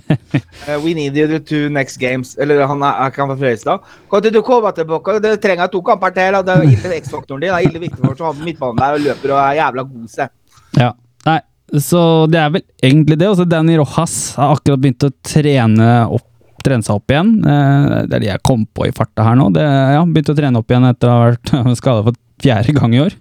Uh, 0.61 0.77
we 0.83 0.93
need 0.93 1.15
you 1.17 1.39
to 1.39 1.69
next 1.73 1.97
games. 1.97 2.35
Eller 2.37 2.61
han 2.69 2.83
er, 2.85 3.09
kan 3.15 3.27
fra 3.27 3.35
Fredrikstad. 3.35 3.79
Kan 4.11 4.21
du 4.21 4.41
komme 4.45 4.69
tilbake? 4.77 5.15
Det 5.23 5.31
trenger 5.41 5.67
to 5.73 5.81
kamper 5.81 6.13
til. 6.13 6.37
Det 6.45 6.53
er 6.53 6.67
ille 6.69 6.99
X-faktoren 7.01 7.41
din. 7.41 7.49
Det 7.49 7.55
er 7.57 7.65
ille 7.69 7.81
viktig 7.81 7.97
for 8.03 8.13
oss 8.13 8.21
å 8.21 8.29
ha 8.29 8.45
midtbanen 8.45 8.77
der 8.77 8.97
og 8.99 9.01
løper 9.07 9.33
og 9.33 9.39
er 9.41 9.57
jævla 9.57 9.85
god 9.89 10.11
seg. 10.13 10.29
Ja. 10.77 10.91
Nei, 11.25 11.39
så 11.81 12.03
det 12.31 12.39
er 12.43 12.53
vel 12.53 12.63
egentlig 12.91 13.17
det. 13.23 13.29
Også 13.33 13.47
Danny 13.49 13.79
Rojas 13.81 14.15
har 14.37 14.53
akkurat 14.53 14.83
begynt 14.85 15.07
å 15.07 15.11
trene, 15.25 15.89
opp, 16.13 16.27
trene 16.63 16.85
seg 16.85 16.99
opp 17.01 17.15
igjen. 17.15 17.33
Eh, 17.41 17.87
Det 18.05 18.19
er 18.19 18.25
det 18.27 18.29
jeg 18.35 18.43
kom 18.51 18.67
på 18.69 18.85
i 18.87 18.93
farta 18.95 19.25
her 19.31 19.39
nå. 19.41 19.49
Det, 19.57 19.65
ja, 19.65 20.03
Begynte 20.05 20.35
å 20.35 20.39
trene 20.43 20.61
opp 20.61 20.69
igjen 20.71 20.85
etter 20.93 21.09
å 21.09 21.15
ha 21.17 21.31
vært 21.31 21.55
skada 21.81 22.05
for 22.05 22.19
fjerde 22.45 22.77
gang 22.77 22.93
i 22.93 23.01
år. 23.07 23.17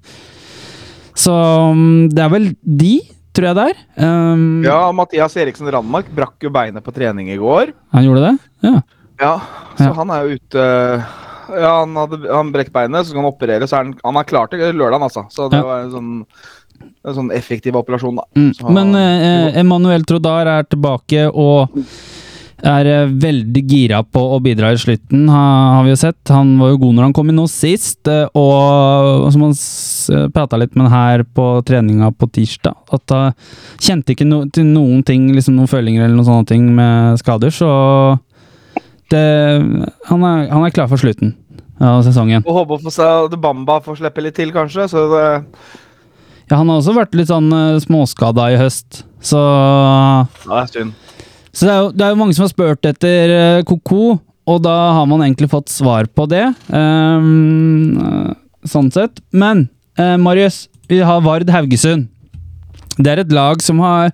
Så 1.17 1.33
mm, 1.33 2.11
det 2.13 2.23
er 2.25 2.31
vel 2.37 2.51
de, 2.85 2.93
tror 3.37 3.47
jeg 3.51 3.57
det 3.59 3.67
er. 3.71 3.81
Um, 4.07 4.63
Ja, 4.65 4.79
Mathias 4.93 5.37
Eriksen 5.37 5.71
Randmark 5.71 6.09
brakk 6.15 6.37
jo 6.43 6.51
beinet 6.51 6.83
på 6.85 6.93
trening 6.95 7.31
i 7.31 7.37
går. 7.41 7.73
Han 7.95 8.05
gjorde 8.07 8.25
det? 8.29 8.35
Ja. 8.67 8.81
Ja, 9.21 9.35
så 9.77 9.91
Ja. 9.91 9.93
han 9.99 10.11
er 10.11 10.23
jo 10.25 10.37
ute 10.39 10.65
Ja, 11.51 11.81
han, 11.81 11.97
hadde, 11.99 12.19
han 12.31 12.53
brekk 12.55 12.71
beinet, 12.73 13.03
så 13.05 13.11
skal 13.11 13.23
han 13.25 13.33
operere. 13.33 13.67
Så 13.67 13.75
er 13.75 13.85
han, 13.85 13.95
han 14.05 14.17
er 14.21 14.23
klar 14.25 14.47
til 14.49 14.61
lørdag, 14.61 15.03
altså. 15.03 15.25
Så 15.35 15.49
det 15.51 15.59
Ja. 15.59 15.65
var 15.67 15.81
en 15.83 15.91
sånn, 15.91 16.27
en 17.05 17.15
sånn 17.15 17.33
effektiv 17.35 17.75
operasjon, 17.75 18.15
da. 18.17 18.23
Mm. 18.37 18.53
Men 18.73 18.95
eh, 18.95 19.59
Emanuel 19.59 20.05
Trodar 20.07 20.47
er 20.47 20.63
tilbake 20.63 21.27
og 21.35 21.75
er 22.67 22.89
eh, 22.91 23.13
veldig 23.23 23.63
gira 23.69 24.03
på 24.05 24.23
å 24.35 24.41
bidra 24.43 24.73
i 24.75 24.79
slutten, 24.81 25.29
har 25.33 25.83
vi 25.87 25.93
jo 25.93 25.99
sett. 26.01 26.21
Han 26.35 26.57
var 26.61 26.73
jo 26.75 26.81
god 26.85 26.97
når 26.97 27.09
han 27.09 27.17
kom 27.17 27.31
inn 27.33 27.39
nå 27.41 27.47
sist, 27.51 28.01
eh, 28.11 28.27
og 28.37 29.29
som 29.33 29.47
han 29.47 29.57
prata 30.35 30.59
litt 30.61 30.77
med 30.79 30.91
her 30.93 31.25
på 31.25 31.51
treninga 31.67 32.11
på 32.17 32.31
tirsdag, 32.35 32.77
at 32.97 33.15
han 33.15 33.37
kjente 33.81 34.15
ikke 34.15 34.29
no, 34.29 34.43
til 34.53 34.69
noen 34.69 35.05
ting, 35.07 35.31
liksom 35.37 35.57
noen 35.59 35.71
følinger 35.71 36.05
eller 36.07 36.19
noen 36.19 36.29
sånne 36.29 36.51
ting 36.51 36.67
med 36.77 37.21
skader, 37.23 37.55
så 37.55 37.71
det, 39.11 39.23
han, 40.07 40.25
er, 40.25 40.49
han 40.53 40.65
er 40.65 40.75
klar 40.75 40.91
for 40.91 41.01
slutten 41.01 41.35
av 41.81 42.03
sesongen. 42.07 42.45
Og 42.47 42.61
håper 42.61 42.83
på 42.85 42.93
seg 42.95 43.37
Bamba 43.41 43.81
får 43.85 44.01
slippe 44.03 44.25
litt 44.25 44.37
til, 44.39 44.53
kanskje. 44.55 44.87
Så 44.93 45.07
det, 45.13 45.25
Ja, 46.51 46.59
han 46.59 46.69
har 46.69 46.81
også 46.81 46.95
vært 46.97 47.17
litt 47.17 47.31
sånn 47.31 47.51
uh, 47.55 47.81
småskada 47.83 48.51
i 48.53 48.59
høst, 48.61 49.05
så 49.23 49.41
ja, 49.41 50.27
det 50.45 50.59
er 50.61 50.75
synd. 50.75 51.07
Så 51.53 51.67
det 51.67 51.73
er, 51.73 51.81
jo, 51.83 51.91
det 51.95 52.05
er 52.07 52.13
jo 52.13 52.19
mange 52.21 52.37
som 52.37 52.45
har 52.47 52.53
spurt 52.53 52.87
etter 52.87 53.33
uh, 53.35 53.63
Koko, 53.67 54.19
og 54.51 54.63
da 54.65 54.77
har 54.97 55.09
man 55.11 55.25
egentlig 55.25 55.51
fått 55.51 55.71
svar 55.71 56.09
på 56.11 56.27
det. 56.31 56.47
eh, 56.75 57.27
sånn 58.67 58.89
sett. 58.91 59.21
Men 59.31 59.69
uh, 60.01 60.17
Marius, 60.19 60.65
vi 60.91 60.99
har 61.07 61.23
Vard 61.23 61.51
Haugesund. 61.53 62.09
Det 62.99 63.13
er 63.13 63.23
et 63.23 63.35
lag 63.35 63.63
som 63.63 63.79
har 63.85 64.11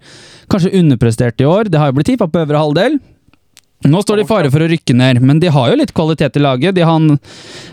kanskje 0.53 0.75
underprestert 0.77 1.41
i 1.41 1.49
år. 1.49 1.71
Det 1.73 1.81
har 1.81 1.91
jo 1.91 1.97
blitt 1.99 2.11
tippa 2.13 2.29
på 2.29 2.43
øvre 2.45 2.61
halvdel. 2.61 2.99
Nå 3.87 4.03
står 4.03 4.21
de 4.21 4.27
i 4.27 4.29
fare 4.29 4.51
for 4.53 4.65
å 4.65 4.69
rykke 4.71 4.97
ned, 4.97 5.21
men 5.25 5.41
de 5.43 5.53
har 5.53 5.71
jo 5.71 5.79
litt 5.81 5.95
kvalitet 5.97 6.37
i 6.39 6.43
laget. 6.43 6.77
De 6.77 6.85
har 6.85 6.93
han, 6.93 7.19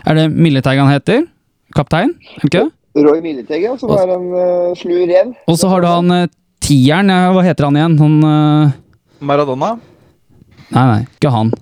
Er 0.04 0.18
det 0.18 0.30
Milleteg 0.32 0.80
han 0.80 0.92
heter? 0.92 1.26
Kaptein? 1.74 2.14
Er 2.36 2.40
det 2.40 2.50
ikke 2.50 2.64
det? 2.64 2.70
Roy 3.04 3.20
Milleteg, 3.24 3.64
ja, 3.66 3.74
som 3.78 3.90
er 3.96 4.12
en 4.14 4.26
uh, 4.30 4.74
slu 4.78 4.94
rev. 5.10 5.34
Og 5.50 5.58
så 5.58 5.68
har 5.72 5.82
du 5.82 5.88
han 5.90 6.12
uh, 6.14 6.32
tieren, 6.62 7.10
ja, 7.10 7.32
hva 7.34 7.42
heter 7.44 7.66
han 7.66 7.78
igjen? 7.78 7.96
Han 8.00 8.14
eh, 8.28 8.74
Maradona? 9.20 9.74
Nei, 10.72 10.84
nei, 10.88 11.00
ikke 11.16 11.30
han. 11.34 11.52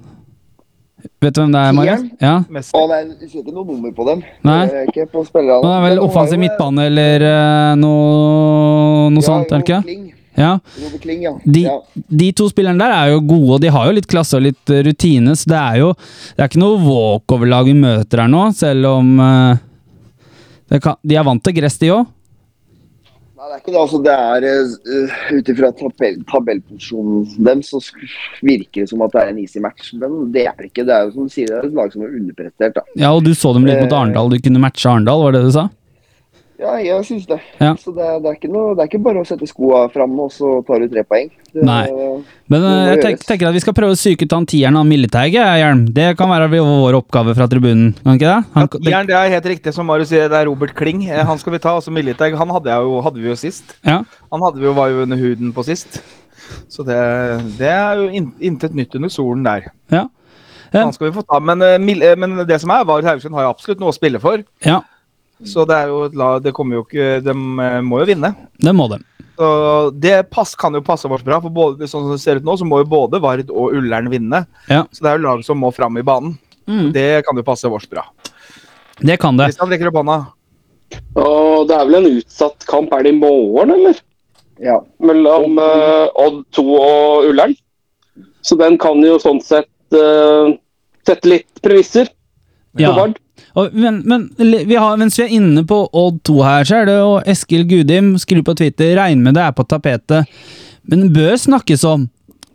Vet 1.22 1.34
du 1.34 1.40
hvem 1.42 1.52
det 1.54 1.60
er, 1.60 1.74
Marius? 1.74 2.02
Ja. 2.22 2.32
Messi? 2.50 2.72
Å 2.78 2.86
nei, 2.90 3.02
du 3.10 3.26
ser 3.26 3.42
ikke 3.42 3.54
noe 3.54 3.66
nummer 3.66 3.92
på 3.94 4.06
dem. 4.06 4.22
Nei. 4.46 4.62
Det 4.70 4.80
er 4.80 4.90
ikke 4.90 5.06
på 5.12 5.22
spillerne. 5.26 5.62
Det 5.64 5.74
er 5.74 5.84
vel 5.86 6.02
offensiv 6.02 6.40
midtbane 6.42 6.86
eller 6.90 7.24
eh, 7.26 7.68
noe, 7.78 9.10
noe 9.10 9.22
ja, 9.22 9.26
sånt, 9.26 9.50
er 9.50 9.62
det 9.62 9.66
ikke? 9.66 9.80
Kling. 9.86 10.08
Ja. 10.38 10.52
Kling, 11.02 11.24
ja. 11.26 11.34
De, 11.44 11.64
ja. 11.66 11.76
de 12.22 12.30
to 12.38 12.46
spillerne 12.48 12.80
der 12.80 12.94
er 12.96 13.12
jo 13.12 13.20
gode, 13.20 13.58
og 13.58 13.60
de 13.62 13.72
har 13.74 13.88
jo 13.88 13.96
litt 13.98 14.08
klasse 14.10 14.38
og 14.38 14.46
litt 14.46 14.72
eh, 14.72 14.80
rutine, 14.86 15.34
så 15.36 15.52
det 15.52 15.58
er 15.58 15.82
jo 15.82 15.90
Det 15.98 16.40
er 16.40 16.48
ikke 16.48 16.62
noe 16.62 16.80
walkover-lag 16.86 17.68
vi 17.68 17.76
møter 17.82 18.24
her 18.24 18.32
nå, 18.32 18.46
selv 18.56 18.88
om 18.94 19.12
uh, 19.20 19.60
det 20.72 20.80
kan, 20.82 20.96
De 21.04 21.18
er 21.18 21.26
vant 21.26 21.42
til 21.44 21.58
gress, 21.58 21.76
de 21.82 21.92
òg. 21.92 22.08
Nei, 23.42 23.48
det 23.50 23.54
er 23.56 23.60
ikke 23.62 23.72
det. 23.74 23.80
Altså, 23.80 23.98
det 24.06 24.12
er 24.14 24.44
uh, 24.46 25.14
Ut 25.34 25.48
ifra 25.50 25.70
tabell, 25.74 26.20
tabellposisjonen 26.30 27.24
dem, 27.48 27.62
så 27.66 27.80
virker 28.46 28.84
det 28.84 28.90
som 28.92 29.02
at 29.02 29.16
det 29.16 29.22
er 29.24 29.32
en 29.32 29.40
easy 29.42 29.58
match. 29.64 29.88
Men 29.98 30.28
det 30.34 30.44
er 30.46 30.54
det 30.60 30.68
ikke. 30.70 30.84
Det 30.86 30.94
er 30.94 31.08
jo 31.08 31.14
som 31.16 31.26
du 31.26 31.32
sier, 31.34 31.50
det 31.50 31.58
er 31.58 31.66
et 31.72 31.74
lag 31.80 31.90
som 31.90 32.04
er 32.06 32.14
underprestert. 32.20 32.76
da. 32.78 32.84
Ja, 33.02 33.10
og 33.10 33.24
du 33.26 33.32
så 33.34 33.50
dem 33.56 33.66
litt 33.66 33.80
mot 33.82 33.90
Eh. 33.90 33.98
Arendal. 33.98 34.30
Du 34.30 34.38
kunne 34.46 34.62
matche 34.62 34.86
Arendal, 34.92 35.24
var 35.26 35.34
det 35.34 35.42
du 35.48 35.50
sa? 35.58 35.66
Ja, 36.62 36.76
jeg 36.78 37.04
syns 37.08 37.24
det. 37.26 37.38
Ja. 37.58 37.72
Så 37.80 37.90
det, 37.96 38.06
det, 38.22 38.30
er 38.30 38.36
ikke 38.36 38.50
noe, 38.52 38.76
det 38.78 38.84
er 38.84 38.90
ikke 38.90 39.00
bare 39.02 39.22
å 39.22 39.26
sette 39.26 39.48
skoa 39.50 39.80
fram 39.90 40.14
og 40.22 40.30
så 40.30 40.60
tar 40.68 40.84
du 40.84 40.92
tre 40.92 41.02
poeng. 41.08 41.30
Det, 41.50 41.64
Nei. 41.66 41.82
Men 42.52 42.66
eh, 42.68 42.84
jeg 42.92 43.00
tenk, 43.02 43.24
tenker 43.26 43.50
at 43.50 43.56
vi 43.56 43.62
skal 43.64 43.74
prøve 43.76 43.96
å 43.96 43.98
psyke 43.98 44.28
ut 44.28 44.36
han 44.36 44.46
tieren 44.48 44.78
av 44.78 44.86
Militeig, 44.88 45.34
Hjelm. 45.34 45.82
Det 45.96 46.12
kan 46.20 46.30
være 46.30 46.48
vår 46.54 47.00
oppgave 47.02 47.34
fra 47.36 47.48
tribunen, 47.50 47.90
kan 48.04 48.20
ikke 48.20 48.30
det? 48.30 48.38
Han, 48.54 48.68
ja, 48.70 48.80
Tieren, 48.86 49.10
det 49.10 49.18
er 49.18 49.34
helt 49.34 49.50
riktig 49.56 49.74
som 49.74 49.90
Marius 49.90 50.12
sier, 50.14 50.30
det 50.32 50.38
er 50.38 50.48
Robert 50.48 50.76
Kling. 50.78 51.02
Eh, 51.10 51.24
Han 51.26 51.42
skal 51.42 51.56
vi 51.56 51.62
ta. 51.66 51.74
Altså 51.80 51.92
Militeg, 51.94 52.38
han 52.38 52.54
hadde, 52.54 52.70
jeg 52.72 52.88
jo, 52.88 53.02
hadde 53.08 53.22
vi 53.24 53.30
jo 53.32 53.38
sist. 53.42 53.76
ja. 53.88 54.00
Han 54.32 54.46
hadde 54.46 54.62
vi 54.62 54.70
jo, 54.70 54.78
var 54.78 54.94
jo 54.94 55.02
under 55.04 55.18
huden 55.20 55.52
på 55.52 55.66
sist. 55.66 55.98
Så 56.72 56.84
det, 56.86 56.96
det 57.58 57.68
er 57.68 58.00
jo 58.00 58.08
in, 58.12 58.30
intet 58.44 58.74
nytt 58.76 58.94
under 58.98 59.12
solen 59.12 59.44
der. 59.44 59.72
Ja. 59.92 60.06
Ja. 60.72 60.86
Han 60.86 60.94
skal 60.96 61.10
vi 61.10 61.16
få 61.18 61.24
ta. 61.26 61.36
Men, 61.44 61.60
eh, 61.60 62.16
men 62.16 62.38
det 62.48 62.60
som 62.62 62.70
er, 62.72 62.86
var 62.88 63.04
Haugesund 63.04 63.36
har 63.36 63.44
jo 63.44 63.52
absolutt 63.52 63.82
noe 63.82 63.92
å 63.92 63.96
spille 63.96 64.20
for. 64.22 64.40
ja, 64.64 64.80
Så 65.48 65.64
det 65.66 65.74
er 65.74 65.90
jo 65.90 66.04
et 66.06 66.14
lag 66.14 66.42
Det 66.44 66.52
kommer 66.54 66.76
jo 66.78 66.84
ikke 66.84 67.16
De 67.24 67.32
eh, 67.34 67.78
må 67.82 67.98
jo 68.02 68.06
vinne. 68.06 68.28
det 68.62 68.74
må 68.76 68.86
de. 68.92 69.00
Så 69.36 69.48
det 69.98 70.30
pass, 70.30 70.52
kan 70.54 70.74
jo 70.76 70.82
passe 70.84 71.08
oss 71.08 71.24
bra, 71.24 71.40
for 71.42 71.50
både, 71.50 71.88
sånn 71.88 72.04
som 72.04 72.12
det 72.12 72.20
ser 72.22 72.38
ut 72.38 72.46
nå, 72.46 72.54
så 72.60 72.66
må 72.68 72.82
jo 72.82 72.90
både 72.92 73.18
Vard 73.22 73.48
og 73.50 73.72
Ullern 73.74 74.10
vinne. 74.12 74.44
Ja. 74.68 74.84
Så 74.92 75.02
det 75.02 75.10
er 75.10 75.18
jo 75.18 75.24
lag 75.24 75.42
som 75.46 75.58
må 75.58 75.72
fram 75.74 75.96
i 75.98 76.04
banen. 76.06 76.36
Det 76.94 77.24
kan 77.26 77.36
jo 77.36 77.44
passe 77.46 77.66
oss 77.66 77.88
bra. 77.90 78.04
Det 79.00 79.16
kan 79.18 79.40
det. 79.40 79.48
Kristian 79.50 79.72
rekker 79.72 79.90
opp 79.90 79.98
hånda. 80.02 80.18
Og 81.18 81.66
det 81.68 81.76
er 81.76 81.88
vel 81.88 81.98
en 81.98 82.18
utsatt 82.20 82.66
kamp. 82.68 82.92
Er 82.94 83.06
det 83.06 83.14
i 83.14 83.18
morgen, 83.18 83.72
eller? 83.74 83.98
Ja. 84.62 84.78
Mellom 85.02 85.58
uh, 85.58 86.06
Odd 86.22 86.44
2 86.54 86.64
og 86.76 87.30
Ullern. 87.32 87.56
Så 88.46 88.58
den 88.60 88.76
kan 88.82 89.00
jo 89.02 89.18
sånn 89.22 89.40
sett 89.42 89.96
uh, 89.96 90.52
sette 91.06 91.30
litt 91.30 91.62
premisser 91.64 92.10
Ja. 92.78 92.92
Vard. 92.96 93.18
Men, 93.54 94.00
men 94.08 94.26
vi 94.38 94.76
har, 94.76 94.96
mens 95.00 95.18
vi 95.18 95.26
er 95.26 95.36
inne 95.36 95.64
på 95.68 95.78
Odd 95.92 96.22
2 96.28 96.38
her, 96.44 96.66
så 96.68 96.80
er 96.80 96.88
det 96.88 96.96
jo 96.98 97.12
Eskil 97.34 97.64
Gudim 97.68 98.14
skriver 98.20 98.46
på 98.46 98.56
Twitter 98.60 98.94
regn 98.98 99.22
med 99.24 99.36
det 99.36 99.44
er 99.44 99.54
på 99.56 99.66
tapetet. 99.68 100.28
Men 100.88 101.10
bør 101.14 101.36
snakkes 101.38 101.84
om 101.88 102.08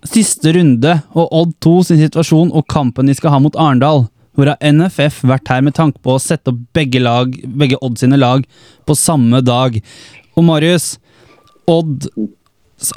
siste 0.07 0.53
runde 0.55 0.99
og 1.17 1.33
Odd 1.41 1.57
2 1.65 1.75
sin 1.89 2.01
situasjon 2.01 2.53
og 2.55 2.67
kampen 2.71 3.09
de 3.09 3.17
skal 3.17 3.35
ha 3.35 3.41
mot 3.43 3.57
Arendal. 3.59 4.07
Hvor 4.37 4.51
har 4.51 4.61
NFF 4.61 5.23
vært 5.25 5.49
her 5.49 5.63
med 5.65 5.73
tanke 5.77 5.97
på 6.05 6.13
å 6.13 6.21
sette 6.21 6.53
opp 6.53 6.59
begge, 6.77 7.01
lag, 7.01 7.31
begge 7.57 7.79
Odd 7.81 7.97
sine 8.01 8.19
lag 8.19 8.45
på 8.85 8.97
samme 8.97 9.41
dag? 9.45 9.79
Og 10.37 10.45
Marius, 10.45 10.95
Odds 11.67 12.11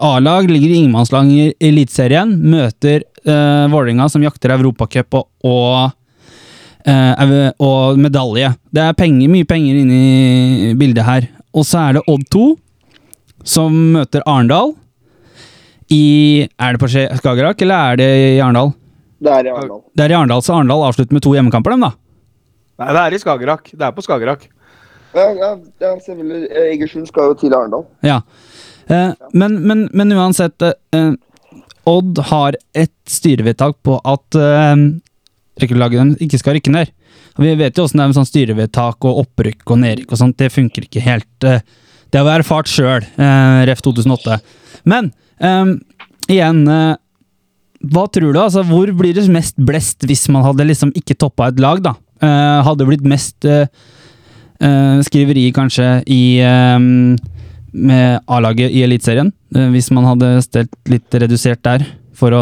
A-lag 0.04 0.50
ligger 0.50 0.68
i 0.68 0.82
ingenmannslag 0.82 1.30
i 1.32 1.46
Eliteserien, 1.64 2.34
møter 2.52 3.00
eh, 3.24 3.64
Vålerenga 3.72 4.10
som 4.12 4.20
jakter 4.20 4.52
Europacup 4.52 5.16
og, 5.16 5.30
og 5.48 5.94
Eh, 6.86 7.14
er- 7.22 7.54
og 7.60 7.98
medalje. 7.98 8.54
Det 8.72 8.82
er 8.82 8.92
penger, 8.96 9.28
mye 9.28 9.44
penger 9.44 9.80
inni 9.82 10.74
bildet 10.78 11.04
her. 11.04 11.28
Og 11.54 11.64
så 11.64 11.88
er 11.88 11.92
det 11.98 12.02
Odd 12.08 12.24
2, 12.30 12.44
som 13.44 13.72
møter 13.96 14.22
Arendal. 14.26 14.74
I 15.90 16.48
Er 16.58 16.72
det 16.72 16.80
på 16.80 16.88
Skagerrak, 16.88 17.60
eller 17.62 17.74
er 17.74 17.96
det 17.96 18.10
i 18.36 18.40
Arendal? 18.40 18.72
Det 19.20 19.32
er 19.32 19.46
i 19.46 19.50
Arendal. 19.50 19.82
Det 19.94 20.04
er 20.04 20.10
i 20.10 20.14
Arendal, 20.14 20.42
så 20.42 20.54
Arendal 20.54 20.86
avslutter 20.86 21.12
med 21.12 21.22
to 21.22 21.34
hjemmekamper, 21.34 21.70
dem, 21.70 21.80
da. 21.80 21.92
Nei, 22.80 22.92
det 22.94 23.00
er 23.00 23.14
i 23.14 23.18
Skagerrak. 23.18 23.70
Det 23.74 23.82
er 23.82 23.92
på 23.92 24.04
Skagerrak. 24.06 24.46
Ja, 25.12 25.26
ja, 25.34 25.50
ja, 25.82 25.96
selvfølgelig. 25.98 26.48
Egersund 26.70 27.08
skal 27.10 27.32
jo 27.32 27.34
til 27.34 27.52
Arendal. 27.52 27.84
Ja. 28.06 28.20
Eh, 28.86 29.12
men, 29.34 29.58
men, 29.66 29.88
men 29.92 30.12
uansett, 30.12 30.62
uh, 30.94 31.12
Odd 31.90 32.18
har 32.30 32.54
et 32.76 32.92
styrevedtak 33.08 33.78
på 33.82 33.96
at 34.06 34.36
eh, 34.36 34.76
rekruttlaget 35.60 36.00
deres 36.00 36.24
ikke 36.26 36.40
skal 36.40 36.56
rykke 36.58 36.72
ned. 36.74 36.92
Og 37.38 37.44
vi 37.46 37.54
vet 37.58 37.76
jo 37.78 37.84
åssen 37.86 38.00
det 38.00 38.04
er 38.04 38.10
med 38.10 38.18
sånn 38.18 38.28
styrevedtak 38.28 39.06
og 39.08 39.22
opprykk 39.24 39.72
og 39.74 39.80
nedrykk 39.82 40.14
og 40.14 40.20
sånt. 40.20 40.38
Det 40.40 40.50
funker 40.52 40.86
ikke 40.86 41.02
helt. 41.04 41.30
eh, 41.44 41.62
det 42.10 42.18
har 42.18 42.26
vi 42.26 42.34
erfart 42.40 42.70
sjøl, 42.70 43.06
eh, 43.06 43.60
ref 43.70 43.82
2008. 43.86 44.40
Men 44.84 45.12
eh, 45.40 45.72
igjen 46.28 46.66
eh, 46.68 46.96
Hva 47.80 48.04
tror 48.12 48.34
du? 48.34 48.38
altså 48.40 48.62
Hvor 48.66 48.90
blir 48.92 49.14
det 49.16 49.24
mest 49.32 49.56
blest 49.56 50.04
hvis 50.04 50.26
man 50.28 50.44
hadde 50.44 50.66
liksom 50.68 50.92
ikke 50.94 51.16
toppa 51.16 51.48
et 51.48 51.60
lag, 51.62 51.80
da? 51.82 51.94
Eh, 52.20 52.58
hadde 52.66 52.84
blitt 52.88 53.06
mest 53.08 53.44
eh, 53.48 53.66
skriveri 55.06 55.46
kanskje 55.56 56.02
i 56.10 56.40
eh, 56.44 56.76
med 57.72 58.20
A-laget 58.28 58.72
i 58.74 58.82
Eliteserien, 58.82 59.30
hvis 59.70 59.92
man 59.94 60.04
hadde 60.04 60.42
stelt 60.42 60.72
litt 60.90 61.14
redusert 61.14 61.62
der 61.62 61.84
for 62.18 62.34
å 62.34 62.40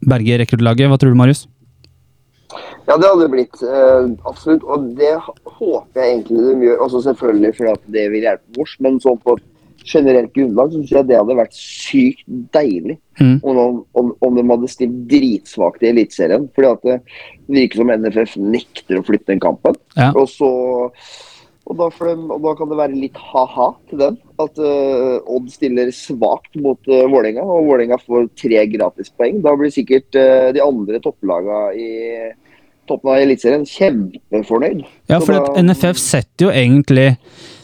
berge 0.00 0.38
rekruttlaget. 0.40 0.88
Hva 0.88 0.96
tror 0.98 1.12
du, 1.12 1.18
Marius? 1.20 1.44
Ja, 2.90 2.96
det 2.98 3.06
hadde 3.06 3.22
det 3.22 3.30
blitt. 3.36 3.60
Uh, 3.62 4.10
absolutt. 4.26 4.66
Og 4.66 4.90
det 4.98 5.12
håper 5.22 6.02
jeg 6.02 6.16
egentlig 6.16 6.42
de 6.48 6.66
gjør. 6.66 6.82
Også 6.88 7.04
selvfølgelig 7.06 7.54
fordi 7.58 7.72
at 7.76 7.86
det 7.96 8.06
vil 8.10 8.26
hjelpe 8.26 8.64
oss, 8.64 8.74
men 8.82 8.98
sånn 9.02 9.20
på 9.22 9.36
generelt 9.80 10.34
grunnlag 10.36 10.72
så 10.72 10.76
syns 10.76 10.90
jeg 10.92 11.06
det 11.08 11.16
hadde 11.16 11.38
vært 11.38 11.56
sykt 11.56 12.26
deilig 12.52 12.98
Mm. 13.20 13.40
om, 13.44 13.84
om, 13.92 14.14
om 14.24 14.36
de 14.36 14.42
hadde 14.48 14.68
stilt 14.72 14.94
dritsvakt 15.10 15.82
i 15.84 15.90
Eliteserien. 15.90 16.46
Fordi 16.56 16.68
at 16.70 16.86
det 16.86 16.94
virker 17.52 17.82
som 17.82 17.92
NFF 17.92 18.38
nekter 18.40 19.00
å 19.00 19.04
flytte 19.04 19.34
den 19.34 19.42
kampen. 19.42 19.76
Ja. 19.92 20.08
Og 20.16 20.30
så 20.32 20.48
og 21.70 21.76
da, 21.78 21.86
får 21.94 22.08
de, 22.08 22.14
og 22.34 22.40
da 22.42 22.52
kan 22.58 22.70
det 22.70 22.78
være 22.80 22.98
litt 22.98 23.18
ha-ha 23.30 23.66
til 23.90 24.00
dem. 24.00 24.16
At 24.42 24.56
uh, 24.58 25.20
Odd 25.30 25.52
stiller 25.52 25.92
svakt 25.94 26.56
mot 26.58 26.80
uh, 26.90 27.04
Vålerenga, 27.04 27.44
og 27.44 27.68
Vålerenga 27.68 28.00
får 28.02 28.26
tre 28.40 28.64
gratispoeng. 28.72 29.38
Da 29.44 29.52
blir 29.58 29.70
sikkert 29.70 30.18
uh, 30.18 30.48
de 30.56 30.64
andre 30.64 30.98
topplagene 31.04 31.60
i 31.78 31.90
toppen 32.90 33.14
av 33.14 33.22
Eliteserien 33.22 33.64
kjempefornøyd. 33.68 34.84
Ja, 35.10 35.22
for 35.22 35.38
da- 35.38 35.62
NFF 35.62 36.02
setter 36.02 36.48
jo 36.48 36.52
egentlig 36.52 37.14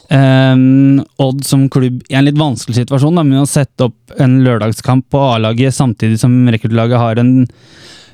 Um, 0.07 1.01
Odd 1.19 1.41
som 1.43 1.65
klubb 1.67 1.99
i 2.07 2.15
en 2.15 2.23
litt 2.23 2.37
vanskelig 2.39 2.77
situasjon 2.77 3.17
da, 3.19 3.25
med 3.27 3.41
å 3.41 3.49
sette 3.49 3.89
opp 3.89 4.13
en 4.23 4.37
lørdagskamp 4.45 5.09
på 5.11 5.19
A-laget 5.33 5.75
samtidig 5.75 6.15
som 6.21 6.31
rekruttlaget 6.47 7.01
har 7.01 7.19
en 7.19 7.33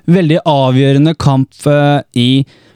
veldig 0.09 0.39
avgjørende 0.49 1.14
kamp 1.22 1.53
eh, 1.70 2.01
i 2.18 2.28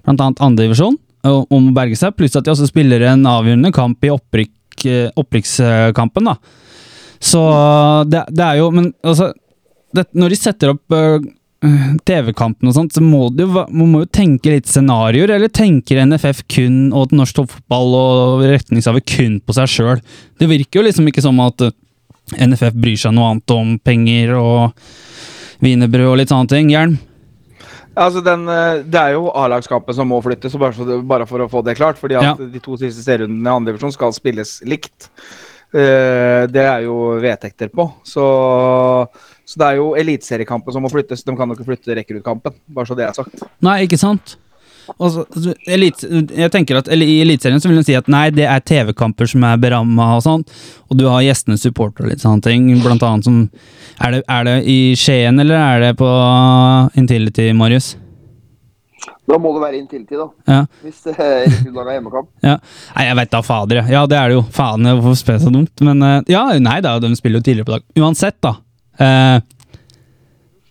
bl.a. 0.06 0.28
andredivisjon 0.38 1.00
om 1.28 1.72
å 1.72 1.74
berge 1.76 1.98
seg, 2.00 2.14
pluss 2.16 2.38
at 2.38 2.46
de 2.46 2.54
også 2.54 2.70
spiller 2.70 3.04
en 3.10 3.26
avgjørende 3.28 3.74
kamp 3.76 4.06
i 4.06 4.14
opprykk, 4.14 4.86
eh, 4.86 5.10
opprykkskampen. 5.18 6.30
da. 6.30 6.38
Så 7.20 7.42
det, 8.08 8.22
det 8.30 8.46
er 8.46 8.60
jo 8.60 8.70
Men 8.70 8.92
altså 9.02 9.32
det, 9.98 10.04
Når 10.14 10.30
de 10.30 10.38
setter 10.38 10.76
opp 10.76 10.94
eh, 10.94 11.26
TV-kampen 11.62 12.70
og 12.70 12.76
sånt, 12.76 12.94
så 12.94 13.02
må 13.02 13.28
du 13.34 13.44
jo, 13.46 13.50
man 13.54 13.90
må 13.90 14.04
jo 14.04 14.10
tenke 14.14 14.52
litt 14.54 14.70
scenarioer, 14.70 15.32
eller 15.36 15.50
tenker 15.50 16.04
NFF 16.06 16.44
kun 16.54 16.92
og 16.94 17.16
norsk 17.18 17.40
toppfotball 17.40 17.96
og 17.98 18.44
retningshaver 18.46 19.02
kun 19.02 19.40
på 19.42 19.56
seg 19.58 19.72
sjøl? 19.74 20.02
Det 20.38 20.50
virker 20.52 20.80
jo 20.82 20.86
liksom 20.86 21.10
ikke 21.10 21.24
som 21.26 21.40
at 21.42 21.66
eh, 21.66 21.74
NFF 22.46 22.78
bryr 22.78 23.00
seg 23.02 23.16
noe 23.18 23.32
annet 23.34 23.56
om 23.56 23.76
penger 23.82 24.36
og 24.38 24.78
wienerbrød 25.66 26.12
og 26.12 26.18
litt 26.22 26.30
sånne 26.34 26.52
ting. 26.52 26.70
Jern? 26.70 26.98
Altså 27.98 28.22
den, 28.22 28.46
eh, 28.54 28.84
det 28.86 29.02
er 29.02 29.16
jo 29.18 29.32
A-lagskampen 29.34 29.98
som 29.98 30.12
må 30.14 30.22
flyttes, 30.22 30.54
så 30.54 30.62
bare, 30.62 31.02
bare 31.02 31.26
for 31.26 31.42
å 31.42 31.50
få 31.50 31.64
det 31.66 31.78
klart. 31.80 31.98
fordi 31.98 32.20
at 32.20 32.24
Ja. 32.24 32.36
de 32.38 32.60
to 32.62 32.78
siste 32.78 33.02
serierundene 33.02 33.50
i 33.50 33.56
andre 33.56 33.74
divisjon 33.74 33.96
skal 33.96 34.14
spilles 34.14 34.60
likt. 34.62 35.10
Eh, 35.74 36.46
det 36.48 36.64
er 36.64 36.86
jo 36.86 37.18
vedtekter 37.20 37.74
på. 37.74 37.90
Så, 38.06 38.22
så 39.48 39.62
det 39.62 39.68
er 39.72 39.78
jo 39.80 39.94
eliteseriekampen 39.96 40.76
som 40.76 40.84
må 40.84 40.90
flyttes. 40.92 41.24
De 41.24 41.36
kan 41.40 41.48
jo 41.48 41.56
ikke 41.56 41.70
flytte 41.70 41.96
rekruttkampen, 42.02 42.54
bare 42.76 42.86
så 42.90 42.98
det 43.00 43.06
er 43.08 43.16
sagt. 43.16 43.46
Nei, 43.64 43.78
ikke 43.88 43.98
sant? 44.02 44.36
Og 45.00 45.10
så- 45.12 45.26
så 45.36 45.54
elite, 45.68 46.08
jeg 46.32 46.50
tenker 46.52 46.78
at 46.80 46.88
I 46.88 47.22
Eliteserien 47.22 47.60
så 47.60 47.68
vil 47.68 47.76
de 47.82 47.84
si 47.84 47.96
at 47.96 48.08
nei, 48.08 48.30
det 48.30 48.46
er 48.48 48.62
TV-kamper 48.64 49.28
som 49.28 49.44
er 49.44 49.58
beramma 49.60 50.16
og 50.16 50.24
sånt, 50.24 50.48
og 50.90 50.98
du 50.98 51.04
har 51.10 51.22
gjestenes 51.26 51.60
supporter 51.62 52.06
og 52.06 52.10
litt 52.14 52.20
sånne 52.24 52.42
ting. 52.42 52.70
Blant 52.82 53.04
annet 53.04 53.24
som 53.26 53.50
Er 54.00 54.12
det, 54.12 54.24
er 54.30 54.44
det 54.46 54.56
i 54.68 54.94
Skien, 54.96 55.40
eller 55.42 55.56
er 55.56 55.80
det 55.82 55.98
på 55.98 56.08
Intility, 56.96 57.52
Marius? 57.52 57.96
Da 59.28 59.38
må 59.38 59.52
det 59.56 59.62
være 59.62 59.80
Intility, 59.82 60.16
da. 60.16 60.28
Ja. 60.48 60.66
Hvis 60.84 61.02
det 61.04 61.16
ikke 61.18 61.74
har 61.84 61.92
hjemmekamp. 61.98 62.28
ja. 62.44 62.58
Nei, 62.96 63.06
jeg 63.10 63.16
vet 63.20 63.32
da 63.32 63.42
fader. 63.42 63.82
Ja, 63.92 64.06
det 64.08 64.18
er 64.18 64.30
det 64.30 64.38
jo. 64.38 64.44
Faen, 64.56 64.84
hvorfor 64.88 65.18
spør 65.20 65.36
jeg 65.38 65.42
så 65.48 65.52
dumt? 65.52 65.82
Men 65.84 66.02
eh, 66.02 66.22
ja, 66.32 66.46
nei 66.60 66.80
da, 66.82 66.98
de 67.00 67.12
spiller 67.20 67.42
jo 67.42 67.44
tidligere 67.44 67.66
på 67.68 67.76
dag. 67.76 67.84
Uansett, 68.00 68.40
da. 68.42 68.54
Eh, 69.04 69.40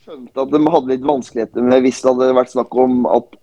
skjønte 0.06 0.44
at 0.44 0.52
de 0.54 0.60
hadde 0.74 0.92
litt 0.92 1.06
vanskeligheter 1.06 1.66
med 1.66 1.84
hvis 1.86 2.00
det 2.02 2.12
hadde 2.12 2.36
vært 2.38 2.54
snakk 2.54 2.78
om 2.82 3.04
at 3.10 3.34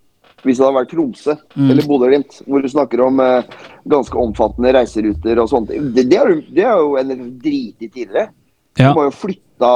hvis 0.44 0.60
det 0.60 0.66
hadde 0.66 0.76
vært 0.76 0.92
Tromsø 0.92 1.36
Mm. 1.56 1.70
eller 1.72 1.88
Bodø-Glimt, 1.88 2.42
hvor 2.48 2.62
du 2.62 2.68
snakker 2.68 3.02
om 3.06 3.20
eh, 3.24 3.44
ganske 3.88 4.18
omfattende 4.20 4.74
reiseruter 4.76 5.40
og 5.40 5.50
ting. 5.70 5.94
Det, 5.96 6.10
det, 6.10 6.18
er, 6.20 6.34
det 6.52 6.66
er 6.68 6.82
jo 6.82 6.98
NFF 7.00 7.30
driti 7.44 7.88
tidligere. 7.88 8.28
Ja. 8.76 8.90
De 8.90 8.98
har 8.98 9.08
jo 9.08 9.14
flytta 9.16 9.72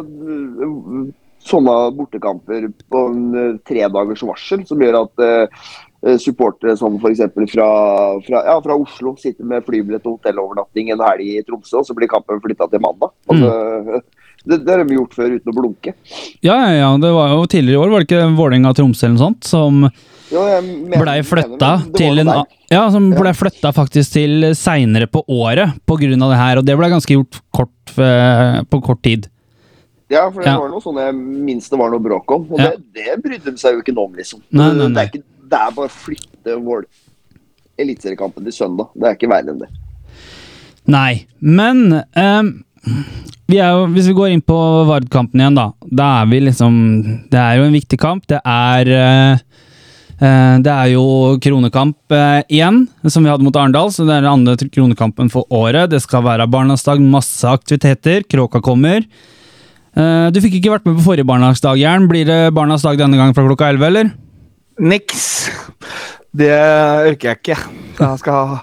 eh, 0.00 1.12
sånne 1.48 1.74
bortekamper 1.94 2.66
på 2.90 3.04
en 3.12 3.22
eh, 3.38 3.58
tre 3.68 3.86
dagers 3.94 4.24
varsel, 4.26 4.64
som 4.66 4.82
gjør 4.82 5.02
at 5.04 5.22
eh, 5.22 6.16
supportere 6.18 6.76
som 6.78 6.98
f.eks. 6.98 7.22
Fra, 7.52 7.68
fra, 8.26 8.42
ja, 8.46 8.56
fra 8.64 8.78
Oslo 8.78 9.14
sitter 9.18 9.46
med 9.46 9.66
flybillett 9.66 10.06
og 10.06 10.18
hotellovernatting 10.18 10.90
en 10.94 11.04
helg 11.04 11.30
i 11.36 11.42
Tromsø, 11.46 11.80
og 11.80 11.86
så 11.86 11.94
blir 11.94 12.10
kampen 12.10 12.42
flytta 12.42 12.70
til 12.72 12.82
mandag. 12.82 13.14
Altså, 13.30 14.02
det, 14.44 14.60
det 14.64 14.70
har 14.74 14.84
de 14.84 14.94
gjort 14.94 15.14
før 15.16 15.34
uten 15.38 15.52
å 15.52 15.56
blunke. 15.56 15.94
ja, 16.44 16.54
ja, 16.56 16.76
ja, 16.78 16.90
det 17.02 17.10
var 17.12 17.34
jo 17.34 17.46
tidligere 17.46 17.78
i 17.78 17.82
år, 17.82 17.90
var 17.90 18.04
det 18.04 18.08
ikke 18.08 18.28
Vålerenga-Tromsø 18.38 19.04
eller 19.08 19.16
noe 19.16 19.24
sånt, 19.26 19.44
som 19.48 19.88
Jo, 20.30 20.44
blei 21.00 21.22
flytta 21.24 21.72
til 21.96 22.18
en 22.24 22.32
Ja, 22.68 22.82
som 22.92 23.10
ble 23.16 23.32
flytta 23.32 23.72
faktisk 23.72 24.12
til 24.12 24.50
seinere 24.54 25.08
på 25.08 25.22
året 25.28 25.72
av 25.88 26.30
det 26.30 26.38
her, 26.42 26.58
og 26.60 26.64
det 26.68 26.76
ble 26.76 26.90
ganske 26.92 27.14
gjort 27.16 27.40
kort, 27.50 27.98
eh, 27.98 28.62
på 28.68 28.82
kort 28.84 29.02
tid. 29.02 29.28
Ja, 30.10 30.30
for 30.30 30.40
det 30.40 30.48
Ja. 30.48 30.58
var 30.58 30.68
noe 30.68 30.80
sånn 30.80 30.96
jeg 31.00 31.14
minst 31.14 31.70
det 31.70 31.78
var 31.78 31.90
noe 31.90 32.00
bråk 32.00 32.30
om. 32.32 32.46
Og 32.52 32.58
Ja. 32.58 32.70
det, 32.70 32.92
det 32.94 33.22
brydde 33.22 33.52
de 33.52 33.56
seg 33.56 33.74
jo 33.74 33.82
ikke 33.82 33.94
noe 33.94 34.06
om, 34.06 34.14
liksom. 34.14 34.40
Nei, 34.52 34.72
nei, 34.72 34.88
Det, 34.88 34.96
er 34.96 35.10
ikke, 35.10 35.24
det 35.48 35.58
er 35.58 35.70
bare 35.76 35.88
å 35.88 35.90
flytte 35.90 36.56
vår 36.64 36.84
eliteseriekampen 37.78 38.44
til 38.44 38.52
søndag. 38.52 38.88
Det 38.94 39.04
er 39.08 39.14
ikke 39.16 39.28
verre 39.30 39.52
enn 39.52 39.58
det. 39.60 39.68
Nei, 40.88 41.26
men 41.40 42.02
ehm, 42.16 42.64
vi 43.48 43.58
jo, 43.58 43.86
hvis 43.94 44.08
vi 44.10 44.16
går 44.16 44.34
inn 44.34 44.44
på 44.44 44.56
Vard-kampen 44.88 45.40
igjen, 45.40 45.58
da. 45.58 45.70
Da 45.88 46.08
er 46.22 46.28
vi 46.30 46.40
liksom 46.44 46.74
Det 47.32 47.40
er 47.40 47.58
jo 47.58 47.68
en 47.68 47.76
viktig 47.76 47.98
kamp. 48.00 48.26
Det 48.28 48.40
er 48.44 48.92
eh, 48.92 49.40
eh, 50.20 50.58
det 50.64 50.74
er 50.74 50.92
jo 50.92 51.38
kronekamp 51.42 52.14
eh, 52.14 52.42
igjen, 52.48 52.84
som 53.08 53.24
vi 53.24 53.32
hadde 53.32 53.46
mot 53.46 53.56
Arendal. 53.56 53.90
Så 53.94 54.06
det 54.08 54.18
er 54.18 54.26
den 54.26 54.34
andre 54.34 54.68
kronekampen 54.68 55.32
for 55.32 55.48
året. 55.48 55.90
Det 55.94 56.02
skal 56.04 56.26
være 56.26 56.48
Barnas 56.50 56.84
dag, 56.86 57.00
masse 57.00 57.48
aktiviteter. 57.48 58.26
Kråka 58.28 58.62
kommer. 58.64 59.06
Eh, 59.98 60.28
du 60.30 60.42
fikk 60.44 60.60
ikke 60.60 60.76
vært 60.76 60.86
med 60.86 60.98
på 61.00 61.08
forrige 61.10 61.26
Barnas 61.28 61.62
dag, 61.64 61.78
Jern. 61.80 62.06
Blir 62.10 62.28
det 62.28 62.40
Barnas 62.54 62.84
dag 62.86 63.00
denne 63.00 63.18
gangen 63.18 63.34
fra 63.36 63.46
klokka 63.48 63.72
11, 63.72 63.86
eller? 63.88 64.12
Niks. 64.78 65.24
Det 66.38 66.52
orker 66.52 67.32
jeg 67.32 67.40
ikke. 67.40 67.56
Jeg 67.98 68.20
skal, 68.20 68.58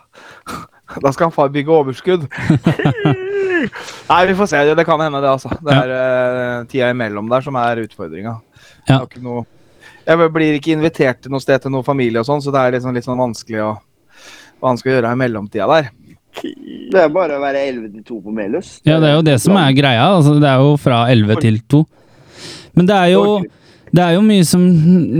da 1.05 1.11
skal 1.15 1.31
far 1.33 1.49
bygge 1.53 1.71
overskudd. 1.73 2.27
Nei, 4.09 4.21
vi 4.29 4.36
får 4.38 4.49
se. 4.51 4.61
Det 4.77 4.86
kan 4.86 5.01
hende, 5.01 5.21
det, 5.23 5.31
altså. 5.31 5.49
Det 5.65 5.73
er 5.73 5.93
eh, 5.95 6.65
tida 6.71 6.91
imellom 6.93 7.29
der 7.31 7.45
som 7.45 7.57
er 7.59 7.81
utfordringa. 7.86 8.36
Ja. 8.89 8.99
Jeg, 9.01 9.23
noe- 9.25 9.45
jeg 10.05 10.29
blir 10.36 10.57
ikke 10.59 10.75
invitert 10.75 11.23
til 11.25 11.33
noe 11.33 11.41
sted 11.41 11.63
til 11.63 11.73
noen 11.73 11.86
familie 11.88 12.21
og 12.21 12.27
sånn, 12.27 12.43
så 12.45 12.53
det 12.53 12.61
er 12.61 12.75
liksom 12.77 12.93
litt 12.93 13.07
sånn 13.07 13.17
vanskelig 13.21 13.63
å 13.65 13.71
vanskelig 14.65 14.93
å 14.93 14.97
gjøre 14.99 15.11
i 15.13 15.19
mellomtida 15.19 15.65
der. 15.71 15.89
Det 16.36 16.99
er 16.99 17.11
bare 17.13 17.38
å 17.38 17.41
være 17.41 17.61
11 17.71 17.91
til 17.95 18.03
2 18.09 18.15
på 18.25 18.33
Melhus. 18.36 18.69
Ja, 18.88 18.99
det 19.01 19.09
er 19.09 19.13
jo 19.17 19.25
det 19.25 19.36
som 19.43 19.55
er 19.59 19.71
greia. 19.75 20.05
Altså, 20.17 20.36
det 20.41 20.49
er 20.49 20.61
jo 20.63 20.73
fra 20.81 21.05
11 21.11 21.39
til 21.43 21.59
2. 21.71 21.79
Men 22.75 22.89
det 22.89 22.95
er 23.01 23.11
jo 23.15 23.21
Det 23.95 24.03
er 24.03 24.15
jo 24.17 24.23
mye 24.25 24.43
som 24.43 24.63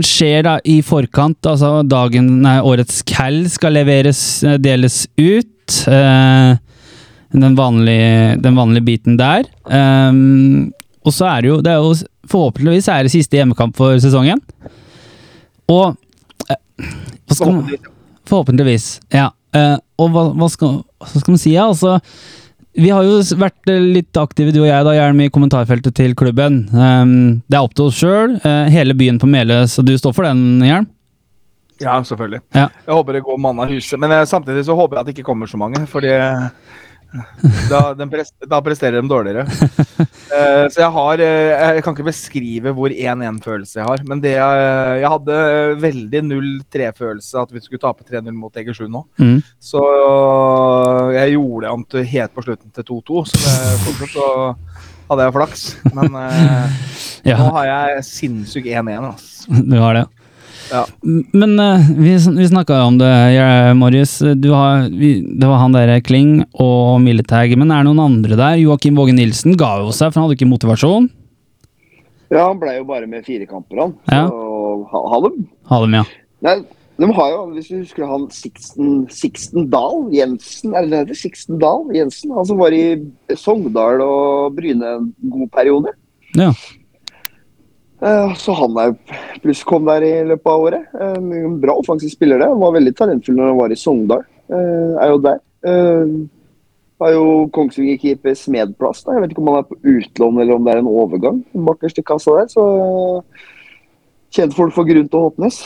skjer 0.04 0.42
da 0.44 0.54
i 0.68 0.74
forkant. 0.84 1.38
Altså 1.48 1.80
dagen, 1.88 2.26
nei, 2.44 2.58
årets 2.60 2.98
Cal 3.08 3.38
skal 3.48 3.72
leveres, 3.78 4.20
eh, 4.44 4.58
deles 4.60 5.06
ut. 5.16 5.48
Eh, 5.88 6.56
den, 7.36 7.56
vanlige, 7.58 8.36
den 8.42 8.56
vanlige 8.56 8.86
biten 8.86 9.18
der. 9.18 9.46
Ehm, 9.70 10.72
og 11.06 11.14
så 11.14 11.28
er 11.30 11.42
det 11.42 11.52
jo, 11.52 11.62
det 11.62 11.72
er 11.72 11.82
jo 11.82 11.96
Forhåpentligvis 12.26 12.88
er 12.90 13.06
det 13.06 13.12
siste 13.12 13.38
hjemmekamp 13.38 13.76
for 13.78 14.00
sesongen. 14.02 14.40
Og 15.70 15.94
eh, 16.50 16.88
skal 17.30 17.60
Forhåpentligvis, 18.26 18.96
ja. 19.14 19.28
Eh, 19.54 19.76
og 20.02 20.10
hva, 20.10 20.24
hva, 20.34 20.48
skal, 20.50 20.80
hva 20.98 21.12
skal 21.12 21.36
man 21.36 21.38
si? 21.38 21.52
Ja, 21.54 21.68
altså, 21.70 22.00
vi 22.74 22.90
har 22.90 23.06
jo 23.06 23.20
vært 23.38 23.70
litt 23.70 24.18
aktive, 24.18 24.50
du 24.50 24.64
og 24.64 24.66
jeg, 24.66 24.88
da, 24.88 24.96
Hjelm, 24.96 25.22
i 25.22 25.30
kommentarfeltet 25.30 25.94
til 25.96 26.16
klubben. 26.18 26.64
Um, 26.74 27.14
det 27.46 27.56
er 27.56 27.62
opp 27.62 27.78
til 27.78 27.86
oss 27.86 28.02
sjøl. 28.02 28.34
hele 28.42 28.98
byen 28.98 29.22
på 29.22 29.30
Meløs, 29.30 29.78
og 29.78 29.86
du 29.86 29.94
står 29.96 30.16
for 30.18 30.26
den, 30.26 30.42
Hjelm? 30.66 30.90
Ja, 31.82 31.98
selvfølgelig. 32.04 32.40
Ja. 32.56 32.68
Jeg 32.86 32.94
håper 32.94 33.16
det 33.16 33.24
går 33.26 33.38
mann 33.42 33.60
av 33.60 33.70
huset. 33.72 34.00
Men 34.00 34.14
eh, 34.16 34.24
samtidig 34.28 34.64
så 34.66 34.76
håper 34.78 34.96
jeg 34.96 35.00
at 35.02 35.08
det 35.08 35.16
ikke 35.16 35.30
kommer 35.30 35.50
så 35.50 35.60
mange. 35.60 35.84
Fordi 35.90 36.12
Da, 37.70 37.94
den 37.96 38.10
pres 38.10 38.32
da 38.50 38.58
presterer 38.60 38.98
de 39.00 39.08
dårligere. 39.08 39.44
uh, 39.46 40.64
så 40.72 40.80
jeg 40.82 40.88
har 40.92 41.22
eh, 41.22 41.76
Jeg 41.76 41.84
kan 41.84 41.94
ikke 41.94 42.08
beskrive 42.08 42.72
hvor 42.76 42.92
1-1-følelse 42.92 43.78
jeg 43.78 43.88
har. 43.88 44.02
Men 44.08 44.20
det 44.24 44.34
jeg, 44.34 44.66
jeg 45.02 45.12
hadde 45.14 45.38
veldig 45.84 46.22
0-3-følelse 46.26 47.44
at 47.44 47.54
vi 47.54 47.62
skulle 47.64 47.82
tape 47.84 48.04
3-0 48.08 48.34
mot 48.36 48.60
Egersund 48.60 48.92
nå. 48.92 49.04
Mm. 49.22 49.38
Så 49.62 49.82
jeg 51.14 51.36
gjorde 51.36 51.64
det 51.66 51.72
om 51.72 51.86
til 51.94 52.10
helt 52.16 52.36
på 52.36 52.44
slutten 52.44 52.74
til 52.74 52.90
2-2. 52.90 53.24
Så 53.30 53.42
det, 53.44 53.56
fortsatt 53.86 54.16
så 54.16 54.28
hadde 55.06 55.28
jeg 55.28 55.36
flaks. 55.38 55.66
Men 55.94 56.20
uh, 56.20 56.84
Ja, 57.26 57.40
nå 57.40 57.48
har 57.56 57.66
jeg 57.66 58.04
sinnssyk 58.06 58.68
1-1. 58.70 59.02
Altså. 59.02 59.62
du 59.66 59.80
har 59.82 59.96
det. 59.98 60.06
Ja. 60.70 60.82
Men 61.32 61.58
eh, 61.62 61.90
vi, 61.96 62.14
vi 62.38 62.48
snakka 62.48 62.80
om 62.86 62.98
det, 63.00 63.10
ja, 63.36 63.74
Marius. 63.78 64.18
Du 64.38 64.50
har, 64.54 64.88
vi, 64.90 65.20
det 65.22 65.46
var 65.46 65.62
han 65.62 65.76
der 65.76 65.94
Kling 66.04 66.40
og 66.52 67.00
Militag. 67.04 67.54
Men 67.58 67.70
er 67.70 67.84
det 67.84 67.90
noen 67.90 68.04
andre 68.06 68.38
der? 68.38 68.62
Joakim 68.62 68.98
Våge 68.98 69.14
Nilsen 69.16 69.56
ga 69.58 69.76
jo 69.84 69.92
seg, 69.94 70.10
for 70.10 70.20
han 70.20 70.28
hadde 70.28 70.38
ikke 70.38 70.50
motivasjon. 70.50 71.10
Ja, 72.32 72.48
han 72.48 72.58
ble 72.58 72.78
jo 72.80 72.86
bare 72.88 73.06
med 73.10 73.26
fire 73.26 73.46
kamper, 73.46 73.84
han. 73.84 73.94
Ja. 74.10 74.24
Så 74.30 74.80
ha, 74.90 75.04
ha 75.12 75.20
dem. 75.28 75.44
Ha 75.70 75.82
dem, 75.84 75.94
ja. 76.00 76.06
Nei, 76.46 76.56
de 76.96 77.10
har 77.18 77.30
jo, 77.32 77.42
hvis 77.54 77.68
du 77.70 77.76
husker 77.78 78.08
han 78.08 78.26
Sixten, 78.32 79.04
Sixten 79.12 79.68
Dahl 79.72 80.08
Jensen, 80.14 80.72
er 80.74 80.86
det 80.86 80.92
det 80.92 81.02
heter? 81.04 81.20
Sixten 81.20 81.60
Dahl 81.62 81.86
Jensen? 81.94 82.32
Han 82.36 82.48
som 82.48 82.60
var 82.60 82.74
i 82.74 82.96
Sogndal 83.36 84.02
og 84.04 84.56
Bryne 84.56 84.96
en 84.96 85.10
god 85.32 85.50
periode. 85.54 85.92
Ja. 86.36 86.50
Eh, 88.02 88.34
Så 88.36 88.52
han 88.52 88.76
er 88.78 88.94
pluss 89.42 89.64
kom 89.64 89.86
der 89.88 90.04
i 90.04 90.14
løpet 90.28 90.52
av 90.52 90.64
året. 90.68 90.86
En 91.00 91.60
bra 91.60 91.76
offensiv 91.80 92.12
spiller, 92.12 92.38
det. 92.38 92.48
Han 92.50 92.60
var 92.60 92.74
veldig 92.76 92.94
talentfull 92.96 93.36
når 93.38 93.52
han 93.52 93.60
var 93.60 93.72
i 93.72 93.78
Sogndal. 93.80 94.24
Eh, 94.50 94.96
Er 95.02 95.12
jo 95.14 95.18
der. 95.18 95.40
Eh, 95.64 96.16
Har 97.00 97.10
jo 97.12 97.24
Kongsvinger-keeper 97.52 98.34
Smedplass. 98.34 99.02
Da. 99.04 99.12
Jeg 99.12 99.22
vet 99.22 99.30
ikke 99.34 99.42
om 99.42 99.48
han 99.52 99.58
er 99.58 99.68
på 99.68 99.76
utlån 99.84 100.40
eller 100.40 100.54
om 100.54 100.64
det 100.64 100.74
er 100.74 100.78
en 100.78 100.88
overgang. 100.88 101.42
Bakerst 101.52 101.98
i 101.98 102.02
kassa 102.02 102.30
der, 102.38 102.46
så 102.48 102.64
kjent 104.32 104.54
folk 104.56 104.72
for 104.72 104.84
til 104.84 105.04
å 105.04 105.26
Håpnes. 105.28 105.58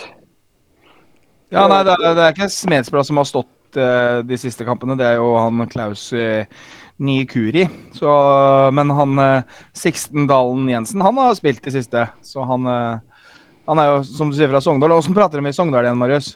Ja, 1.50 1.68
nei, 1.68 1.84
det 1.86 1.94
er, 1.94 2.14
det 2.14 2.24
er 2.24 2.34
ikke 2.34 2.50
Smedsplass 2.50 3.06
som 3.10 3.16
har 3.18 3.24
stått 3.30 3.78
eh, 3.78 4.22
de 4.26 4.36
siste 4.38 4.66
kampene. 4.66 4.98
Det 4.98 5.06
er 5.06 5.16
jo 5.18 5.36
han 5.38 5.66
Klaus 5.70 6.12
uh, 7.00 7.04
Nikuri. 7.04 7.68
Så, 7.96 8.10
men 8.76 8.90
han 8.90 9.18
uh, 9.18 9.62
Sixten 9.76 10.28
Dalen 10.30 10.68
Jensen, 10.68 11.00
han 11.00 11.18
har 11.18 11.34
spilt 11.38 11.66
i 11.66 11.74
siste. 11.74 12.06
Så 12.22 12.44
han, 12.44 12.66
eh, 12.66 13.24
han 13.66 13.80
er 13.80 13.90
jo, 13.90 14.02
som 14.04 14.30
du 14.30 14.36
sier, 14.36 14.50
fra 14.52 14.60
Sogndal. 14.60 14.92
Åssen 14.98 15.16
prater 15.16 15.40
de 15.40 15.48
i 15.50 15.56
Sogndal 15.56 15.88
igjen, 15.88 15.98
Marius? 16.00 16.34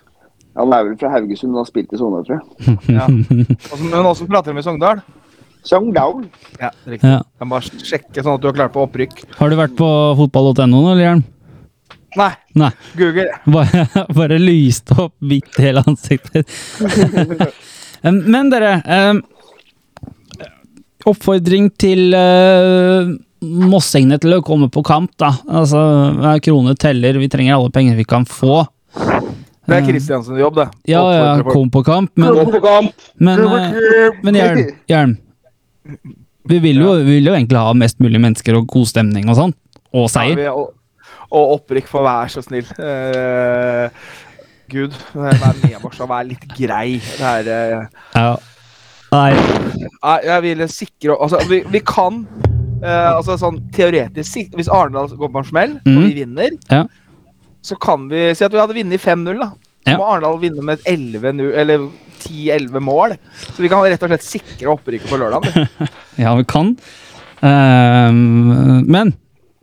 Han 0.54 0.72
er 0.72 0.86
vel 0.86 0.96
fra 0.98 1.10
Haugesund, 1.10 1.52
men 1.52 1.62
har 1.62 1.68
spilt 1.68 1.92
i 1.92 1.98
Sogndal, 2.00 2.24
tror 2.26 2.40
jeg. 2.40 2.78
Ja. 2.94 3.08
Også, 3.72 3.82
Men 3.82 4.06
åssen 4.06 4.30
prater 4.30 4.54
de 4.54 4.62
i 4.62 4.66
Sogndal? 4.66 5.02
Sogndal. 5.64 6.26
Ja, 6.60 6.70
riktig. 6.84 7.08
ja. 7.08 7.22
Kan 7.40 7.50
bare 7.50 7.84
sjekke 7.84 8.22
sånn 8.22 8.36
at 8.36 8.42
du 8.42 8.50
har 8.50 8.56
klart 8.56 8.74
på 8.74 8.84
opprykk. 8.84 9.24
Har 9.38 9.50
du 9.50 9.58
vært 9.58 9.76
på 9.78 9.88
fotball.no 10.20 10.66
nå, 10.70 10.82
eller 10.92 11.04
Jern? 11.08 11.24
Nei, 12.14 12.30
Nei. 12.54 12.70
Google. 12.94 13.30
Bare, 13.50 13.86
bare 14.18 14.38
lyste 14.38 14.94
opp 15.06 15.16
hvitt 15.24 15.58
hele 15.58 15.82
ansiktet. 15.86 16.50
Men 18.04 18.52
dere 18.52 18.76
um, 18.84 19.22
Oppfordring 21.10 21.66
til 21.80 22.14
uh, 22.16 23.10
mossingene 23.44 24.16
til 24.22 24.38
å 24.38 24.42
komme 24.44 24.70
på 24.72 24.82
kamp, 24.86 25.10
da. 25.20 25.32
Altså, 25.52 25.80
hver 26.16 26.40
krone 26.44 26.72
teller. 26.80 27.18
Vi 27.20 27.28
trenger 27.32 27.58
alle 27.58 27.72
penger 27.74 27.98
vi 28.00 28.06
kan 28.08 28.24
få. 28.28 28.62
Det 29.64 29.78
er 29.78 29.84
Kristiansens 29.86 30.40
jobb, 30.40 30.58
det. 30.60 30.66
Ja, 30.92 31.00
ja, 31.12 31.26
kom 31.48 31.70
på 31.72 31.80
kamp, 31.86 32.10
men, 32.20 32.36
på 32.52 32.60
kamp. 32.64 33.06
men, 33.16 33.40
uh, 33.48 34.18
men 34.24 34.36
Hjelm, 34.36 34.64
Hjelm. 34.92 35.14
Vi 36.48 36.58
vil, 36.60 36.80
jo, 36.84 36.90
vi 37.00 37.14
vil 37.18 37.30
jo 37.30 37.36
egentlig 37.36 37.60
ha 37.60 37.72
mest 37.76 38.00
mulig 38.04 38.20
mennesker 38.20 38.58
og 38.58 38.66
god 38.68 38.88
stemning 38.90 39.28
og 39.32 39.38
sånn. 39.38 39.54
Og 39.94 40.04
Ja, 40.06 40.12
seier. 40.12 40.36
vi- 40.36 40.48
og, 40.52 40.74
og 41.34 41.54
opprykk, 41.58 41.88
for 41.88 42.04
vær 42.04 42.28
så 42.32 42.42
snill. 42.44 42.68
Uh, 42.76 43.88
Gud, 44.72 44.92
vær 45.16 45.56
med 45.62 45.84
oss 45.84 46.00
og 46.00 46.08
vær 46.12 46.24
litt 46.28 46.44
grei. 46.56 46.98
Det 47.00 47.30
er 47.30 47.48
uh, 47.80 47.86
Ja. 48.16 48.34
Nei. 49.14 49.30
Nei, 50.02 50.18
jeg 50.26 50.42
ville 50.42 50.66
sikre 50.72 51.14
Altså, 51.22 51.38
vi, 51.50 51.60
vi 51.70 51.80
kan 51.86 52.22
uh, 52.82 53.12
Altså 53.14 53.36
sånn 53.40 53.60
teoretisk 53.74 54.54
Hvis 54.58 54.70
Arendal 54.72 55.12
går 55.14 55.30
på 55.34 55.42
en 55.42 55.48
smell, 55.48 55.76
og 55.78 55.90
Mhm. 55.92 56.06
vi 56.08 56.14
vinner, 56.20 56.50
Ja. 56.72 56.84
så 57.62 57.78
kan 57.80 58.08
vi 58.10 58.26
si 58.34 58.44
at 58.44 58.52
vi 58.52 58.58
hadde 58.60 58.74
vunnet 58.76 59.00
5-0, 59.00 59.38
da. 59.40 59.52
Ja. 59.86 59.96
må 60.00 60.04
Arendal 60.08 60.38
vinne 60.40 60.62
med 60.64 60.80
11-0 60.88 61.52
eller 61.60 61.86
10-11 62.24 62.80
mål. 62.80 63.14
Så 63.52 63.60
vi 63.62 63.68
kan 63.68 63.82
rett 63.84 64.02
og 64.02 64.08
slett 64.08 64.24
sikre 64.24 64.72
opprykket 64.72 65.08
på 65.10 65.18
lørdag. 65.20 65.48
Ja, 66.18 66.34
vi 66.38 66.44
kan. 66.48 66.74
Uh, 67.42 68.10
men 68.14 69.12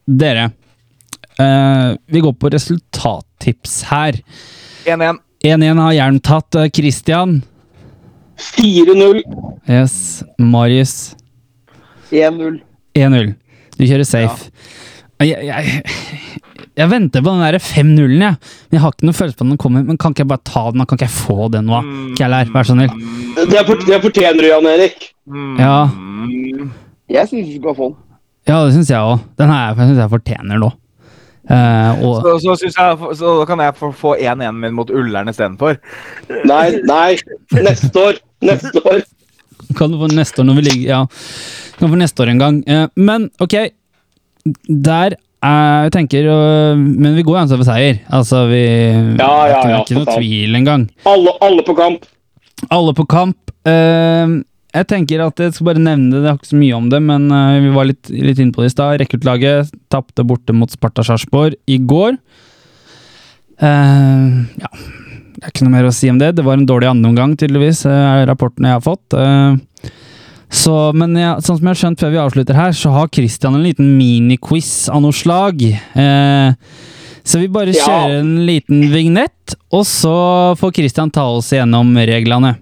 dere, 0.05 0.51
uh, 1.39 1.95
vi 2.11 2.21
går 2.21 2.33
på 2.37 2.51
resultattips 2.53 3.83
her. 3.89 4.19
1-1. 4.85 5.17
1-1 5.43 5.79
har 5.81 5.93
Jern 5.97 6.19
tatt. 6.21 6.55
Eh, 6.55 6.69
Christian. 6.69 7.39
4-0. 8.57 9.21
Yes. 9.69 10.23
Marius. 10.39 11.15
1-0. 12.11 12.59
1-0. 12.97 13.33
Du 13.77 13.85
kjører 13.87 14.05
safe. 14.07 14.49
Jeg, 15.21 15.37
jeg, 15.45 15.83
jeg 16.79 16.89
venter 16.89 17.21
på 17.21 17.29
den 17.35 17.43
der 17.45 17.59
5-0-en, 17.61 18.23
jeg. 18.25 18.35
Men 18.41 18.77
jeg 18.77 18.81
har 18.83 18.93
ikke 18.95 19.07
noe 19.09 19.17
følelse 19.17 19.37
på 19.37 19.45
at 19.45 19.51
den 19.53 19.61
kommer. 19.61 19.83
Men 19.85 19.99
kan 20.01 20.15
ikke 20.15 20.23
jeg 20.25 20.31
bare 20.33 20.45
ta 20.49 20.63
den? 20.73 20.83
Kan 20.89 20.97
ikke 20.99 21.07
jeg 21.07 21.15
få 21.17 21.47
den 21.53 21.69
nå? 21.69 21.81
Kjellær, 22.17 22.47
Kjell 22.47 22.55
vær 22.57 22.67
så 22.69 22.75
snill. 22.77 22.93
Det, 23.51 23.63
for, 23.67 23.83
det 23.87 23.99
fortjener 24.03 24.41
du, 24.41 24.49
Jan 24.49 24.69
Erik. 24.73 25.09
Mm. 25.29 25.59
Ja. 25.61 25.75
Jeg 27.11 27.29
syns 27.29 27.51
du 27.51 27.57
skal 27.61 27.77
få 27.77 27.91
den. 27.93 27.99
Ja, 28.49 28.63
det 28.65 28.73
syns 28.75 28.89
jeg 28.89 28.97
òg. 29.13 29.21
Den 29.37 29.51
her 29.53 29.77
syns 29.77 29.99
jeg 30.01 30.11
fortjener 30.15 30.61
nå. 30.63 30.71
Eh, 31.51 32.01
og 32.05 32.25
Så, 32.41 32.55
så, 32.57 32.67
jeg, 32.69 33.15
så 33.17 33.31
da 33.39 33.45
kan 33.49 33.61
jeg 33.63 33.73
få- 33.77 33.93
få 33.97 34.11
1-1 34.17 34.51
min 34.57 34.75
mot 34.77 34.89
Ullern 34.93 35.29
istedenfor. 35.31 35.77
Nei, 36.49 36.65
nei. 36.87 37.15
Neste 37.57 37.91
år. 38.01 38.19
Neste 38.41 38.81
år. 38.81 39.03
Kan 39.77 39.93
du 39.93 39.99
få 40.01 40.09
neste 40.11 40.41
år 40.41 40.47
når 40.49 40.57
vi 40.57 40.63
ligger 40.65 40.87
Ja, 40.89 41.01
kan 41.79 41.91
få 41.91 41.99
neste 41.99 42.23
år 42.23 42.31
en 42.33 42.41
gang. 42.41 42.61
Eh, 42.67 42.87
men 42.95 43.29
ok, 43.41 43.57
der 44.67 45.15
er, 45.41 45.83
jeg 45.85 45.91
tenker 45.93 46.27
Men 46.77 47.15
vi 47.17 47.23
går 47.25 47.35
jo 47.35 47.41
an 47.41 47.51
for 47.51 47.65
seier. 47.65 48.01
Altså, 48.09 48.45
vi 48.51 48.61
Ja, 48.61 49.33
ja, 49.49 49.61
ja, 49.69 49.81
ikke 49.81 49.99
noe 49.99 50.17
tvil 50.17 50.57
engang. 50.59 50.87
Alle, 51.09 51.33
alle 51.41 51.65
på 51.65 51.77
kamp. 51.77 52.05
Alle 52.69 52.93
på 52.97 53.05
kamp. 53.09 53.53
Eh, 53.65 54.41
jeg 54.71 54.87
tenker 54.87 55.25
at 55.25 55.41
jeg 55.41 55.51
skal 55.55 55.67
bare 55.67 55.83
nevne 55.83 56.13
det, 56.13 56.21
det 56.23 56.29
har 56.29 56.37
ikke 56.39 56.53
så 56.53 56.59
mye 56.61 56.77
om 56.77 56.87
det, 56.91 57.01
men 57.03 57.27
eh, 57.35 57.57
vi 57.65 57.73
var 57.75 57.89
litt, 57.89 58.11
litt 58.13 58.39
inne 58.39 58.55
på 58.55 58.63
det 58.63 58.71
i 58.71 58.75
stad. 58.75 59.01
Rekruttlaget 59.01 59.73
tapte 59.91 60.25
borte 60.27 60.55
mot 60.55 60.71
Sparta 60.71 61.03
Sarpsborg 61.05 61.57
i 61.67 61.79
går. 61.91 62.15
Uh, 63.61 64.41
ja, 64.57 64.69
det 65.41 65.47
er 65.47 65.53
ikke 65.55 65.65
noe 65.65 65.73
mer 65.73 65.87
å 65.89 65.93
si 65.95 66.05
om 66.11 66.19
det. 66.21 66.35
Det 66.37 66.43
var 66.45 66.59
en 66.59 66.67
dårlig 66.69 66.91
andreomgang, 66.91 67.31
tydeligvis, 67.33 67.79
eh, 67.89 68.21
er 68.21 68.27
rapportene 68.29 68.69
jeg 68.69 68.77
har 68.77 68.83
fått. 68.85 69.15
Eh, 69.17 69.89
så, 70.53 70.75
men 70.93 71.15
ja, 71.17 71.31
sånn 71.41 71.57
som 71.57 71.65
jeg 71.65 71.71
har 71.71 71.79
skjønt 71.79 72.03
før 72.03 72.11
vi 72.13 72.19
avslutter 72.21 72.59
her, 72.59 72.75
så 72.77 72.91
har 72.93 73.09
Christian 73.09 73.57
en 73.57 73.65
liten 73.65 73.95
miniquiz 73.97 74.85
av 74.93 75.01
noe 75.01 75.15
slag. 75.17 75.63
Eh, 75.65 76.53
så 77.25 77.41
vi 77.41 77.49
bare 77.49 77.73
kjører 77.73 78.19
en 78.19 78.35
liten 78.45 78.85
vignett, 78.93 79.55
og 79.73 79.81
så 79.89 80.13
får 80.61 80.75
Christian 80.77 81.09
ta 81.09 81.25
oss 81.33 81.49
igjennom 81.55 81.95
reglene. 81.97 82.53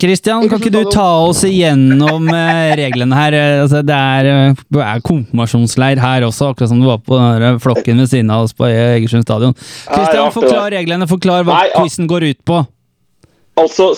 Christian, 0.00 0.48
kan 0.48 0.60
ikke 0.60 0.72
du 0.74 0.84
ta 0.92 1.06
oss 1.26 1.42
igjennom 1.46 2.28
eh, 2.32 2.74
reglene 2.78 3.16
her? 3.16 3.36
Eh, 3.36 3.62
Altså, 3.64 3.80
det 3.86 3.96
er, 3.96 4.28
eh, 4.52 4.80
er 4.84 5.02
konfirmasjonsleir 5.06 5.98
her 6.02 6.26
også, 6.26 6.52
akkurat 6.52 6.70
som 6.70 6.80
det 6.80 6.88
var 6.90 7.00
på 7.02 7.18
denne 7.18 7.56
flokken 7.62 8.02
ved 8.02 8.10
siden 8.12 8.30
av 8.30 8.44
oss 8.46 8.54
på 8.56 8.68
Egersund 8.68 9.26
stadion. 9.26 9.54
Kristian, 9.88 10.32
forklar 10.34 10.70
reglene. 10.76 11.08
Forklar 11.10 11.46
hva 11.48 11.64
quizen 11.76 12.08
går 12.10 12.28
ut 12.30 12.40
på. 12.48 12.60
Altså, 13.56 13.88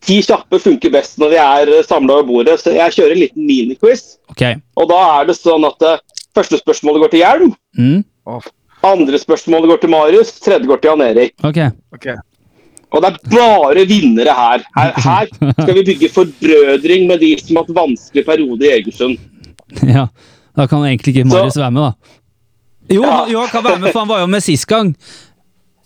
ti 0.00 0.22
kjappe 0.24 0.58
funker 0.64 0.92
best 0.94 1.18
når 1.20 1.34
vi 1.34 1.40
er 1.42 1.72
samla 1.84 2.18
over 2.18 2.28
bordet, 2.30 2.56
så 2.62 2.72
jeg 2.72 2.96
kjører 2.96 3.12
en 3.12 3.20
liten 3.26 3.46
miniquiz. 3.46 4.14
Okay. 4.32 4.56
Og 4.80 4.88
da 4.88 5.00
er 5.20 5.28
det 5.28 5.36
sånn 5.36 5.66
at 5.68 5.84
første 6.34 6.60
spørsmålet 6.62 7.04
går 7.04 7.12
til 7.12 7.20
Hjelm, 7.24 7.54
Mm. 7.76 8.04
andre 8.84 9.18
spørsmålet 9.18 9.68
går 9.68 9.80
til 9.82 9.90
Marius, 9.90 10.32
tredje 10.40 10.66
går 10.66 10.80
til 10.80 10.90
Jan 10.90 11.04
Erik. 11.04 11.34
Ok. 11.44 11.60
Ok. 11.92 12.06
Og 12.94 13.02
det 13.02 13.08
er 13.10 13.16
bare 13.34 13.82
vinnere 13.90 14.34
her. 14.38 14.62
Her, 14.78 14.92
her 15.02 15.26
skal 15.58 15.74
vi 15.74 15.82
bygge 15.88 16.08
forbrødring 16.14 17.08
med 17.10 17.18
de 17.24 17.32
som 17.40 17.56
har 17.58 17.64
hatt 17.66 17.74
vanskelig 17.76 18.22
periode 18.28 18.68
i 18.68 18.72
Egersund. 18.78 19.18
Ja. 19.96 20.06
Da 20.54 20.66
kan 20.70 20.84
egentlig 20.86 21.16
ikke 21.16 21.24
Marius 21.26 21.56
være 21.58 21.70
med, 21.74 21.82
da. 21.82 21.92
Jo, 22.94 23.02
Ja. 23.02 23.10
han- 23.10 23.30
jo, 23.32 23.40
han 23.40 23.48
kan 23.50 23.64
være 23.64 23.78
med, 23.82 23.92
for 23.92 23.98
han 24.04 24.08
var 24.08 24.20
jo 24.20 24.26
med 24.30 24.40
sist 24.44 24.66
gang. 24.70 24.92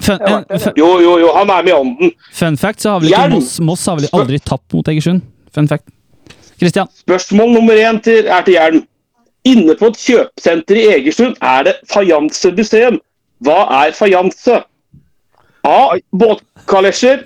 Fun, 0.03 0.19
en, 0.29 0.45
fun, 0.61 0.73
Jo, 0.77 0.89
jo, 1.01 1.15
jo, 1.23 1.31
han 1.35 1.49
er 1.51 1.63
med 1.63 1.73
i 1.73 1.77
ånden. 1.77 2.11
fun 2.35 2.57
fact, 2.61 2.83
så 2.83 2.91
har 2.91 3.01
vel 3.01 3.09
ikke 3.09 3.31
Moss, 3.33 3.61
Moss 3.61 3.87
har 3.87 3.97
vel 3.97 4.09
aldri 4.13 4.39
tapt 4.39 4.75
mot 4.75 4.89
Egersund. 4.89 5.23
Fun 5.55 5.69
fact. 5.69 5.89
Christian. 6.59 6.87
Spørsmål 7.01 7.53
nummer 7.55 7.73
én 7.75 8.01
til, 8.03 8.27
er 8.27 8.43
til 8.43 8.55
Hjelm. 8.59 8.85
Inne 9.47 9.75
på 9.79 9.87
et 9.87 9.97
kjøpesenter 10.05 10.77
i 10.77 10.87
Egersund 10.99 11.37
er 11.41 11.63
det 11.71 11.75
fajansemuseum. 11.89 12.99
Hva 13.47 13.59
er 13.87 13.93
fajanse? 13.97 14.61
A. 15.65 15.79
Båtkalesjer. 16.69 17.23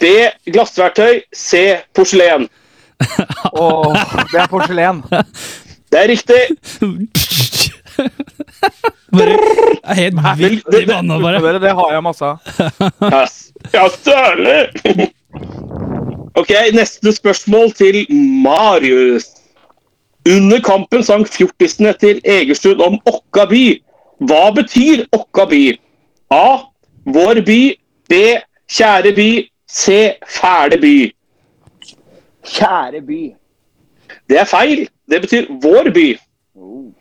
B. 0.00 0.06
Glassverktøy. 0.52 1.22
C. 1.32 1.78
Porselen. 1.96 2.48
Åh, 3.52 3.94
det 4.32 4.40
er 4.42 4.48
porselen. 4.52 5.02
Det 5.92 6.00
er 6.02 6.08
riktig. 6.10 6.40
Bare 9.14 9.36
det 9.36 9.76
er 9.86 9.94
helt 9.94 10.40
vilt 10.40 10.74
i 10.74 10.80
vannet, 10.88 11.22
bare. 11.22 11.60
Det 11.62 11.70
har 11.78 11.92
jeg 11.94 12.02
masse 12.02 12.26
av. 12.26 12.40
Ja, 13.72 13.84
særlig! 13.94 15.06
Ok, 16.34 16.50
neste 16.74 17.12
spørsmål 17.14 17.70
til 17.78 18.00
Marius. 18.42 19.28
Under 20.26 20.60
kampen 20.66 21.06
sang 21.06 21.24
fjortisene 21.30 21.94
til 22.02 22.20
Egersund 22.24 22.82
om 22.82 22.98
Okka 23.06 23.46
by. 23.54 23.64
Hva 24.26 24.50
betyr 24.58 25.06
Okka 25.16 25.46
by? 25.54 25.62
A. 26.34 26.44
Vår 27.14 27.40
by. 27.46 27.60
B. 28.10 28.20
Kjære 28.72 29.14
by. 29.16 29.48
se 29.68 30.12
Fæle 30.28 30.80
by. 30.80 31.12
Kjære 32.46 33.00
by. 33.06 33.32
Det 34.28 34.38
er 34.40 34.44
feil. 34.44 34.88
Det 35.10 35.20
betyr 35.22 35.46
vår 35.62 35.90
by. 35.94 36.18
Oh. 36.56 36.92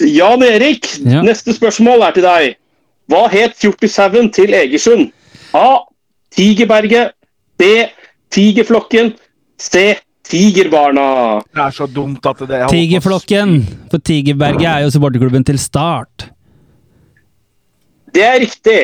Jan 0.00 0.42
Erik, 0.42 0.86
Ja. 1.04 1.22
neste 1.22 1.52
spørsmål 1.54 2.00
er 2.02 2.10
til 2.16 2.22
deg. 2.22 2.54
Hva 3.10 3.26
het 3.28 3.52
fjortishaugen 3.60 4.30
til 4.32 4.54
Egersund? 4.54 5.10
A. 5.54 5.76
Tigerberget. 6.32 7.12
B. 7.58 7.62
Tigerflokken. 8.30 9.12
C. 9.60 9.96
Tigerbarna. 10.24 11.40
Det 11.54 11.60
er 11.60 11.70
så 11.70 11.86
dumt 11.86 12.24
at 12.26 12.38
det 12.38 12.48
å- 12.48 12.70
Tigerflokken. 12.70 13.66
For 13.90 13.98
Tigerberget 13.98 14.64
er 14.66 14.78
jo 14.84 14.90
supporterklubben 14.90 15.44
til 15.44 15.58
Start. 15.58 16.30
Det 18.12 18.24
er 18.26 18.40
riktig. 18.42 18.80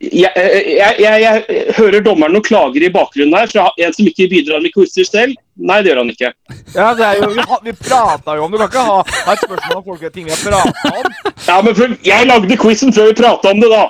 Jeg, 0.00 0.30
jeg, 0.32 0.94
jeg, 0.98 1.22
jeg 1.22 1.74
hører 1.76 2.00
dommeren 2.00 2.32
noen 2.32 2.44
klager 2.46 2.86
i 2.86 2.88
bakgrunnen 2.92 3.36
her 3.36 3.50
fra 3.50 3.66
en 3.84 3.92
som 3.92 4.06
ikke 4.08 4.30
bidrar 4.32 4.62
med 4.64 4.72
quizer 4.72 5.04
selv. 5.04 5.34
Nei, 5.60 5.82
det 5.84 5.90
gjør 5.90 6.00
han 6.00 6.12
ikke. 6.14 6.30
Ja, 6.72 6.92
jo, 7.18 7.28
vi, 7.34 7.44
vi 7.66 7.74
prata 7.76 8.36
jo 8.38 8.46
om 8.46 8.54
det. 8.54 8.62
Du 8.62 8.64
kan 8.64 8.70
ikke 8.70 8.84
ha, 8.86 9.02
ha 9.26 9.34
et 9.34 9.42
spørsmål 9.44 9.82
om 9.82 9.84
folk 9.90 10.06
ting 10.14 10.30
vi 10.30 10.32
har 10.32 10.40
prata 10.40 10.94
om. 10.94 11.18
Ja, 11.50 11.58
men 11.66 11.76
for, 11.76 11.98
Jeg 12.06 12.28
lagde 12.30 12.56
quizen 12.62 12.94
før 12.96 13.10
vi 13.10 13.18
prata 13.20 13.52
om 13.52 13.60
det, 13.60 13.68
da. 13.74 13.84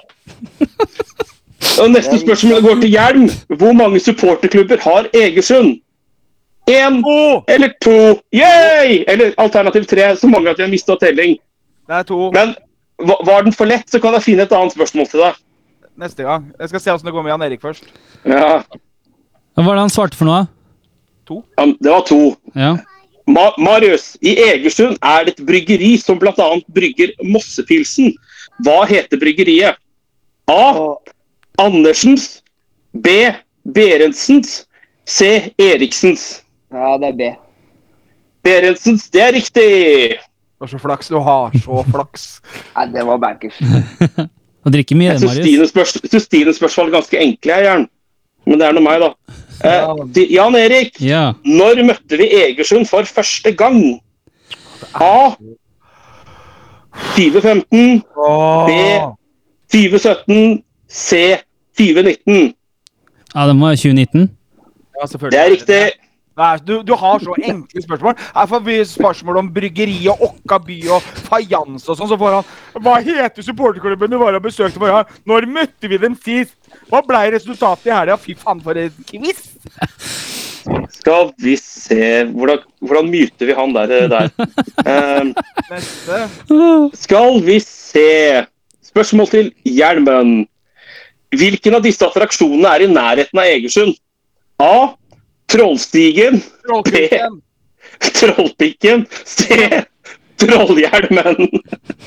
Og 1.84 1.92
Neste 1.94 2.18
spørsmål 2.18 2.64
går 2.64 2.82
til 2.82 2.90
Hjelm. 2.96 3.28
Hvor 3.60 3.72
mange 3.78 4.00
supporterklubber 4.02 4.82
har 4.82 5.06
Egersund? 5.14 5.78
Én 6.70 6.98
eller 7.48 7.70
to? 7.82 8.18
Yay! 8.34 9.04
Eller 9.06 9.32
alternativ 9.38 9.86
tre, 9.86 10.16
så 10.16 10.26
mange 10.26 10.50
at 10.50 10.58
vi 10.58 10.62
har 10.62 10.70
mista 10.70 10.96
telling. 11.00 11.38
Det 11.86 11.96
er 11.96 12.02
to 12.02 12.30
Men 12.34 12.54
var 13.00 13.42
den 13.46 13.52
for 13.56 13.66
lett, 13.66 13.88
så 13.90 14.00
kan 14.02 14.14
jeg 14.16 14.22
finne 14.26 14.42
et 14.46 14.52
annet 14.52 14.74
spørsmål 14.76 15.08
til 15.10 15.20
deg. 15.24 15.34
neste 16.00 16.22
gang. 16.24 16.46
Jeg 16.58 16.68
skal 16.70 16.80
se 16.80 16.92
åssen 16.92 17.06
det 17.10 17.12
går 17.12 17.22
med 17.26 17.30
Jan 17.34 17.42
Erik 17.42 17.60
først. 17.60 17.84
Ja, 18.24 18.62
Hva 19.54 19.64
var 19.66 19.74
det 19.76 19.80
han 19.84 19.90
svarte 19.92 20.16
for 20.16 20.24
noe? 20.30 20.46
ja, 21.30 21.64
Det 21.66 21.90
var 21.90 22.00
to. 22.08 22.36
Ja. 22.54 22.76
Ma 23.26 23.50
Marius, 23.58 24.16
i 24.22 24.32
Egersund 24.42 24.96
er 25.02 25.24
det 25.24 25.34
et 25.38 25.46
bryggeri 25.46 25.96
som 26.00 26.18
bl.a. 26.18 26.32
brygger 26.74 27.12
Mossepilsen. 27.22 28.14
Hva 28.64 28.84
heter 28.88 29.20
bryggeriet? 29.20 29.76
A. 30.48 30.96
Andersens. 31.58 32.42
B. 32.92 33.08
Berentsens. 33.64 34.66
C. 35.06 35.52
Eriksens. 35.58 36.42
Ja, 36.72 36.96
det 36.98 37.12
er 37.12 37.16
B. 37.20 37.30
Berentsens, 38.42 39.10
det 39.10 39.20
er 39.22 39.32
riktig! 39.36 40.18
Du 40.60 40.66
har 40.66 40.68
så 40.74 40.78
flaks. 40.78 41.08
Du 41.08 41.16
har 41.24 41.54
så 41.64 41.82
flaks. 41.88 42.24
Nei, 42.76 42.86
det 42.92 43.04
var 43.08 43.16
bankers. 43.22 43.56
Og 44.66 44.74
drikker 44.74 44.98
mye, 45.00 45.14
Jeg 45.14 45.22
syns 45.22 45.38
Marius. 45.72 45.94
Jeg 46.02 46.10
synes 46.12 46.26
Stines 46.28 46.58
spørsmål 46.60 46.90
er 46.90 46.96
ganske 46.98 47.16
enkle, 47.22 47.54
jeg, 47.56 47.64
Jern. 47.64 47.86
Men 48.46 48.60
det 48.60 48.66
er 48.66 48.74
nå 48.76 48.82
meg, 48.84 49.00
da. 49.00 49.08
Eh, 49.64 50.26
Jan 50.34 50.56
Erik, 50.60 51.00
Ja. 51.00 51.22
når 51.48 51.80
møtte 51.88 52.18
vi 52.20 52.26
Egersund 52.42 52.84
for 52.88 53.08
første 53.08 53.52
gang? 53.56 53.80
A. 55.00 55.32
2015. 57.16 58.02
Åh. 58.16 58.68
B. 58.68 58.76
2017. 59.72 60.62
C. 60.90 61.38
2019. 61.78 62.52
ja, 63.34 63.46
det 63.48 63.56
må 63.56 63.66
være 63.70 63.76
2019. 63.80 64.28
Ja, 65.00 65.06
selvfølgelig. 65.06 65.32
Det 65.38 65.40
er 65.40 65.50
riktig. 65.56 65.99
Nei, 66.40 66.54
du, 66.64 66.78
du 66.86 66.94
har 66.96 67.20
så 67.20 67.34
enkle 67.36 67.82
spørsmål. 67.84 68.16
Her 68.32 68.46
får 68.48 68.62
vi 68.64 68.78
spørsmål 68.88 69.40
om 69.42 69.50
bryggeri 69.52 69.98
og 70.08 70.22
Okka 70.30 70.60
by 70.64 70.78
og 70.96 71.08
fajans 71.26 71.84
og 71.84 71.98
sånn. 71.98 72.08
Så 72.08 72.18
får 72.20 72.38
han 72.38 72.84
Hva 72.86 72.96
heter 73.04 73.44
supporterklubben 73.44 74.12
du 74.12 74.16
var 74.20 74.38
og 74.38 74.46
besøkte 74.46 74.80
forrige 74.80 75.02
gang? 75.02 75.18
Når 75.28 75.48
møtte 75.58 75.90
vi 75.90 76.00
dem 76.00 76.16
sist? 76.24 76.56
Hva 76.88 77.02
ble 77.04 77.26
resultatet 77.36 77.90
i 77.90 77.94
helga? 77.94 78.16
Fy 78.20 78.36
faen, 78.40 78.62
for 78.64 78.80
en 78.80 78.94
quiz! 79.10 79.42
Skal 81.00 81.30
vi 81.40 81.54
se 81.56 82.24
Hvordan, 82.28 82.64
hvordan 82.84 83.08
myter 83.10 83.48
vi 83.48 83.56
han 83.56 83.72
der? 83.74 84.08
der? 84.12 84.28
Um, 84.84 85.32
skal 86.96 87.40
vi 87.44 87.58
se 87.64 88.08
Spørsmål 88.90 89.28
til 89.30 89.52
Hjelmen. 89.64 90.48
Hvilken 91.30 91.76
av 91.78 91.84
disse 91.84 92.02
attraksjonene 92.02 92.72
er 92.74 92.84
i 92.84 92.88
nærheten 92.90 93.38
av 93.38 93.46
Egersund? 93.46 93.94
A. 94.58 94.96
Trollstigen. 95.50 96.42
Trollpikken. 96.66 97.40
Trollpikken. 98.18 99.06
C. 99.24 99.44
Trollhjelmen. 100.40 101.48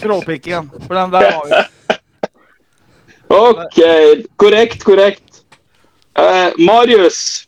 Trollpikken. 0.02 0.70
For 0.88 0.96
den 0.96 1.12
der 1.12 1.30
var 1.30 1.48
jo 1.50 1.64
OK. 3.34 3.80
Korrekt, 4.36 4.84
korrekt. 4.84 5.44
Uh, 6.20 6.54
Marius. 6.62 7.48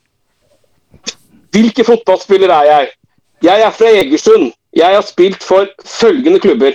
Hvilke 1.54 1.84
fotballspiller 1.84 2.50
er 2.50 2.64
jeg? 2.70 2.88
Jeg 3.42 3.62
er 3.62 3.70
fra 3.70 3.92
Egersund. 4.00 4.50
Jeg 4.76 4.94
har 4.94 5.04
spilt 5.06 5.44
for 5.44 5.68
følgende 5.86 6.40
klubber. 6.40 6.72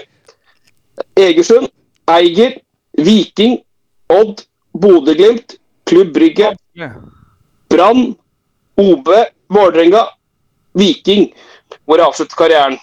Egersund, 1.17 1.67
Eiger, 2.07 2.57
Viking, 2.97 3.59
Odd, 4.09 4.45
Bodø-Glimt, 4.81 5.57
Klubb 5.85 6.13
Brygge, 6.13 6.55
Brann, 7.69 8.15
OB, 8.81 9.09
Vålerenga, 9.51 10.05
Viking. 10.77 11.29
Hvor 11.85 12.01
jeg 12.01 12.07
avsluttet 12.09 12.37
karrieren. 12.39 12.77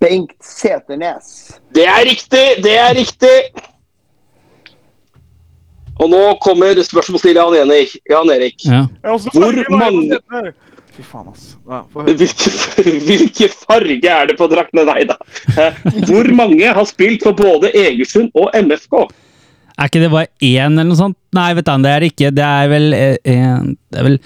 Bengt 0.00 0.36
Seternes. 0.44 1.30
Det 1.74 1.86
er 1.88 2.02
riktig! 2.04 2.46
Det 2.64 2.74
er 2.76 2.94
riktig! 2.98 3.36
Og 6.00 6.08
nå 6.08 6.20
kommer 6.40 6.78
spørsmål 6.84 7.20
til 7.22 7.36
Jan 7.36 7.56
Erik. 7.60 7.94
Jan 8.08 8.30
Erik. 8.32 8.64
Ja. 8.64 8.82
Hvor 9.04 9.62
mange- 9.76 10.20
Fy 10.90 11.04
faen, 11.06 11.28
ass. 11.30 11.56
Ja. 11.70 11.80
Hvilke, 11.94 12.84
hvilke 13.06 13.48
farge 13.52 14.08
er 14.10 14.26
det 14.26 14.36
på 14.40 14.48
draktene? 14.50 14.82
Nei 14.88 15.04
da. 15.06 15.16
Hvor 16.08 16.26
mange 16.34 16.72
har 16.74 16.88
spilt 16.88 17.22
for 17.22 17.36
både 17.38 17.70
Egersund 17.78 18.32
og 18.34 18.50
MFK? 18.58 19.04
Er 19.78 19.88
ikke 19.88 20.02
det 20.02 20.10
bare 20.12 20.28
én 20.42 20.72
eller 20.74 20.88
noe 20.90 20.98
sånt? 20.98 21.16
Nei, 21.36 21.52
vet 21.56 21.68
du, 21.68 21.76
det 21.86 21.92
er 21.94 22.06
ikke. 22.08 22.32
Det 22.36 22.44
er 22.48 22.72
vel 22.72 22.88
eh, 22.96 23.16
en 23.32 23.76
Det 23.90 24.00
er 24.02 24.08
vel 24.08 24.18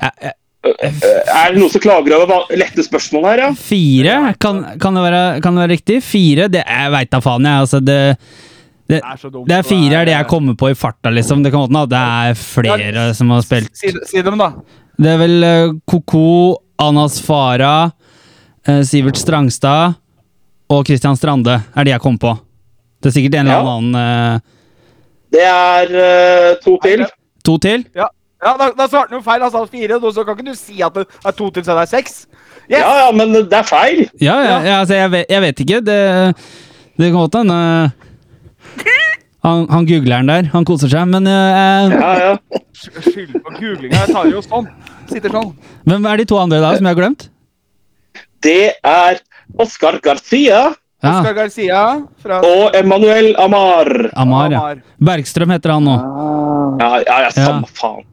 eh, 0.00 0.34
Er 0.68 1.54
det 1.54 1.60
noen 1.60 1.70
som 1.72 1.82
klager 1.82 2.14
over 2.18 2.50
lette 2.58 2.82
spørsmål 2.84 3.24
her, 3.30 3.42
ja? 3.46 3.48
Fire? 3.56 4.16
Kan, 4.42 4.62
kan, 4.82 4.98
det 4.98 5.04
være, 5.06 5.22
kan 5.44 5.56
det 5.56 5.64
være 5.64 5.74
riktig? 5.76 5.98
Fire? 6.04 6.48
Det, 6.52 6.64
jeg 6.66 6.92
veit 6.94 7.10
da 7.14 7.20
faen, 7.24 7.46
jeg. 7.48 7.64
Altså, 7.66 7.80
det, 7.80 7.98
det, 8.88 8.98
Det 8.98 9.02
er 9.02 9.20
så 9.20 9.30
dumt. 9.30 9.46
det 9.48 9.56
er 9.58 9.68
fire 9.68 10.00
er 10.02 10.08
det 10.10 10.16
jeg 10.16 10.28
kommer 10.30 10.58
på 10.58 10.70
i 10.72 10.76
farta, 10.78 11.12
liksom. 11.14 11.44
Det 11.44 11.52
kan 11.54 11.64
være 11.66 11.88
det 11.92 12.02
er 12.02 12.38
flere 12.42 13.06
som 13.14 13.30
har 13.34 13.46
spilt. 13.46 13.70
Si, 13.76 13.94
si 14.10 14.22
dem, 14.26 14.38
da. 14.40 14.50
Det 14.98 15.14
er 15.14 15.18
vel 15.20 15.46
eh, 15.46 15.72
Koko, 15.86 16.26
Anas 16.82 17.20
Farah, 17.22 17.92
eh, 18.66 18.82
Sivert 18.86 19.18
Strangstad 19.20 19.94
og 20.68 20.84
Christian 20.84 21.16
Strande 21.16 21.60
er 21.72 21.86
de 21.86 21.94
jeg 21.94 22.02
kom 22.02 22.18
på. 22.20 22.34
Det 22.98 23.12
er 23.12 23.14
sikkert 23.14 23.38
en 23.38 23.46
eller 23.46 23.68
annen 23.72 23.98
eh, 24.02 24.40
Det 25.38 25.44
er 25.46 25.92
to 26.64 26.74
til. 26.82 27.06
To 27.46 27.54
til? 27.62 27.84
Ja, 27.96 28.08
ja 28.44 28.54
da, 28.58 28.70
da 28.76 28.86
svarte 28.86 29.12
han 29.12 29.18
jo 29.18 29.24
feil. 29.24 29.42
Han 29.42 29.54
sa 29.54 29.64
fire. 29.66 30.00
Så 30.14 30.24
kan 30.24 30.38
ikke 30.38 30.50
du 30.50 30.58
si 30.58 30.82
at 30.84 30.94
det 30.94 31.06
er 31.26 31.36
to 31.38 31.50
til, 31.50 31.64
så 31.66 31.76
det 31.78 31.86
er 31.86 31.92
seks. 31.92 32.20
Yes! 32.68 32.82
Ja, 32.82 32.90
ja, 33.06 33.08
men 33.16 33.32
det 33.34 33.56
er 33.56 33.66
feil. 33.66 34.04
Ja, 34.20 34.36
ja, 34.44 34.58
ja 34.66 34.80
altså, 34.82 34.98
jeg, 34.98 35.10
vet, 35.14 35.30
jeg 35.32 35.44
vet 35.46 35.64
ikke. 35.64 35.80
Det, 35.86 36.00
det 37.00 37.10
kan 37.10 37.18
godt 37.22 37.40
hende 37.40 37.58
han, 39.46 39.64
han 39.70 39.86
googleren 39.86 40.28
der, 40.28 40.48
han 40.52 40.66
koser 40.66 40.90
seg, 40.92 41.08
men 41.08 41.28
uh, 41.30 41.94
Ja, 41.94 42.10
ja. 42.20 42.60
Skyld 42.78 43.38
på 43.38 43.54
googlinga. 43.54 43.94
Jeg 43.94 44.14
tar 44.14 44.28
jo 44.30 44.42
sånn. 44.44 44.68
Sitter 45.08 45.32
sånn. 45.32 45.52
Hvem 45.88 46.08
er 46.10 46.20
de 46.20 46.26
to 46.28 46.38
andre 46.40 46.60
da, 46.62 46.74
som 46.76 46.86
jeg 46.86 46.94
har 46.94 47.00
glemt? 47.00 47.28
Det 48.44 48.74
er 48.86 49.22
Oscar 49.58 49.98
Garcia 50.04 50.60
Ja, 50.98 51.20
Oscar 51.20 51.34
Garcia 51.36 51.80
fra 52.18 52.40
og 52.42 52.74
Emanuel 52.74 53.28
Amar. 53.38 53.86
Amar, 54.18 54.50
ja. 54.50 54.62
Bergstrøm 54.98 55.52
heter 55.54 55.76
han 55.76 55.84
nå. 55.86 55.94
Ah, 55.94 56.78
Ja, 56.78 56.88
ja, 57.06 57.18
ja 57.26 57.30
samme 57.34 57.68
faen. 57.70 58.04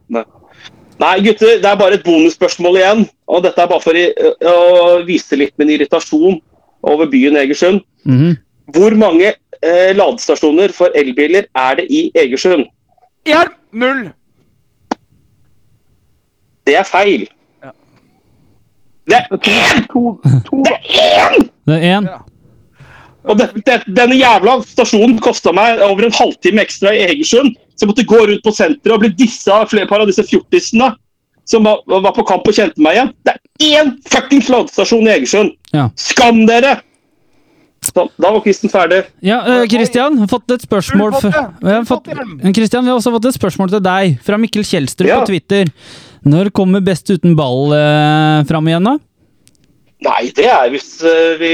Nei, 0.96 1.16
gutter, 1.20 1.58
det 1.60 1.68
er 1.68 1.76
bare 1.76 1.98
et 1.98 2.04
bonusspørsmål 2.06 2.78
igjen. 2.80 3.02
Og 3.28 3.42
dette 3.44 3.60
er 3.60 3.68
bare 3.68 3.82
for 3.84 3.98
å 3.98 5.02
vise 5.04 5.36
litt 5.36 5.52
min 5.60 5.72
irritasjon 5.74 6.38
over 6.86 7.10
byen 7.10 7.36
Egersund. 7.42 7.82
Mhm. 8.06 8.36
Hvor 8.74 8.94
mange 8.98 9.28
eh, 9.62 9.90
ladestasjoner 9.94 10.72
for 10.74 10.94
elbiler 10.98 11.46
er 11.54 11.76
det 11.78 11.84
i 11.90 12.00
Egersund? 12.18 12.64
Hjelp! 13.26 13.52
Null! 13.76 14.06
Det 16.66 16.78
er 16.80 16.86
feil. 16.88 17.26
Ja. 17.62 17.74
Det 19.06 19.20
er 19.20 19.36
én! 19.52 19.84
To, 19.92 20.16
to 20.48 20.62
Det 20.66 20.72
er 20.72 21.36
én! 21.36 21.46
Det 21.66 21.76
er 21.82 21.86
én. 21.98 22.08
Og 23.26 23.38
det, 23.40 23.48
det, 23.66 23.80
denne 23.90 24.16
jævla 24.18 24.60
stasjonen 24.66 25.18
kosta 25.22 25.52
meg 25.56 25.80
over 25.82 26.06
en 26.06 26.14
halvtime 26.14 26.62
ekstra 26.62 26.92
i 26.94 27.02
Egersund. 27.08 27.56
Så 27.76 27.84
jeg 27.84 27.90
måtte 27.90 28.06
gå 28.08 28.20
rundt 28.30 28.44
på 28.46 28.52
senteret 28.54 28.94
og 28.94 29.02
bli 29.02 29.10
dissa 29.18 29.60
av 29.62 29.70
flere 29.72 29.88
par 29.90 30.00
av 30.04 30.08
disse 30.08 30.24
fjortisene 30.28 30.92
som 31.46 31.66
var, 31.66 31.82
var 31.86 32.14
på 32.16 32.24
kamp 32.26 32.46
og 32.48 32.54
kjente 32.56 32.82
meg 32.82 32.96
igjen. 32.96 33.10
Det 33.26 33.34
er 33.36 33.80
én 33.82 33.92
fuckings 34.10 34.48
ladestasjon 34.50 35.06
i 35.06 35.12
Egersund! 35.14 35.52
Ja. 35.74 35.88
Skam 35.98 36.44
dere! 36.48 36.78
Så, 37.86 38.08
da 38.18 38.32
var 38.34 38.40
Kristen 38.42 38.70
ferdig. 38.72 39.02
Ja, 39.22 39.36
Kristian, 39.44 39.68
Christian, 39.76 40.16
har 40.18 40.30
fått 40.32 40.50
et 40.56 40.64
spørsmål 40.66 41.12
Full 41.12 41.20
pott, 41.20 41.36
fra- 41.36 41.42
ja. 41.42 41.52
Vi 41.60 41.74
har 41.76 41.84
fått, 41.86 42.04
pott, 42.08 42.16
hjelm. 42.16 42.32
Eh, 42.42 42.54
Christian, 42.56 42.82
vi 42.86 42.90
har 42.90 42.98
også 42.98 43.12
fått 43.14 43.28
et 43.30 43.36
spørsmål 43.38 43.70
til 43.76 43.82
deg 43.86 44.16
fra 44.26 44.38
Mikkel 44.42 44.66
Kjelstrup 44.66 45.06
Ja. 45.10 45.20
på 45.20 45.30
Twitter. 45.30 45.70
Når 46.26 46.50
kommer 46.50 46.82
Best 46.82 47.10
uten 47.12 47.36
ball 47.38 47.70
uh, 47.76 48.42
fram 48.48 48.66
igjen, 48.66 48.88
da? 48.90 48.96
Nei, 50.04 50.28
det 50.36 50.44
er 50.44 50.68
hvis 50.74 50.90
eh, 51.08 51.36
vi 51.40 51.50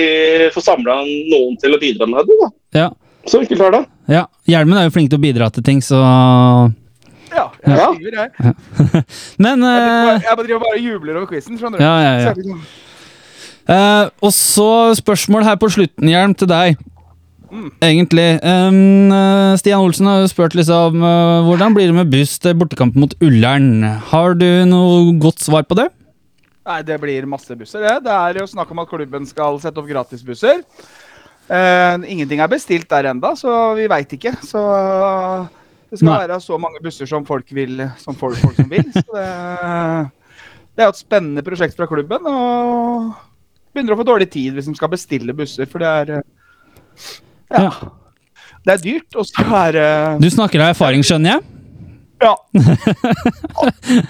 får 0.54 0.64
samla 0.66 0.96
noen 1.06 1.56
til 1.62 1.76
å 1.76 1.80
bidra 1.80 2.08
med 2.10 2.26
det. 2.26 2.36
da. 2.40 2.48
Ja. 2.80 2.88
Så 3.30 3.38
enkelt 3.38 3.60
er 3.68 3.74
det. 3.76 3.82
ja. 4.10 4.24
Hjelmen 4.50 4.78
er 4.80 4.88
jo 4.88 4.94
flink 4.96 5.12
til 5.12 5.20
å 5.20 5.22
bidra 5.22 5.50
til 5.54 5.62
ting, 5.62 5.78
så 5.84 6.00
Ja, 7.32 7.46
jeg 7.64 7.78
Ja. 7.78 7.90
skriver, 7.94 8.16
jeg. 8.18 8.30
Men 9.44 9.62
Jeg, 9.62 9.82
eh, 9.82 10.06
bare, 10.06 10.22
jeg 10.26 10.36
bare 10.36 10.46
driver 10.46 10.64
bare 10.66 10.78
og 10.78 10.86
jubler 10.88 11.16
over 11.20 11.26
quizen, 11.30 11.58
skjønner 11.60 11.78
du. 11.78 11.84
Ja, 11.84 11.94
ja, 12.02 12.14
ja. 12.26 12.32
Uh, 12.42 12.80
Eh, 13.72 14.08
og 14.18 14.32
så 14.34 14.90
spørsmål 14.98 15.44
her 15.46 15.54
på 15.54 15.68
slutten, 15.70 16.08
Hjelm, 16.10 16.34
til 16.34 16.48
deg. 16.50 16.80
Mm. 17.52 17.68
Egentlig. 17.84 18.40
Um, 18.42 19.12
Stian 19.60 19.84
Olsen 19.84 20.08
har 20.08 20.22
jo 20.22 20.30
spurt 20.32 20.56
liksom 20.56 21.02
uh, 21.04 21.44
hvordan 21.46 21.74
blir 21.76 21.86
det 21.90 21.94
med 21.94 22.10
buss 22.10 22.38
til 22.42 22.56
bortekamp 22.58 22.96
mot 22.98 23.12
Ullern. 23.22 23.84
Har 24.10 24.34
du 24.34 24.64
noe 24.66 25.12
godt 25.20 25.44
svar 25.44 25.62
på 25.68 25.76
det? 25.78 25.90
Nei, 26.62 26.82
det 26.86 26.98
blir 27.02 27.26
masse 27.26 27.56
busser, 27.58 27.82
det. 27.82 27.94
Det 28.06 28.12
er 28.14 28.38
jo 28.38 28.50
snakk 28.50 28.70
om 28.70 28.82
at 28.84 28.90
klubben 28.90 29.26
skal 29.26 29.58
sette 29.62 29.82
opp 29.82 29.88
gratisbusser. 29.88 30.62
Uh, 31.50 31.98
ingenting 32.06 32.38
er 32.40 32.50
bestilt 32.50 32.86
der 32.92 33.08
enda, 33.10 33.32
så 33.38 33.74
vi 33.74 33.88
veit 33.90 34.12
ikke. 34.14 34.36
Så 34.46 34.62
det 35.90 35.98
skal 35.98 36.12
Nei. 36.12 36.20
være 36.22 36.38
så 36.44 36.58
mange 36.62 36.78
busser 36.84 37.08
som 37.10 37.26
folk 37.26 37.50
vil, 37.52 37.82
som 38.00 38.16
folk, 38.18 38.38
folk 38.40 38.60
som 38.60 38.70
vil. 38.70 38.86
Så 38.94 39.02
det, 39.10 39.26
det 40.72 40.84
er 40.84 40.88
jo 40.88 40.94
et 40.94 41.02
spennende 41.02 41.44
prosjekt 41.44 41.76
fra 41.76 41.88
klubben. 41.90 42.30
Og 42.30 43.10
begynner 43.74 43.96
å 43.96 43.98
få 43.98 44.06
dårlig 44.06 44.30
tid 44.32 44.54
hvis 44.54 44.70
de 44.70 44.76
skal 44.78 44.92
bestille 44.92 45.34
busser, 45.36 45.66
for 45.68 45.82
det 45.82 45.90
er 45.90 46.14
eh, 46.20 47.10
Ja. 47.58 47.68
Det 48.62 48.76
er 48.76 48.82
dyrt, 48.84 49.16
og 49.18 49.26
så 49.26 49.42
er 49.58 49.76
Du 50.22 50.28
snakker 50.30 50.62
av 50.62 50.76
erfaring, 50.76 51.02
skjønner 51.02 51.34
jeg? 51.34 51.51
Ja. 52.22 52.32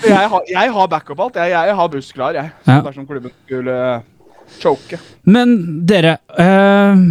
jeg, 0.04 0.28
har, 0.28 0.40
jeg 0.50 0.72
har 0.76 0.88
backup 0.92 1.20
alt. 1.24 1.38
Jeg, 1.40 1.52
jeg 1.56 1.76
har 1.78 1.92
buss 1.92 2.12
klar, 2.14 2.36
jeg. 2.36 2.52
Ja. 2.68 2.80
Dersom 2.84 3.06
klubben 3.08 3.32
skulle 3.46 3.76
choke. 4.60 4.98
Men 5.24 5.54
dere, 5.88 6.18
eh, 6.38 7.04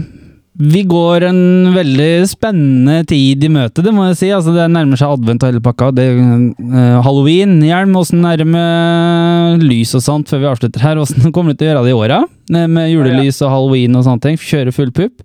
vi 0.61 0.83
går 0.85 1.23
en 1.29 1.39
veldig 1.73 2.09
spennende 2.29 2.99
tid 3.09 3.43
i 3.47 3.49
møte, 3.49 3.81
det 3.81 3.93
må 3.95 4.05
jeg 4.09 4.19
si. 4.19 4.29
Altså, 4.35 4.53
det 4.53 4.67
nærmer 4.69 4.99
seg 4.99 5.15
advent 5.15 5.41
og 5.41 5.49
hele 5.49 5.63
pakka. 5.63 5.89
Det, 5.97 6.05
eh, 6.11 6.99
Halloween, 7.07 7.57
hjelm, 7.65 7.95
åssen 7.97 8.27
er 8.29 8.43
det 8.43 8.47
med 8.51 9.65
lys 9.65 9.95
og 9.97 10.05
sånt 10.05 10.29
før 10.29 10.43
vi 10.43 10.51
avslutter 10.51 10.85
her? 10.85 11.01
Åssen 11.01 11.33
kommer 11.33 11.55
du 11.55 11.61
til 11.63 11.71
å 11.71 11.73
gjøre 11.73 11.83
det 11.87 11.95
i 11.95 11.97
åra? 11.97 12.21
Eh, 12.51 12.67
Med 12.67 12.91
julelys 12.91 13.41
og 13.41 13.53
halloween 13.55 13.95
og 13.97 14.05
sånne 14.05 14.27
ting? 14.27 14.37
Kjøre 14.37 14.75
full 14.75 14.93
pupp? 14.93 15.23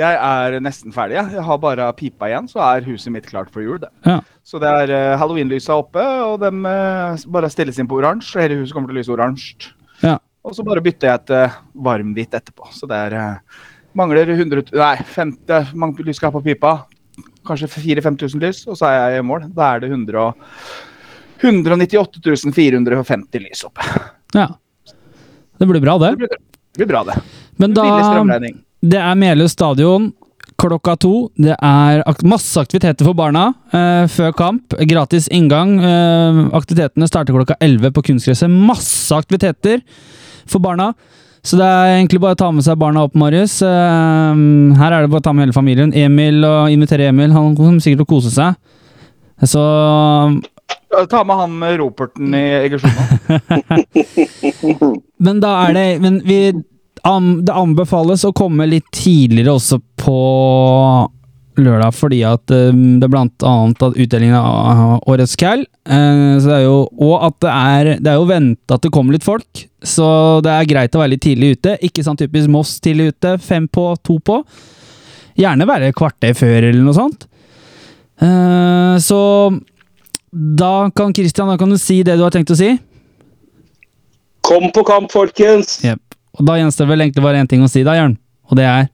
Jeg 0.00 0.16
er 0.16 0.56
nesten 0.64 0.94
ferdig. 0.94 1.18
Jeg, 1.18 1.34
jeg 1.36 1.44
har 1.46 1.58
bare 1.60 1.88
pipa 1.98 2.30
igjen, 2.30 2.48
så 2.48 2.62
er 2.64 2.86
huset 2.86 3.12
mitt 3.12 3.28
klart 3.28 3.50
for 3.52 3.64
jul. 3.64 3.82
Ja. 4.06 4.20
Så 4.46 4.60
det 4.62 4.70
er 4.84 4.92
uh, 4.94 5.18
halloweenlysa 5.20 5.76
oppe, 5.82 6.04
og 6.24 6.38
de 6.42 6.50
uh, 6.64 7.26
bare 7.34 7.50
stilles 7.52 7.80
inn 7.80 7.88
på 7.90 7.98
oransje. 8.00 8.40
Hele 8.40 8.60
huset 8.62 8.76
kommer 8.76 8.90
til 8.90 8.96
å 8.96 9.00
lyse 9.00 9.12
oransje. 9.14 9.74
Ja. 10.04 10.16
Og 10.46 10.56
så 10.56 10.64
bare 10.64 10.82
bytter 10.84 11.12
jeg 11.12 11.26
til 11.28 11.58
varmhvitt 11.84 12.38
etterpå. 12.38 12.70
Så 12.72 12.88
det 12.90 13.02
er 13.08 13.18
uh, 13.18 13.66
Mangler 13.98 14.30
100 14.30 14.70
Nei, 14.78 14.94
50, 15.02 15.74
mange 15.78 16.06
lys 16.06 16.20
skal 16.20 16.30
ha 16.30 16.38
på 16.38 16.44
pipa. 16.46 16.76
Kanskje 17.46 17.68
4000-5000 17.74 18.44
lys, 18.46 18.62
og 18.70 18.78
så 18.78 18.88
er 18.88 18.96
jeg 19.16 19.24
i 19.24 19.26
mål. 19.26 19.50
Da 19.56 19.74
er 19.74 19.84
det 19.84 19.92
100 19.92 20.30
198 21.40 22.52
450 22.52 23.46
lys 23.46 23.64
oppe. 23.68 23.84
ja. 24.38 24.48
Det 25.60 25.68
blir 25.68 25.80
bra, 25.80 25.98
det. 26.00 26.14
Det 26.14 26.16
blir, 26.22 26.28
det 26.72 26.80
blir 26.80 26.88
bra, 26.88 27.04
det. 27.04 27.20
Men 27.60 27.76
da. 27.76 27.84
Det 28.80 29.00
er 29.00 29.18
Meløs 29.18 29.52
stadion 29.52 30.10
klokka 30.60 30.96
to. 31.00 31.14
Det 31.40 31.54
er 31.56 32.02
masse 32.28 32.60
aktiviteter 32.60 33.06
for 33.06 33.16
barna 33.16 33.50
eh, 33.72 34.04
før 34.12 34.34
kamp. 34.36 34.76
Gratis 34.88 35.28
inngang. 35.32 35.76
Eh, 35.80 36.40
aktivitetene 36.56 37.08
starter 37.08 37.36
klokka 37.36 37.56
11 37.60 37.94
på 37.96 38.04
kunstgresset. 38.10 38.50
Masse 38.50 39.16
aktiviteter 39.16 39.80
for 40.48 40.62
barna. 40.64 40.92
Så 41.40 41.56
det 41.56 41.64
er 41.64 41.94
egentlig 41.94 42.20
bare 42.20 42.36
å 42.36 42.40
ta 42.40 42.50
med 42.52 42.66
seg 42.66 42.76
barna 42.80 43.06
opp, 43.06 43.16
Marius. 43.16 43.60
Eh, 43.64 44.44
her 44.80 44.92
er 44.92 45.04
det 45.04 45.12
bare 45.12 45.24
å 45.24 45.28
ta 45.28 45.32
med 45.36 45.46
hele 45.46 45.56
familien. 45.56 45.94
Emil 45.96 46.44
og 46.44 46.72
invitere 46.72 47.08
Emil. 47.08 47.32
Han 47.36 47.56
kommer 47.56 47.80
sikkert 47.80 48.04
til 48.04 48.08
å 48.08 48.14
kose 48.16 48.32
seg. 48.34 48.56
Så 49.48 49.60
Ta 51.10 51.22
med 51.24 51.38
han 51.38 51.52
med 51.58 51.78
roperten 51.80 52.34
i 52.34 52.42
Egersund. 52.66 52.92
Men 55.24 55.40
da 55.40 55.52
er 55.64 55.74
det 55.76 55.84
Men 56.02 56.18
vi 56.26 56.38
Det 57.00 57.54
anbefales 57.56 58.26
å 58.28 58.34
komme 58.36 58.66
litt 58.68 58.90
tidligere 58.92 59.54
også 59.56 59.78
på 60.00 60.18
lørdag, 61.60 61.94
fordi 61.96 62.20
at 62.24 62.52
um, 62.52 63.00
det 63.00 63.06
er 63.06 63.12
blant 63.12 63.44
annet 63.46 63.82
at 63.84 63.96
utdelingen 64.00 64.36
av 64.36 65.00
Årets 65.10 65.36
Cal. 65.40 65.64
eh, 65.88 66.34
så 66.40 66.46
det 66.46 66.58
er 66.58 66.64
jo, 66.64 66.76
og 66.96 67.24
at 67.26 67.36
det 67.44 67.50
er 67.52 67.90
Det 68.00 68.12
er 68.12 68.18
jo 68.18 68.28
venta 68.28 68.76
at 68.76 68.84
det 68.84 68.92
kommer 68.94 69.16
litt 69.16 69.26
folk, 69.26 69.64
så 69.82 70.40
det 70.44 70.52
er 70.52 70.68
greit 70.70 70.96
å 70.96 71.02
være 71.02 71.14
litt 71.14 71.24
tidlig 71.24 71.56
ute. 71.58 71.76
Ikke 71.84 72.04
sånn 72.06 72.20
typisk 72.20 72.52
Moss 72.52 72.78
tidlig 72.80 73.14
ute, 73.14 73.36
fem 73.38 73.68
på, 73.68 73.90
to 74.04 74.18
på. 74.20 74.40
Gjerne 75.40 75.68
være 75.68 75.90
et 75.90 75.96
kvarter 75.96 76.36
før, 76.36 76.68
eller 76.70 76.84
noe 76.84 76.96
sånt. 76.96 77.26
Eh, 78.20 78.96
så 79.00 79.20
da 80.30 80.90
kan 80.94 81.14
Christian, 81.16 81.50
da 81.50 81.58
kan 81.58 81.72
du 81.72 81.78
si 81.80 82.02
det 82.06 82.16
du 82.16 82.24
har 82.24 82.34
tenkt 82.34 82.52
å 82.54 82.58
si. 82.58 82.76
Kom 84.46 84.70
på 84.72 84.84
kamp, 84.86 85.10
folkens! 85.12 85.80
Jep. 85.84 86.00
Og 86.40 86.46
da 86.48 86.56
gjenstår 86.56 86.86
det 86.86 86.92
vel 86.94 87.04
egentlig 87.04 87.24
bare 87.26 87.42
én 87.42 87.48
ting 87.48 87.60
å 87.60 87.68
si, 87.68 87.82
da, 87.84 87.98
Jørn. 87.98 88.16
Og 88.48 88.56
det 88.58 88.64
er 88.64 88.88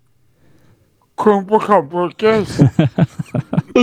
Kom 1.17 1.47
på 1.49 1.57
kamp, 1.63 1.93
folkens! 1.95 2.59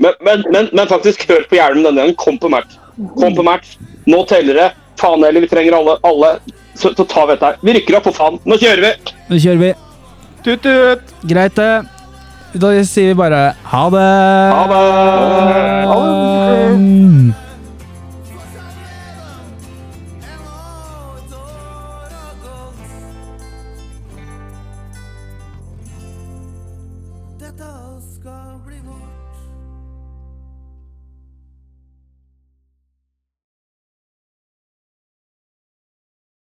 Men, 0.00 0.14
men, 0.24 0.44
men, 0.52 0.68
men 0.72 0.88
faktisk, 0.88 1.26
hør 1.28 1.42
på 1.48 1.56
hjelmen 1.58 1.84
denne 1.84 2.00
gangen. 2.00 2.16
Kom 2.20 2.38
på 2.40 2.48
match. 2.52 2.78
Kom 3.16 3.34
på 3.36 3.44
match. 3.44 3.74
Nå 4.08 4.22
teller 4.28 4.56
det. 4.56 4.66
Faen 5.00 5.24
heller, 5.24 5.44
vi 5.44 5.48
trenger 5.50 5.76
alle. 5.76 5.98
alle. 6.08 6.30
Så, 6.72 6.94
så 6.96 7.04
tar 7.04 7.28
vi 7.28 7.36
dette 7.36 7.50
her. 7.50 7.60
Vi 7.64 7.74
rykker 7.76 7.98
opp, 7.98 8.08
for 8.08 8.16
faen. 8.16 8.40
Nå 8.48 8.56
kjører 8.60 8.86
vi! 8.86 9.14
Nå 9.28 9.40
kjører 9.44 9.60
vi. 9.60 9.70
Tut-tut! 10.46 11.14
Greit, 11.28 11.60
det. 11.60 11.70
Da 12.60 12.72
sier 12.88 13.12
vi 13.12 13.20
bare 13.20 13.44
ha 13.74 13.84
det. 13.92 14.08
Ha 14.56 14.64
det! 14.72 14.82
Ha 15.92 16.00
det. 16.00 17.49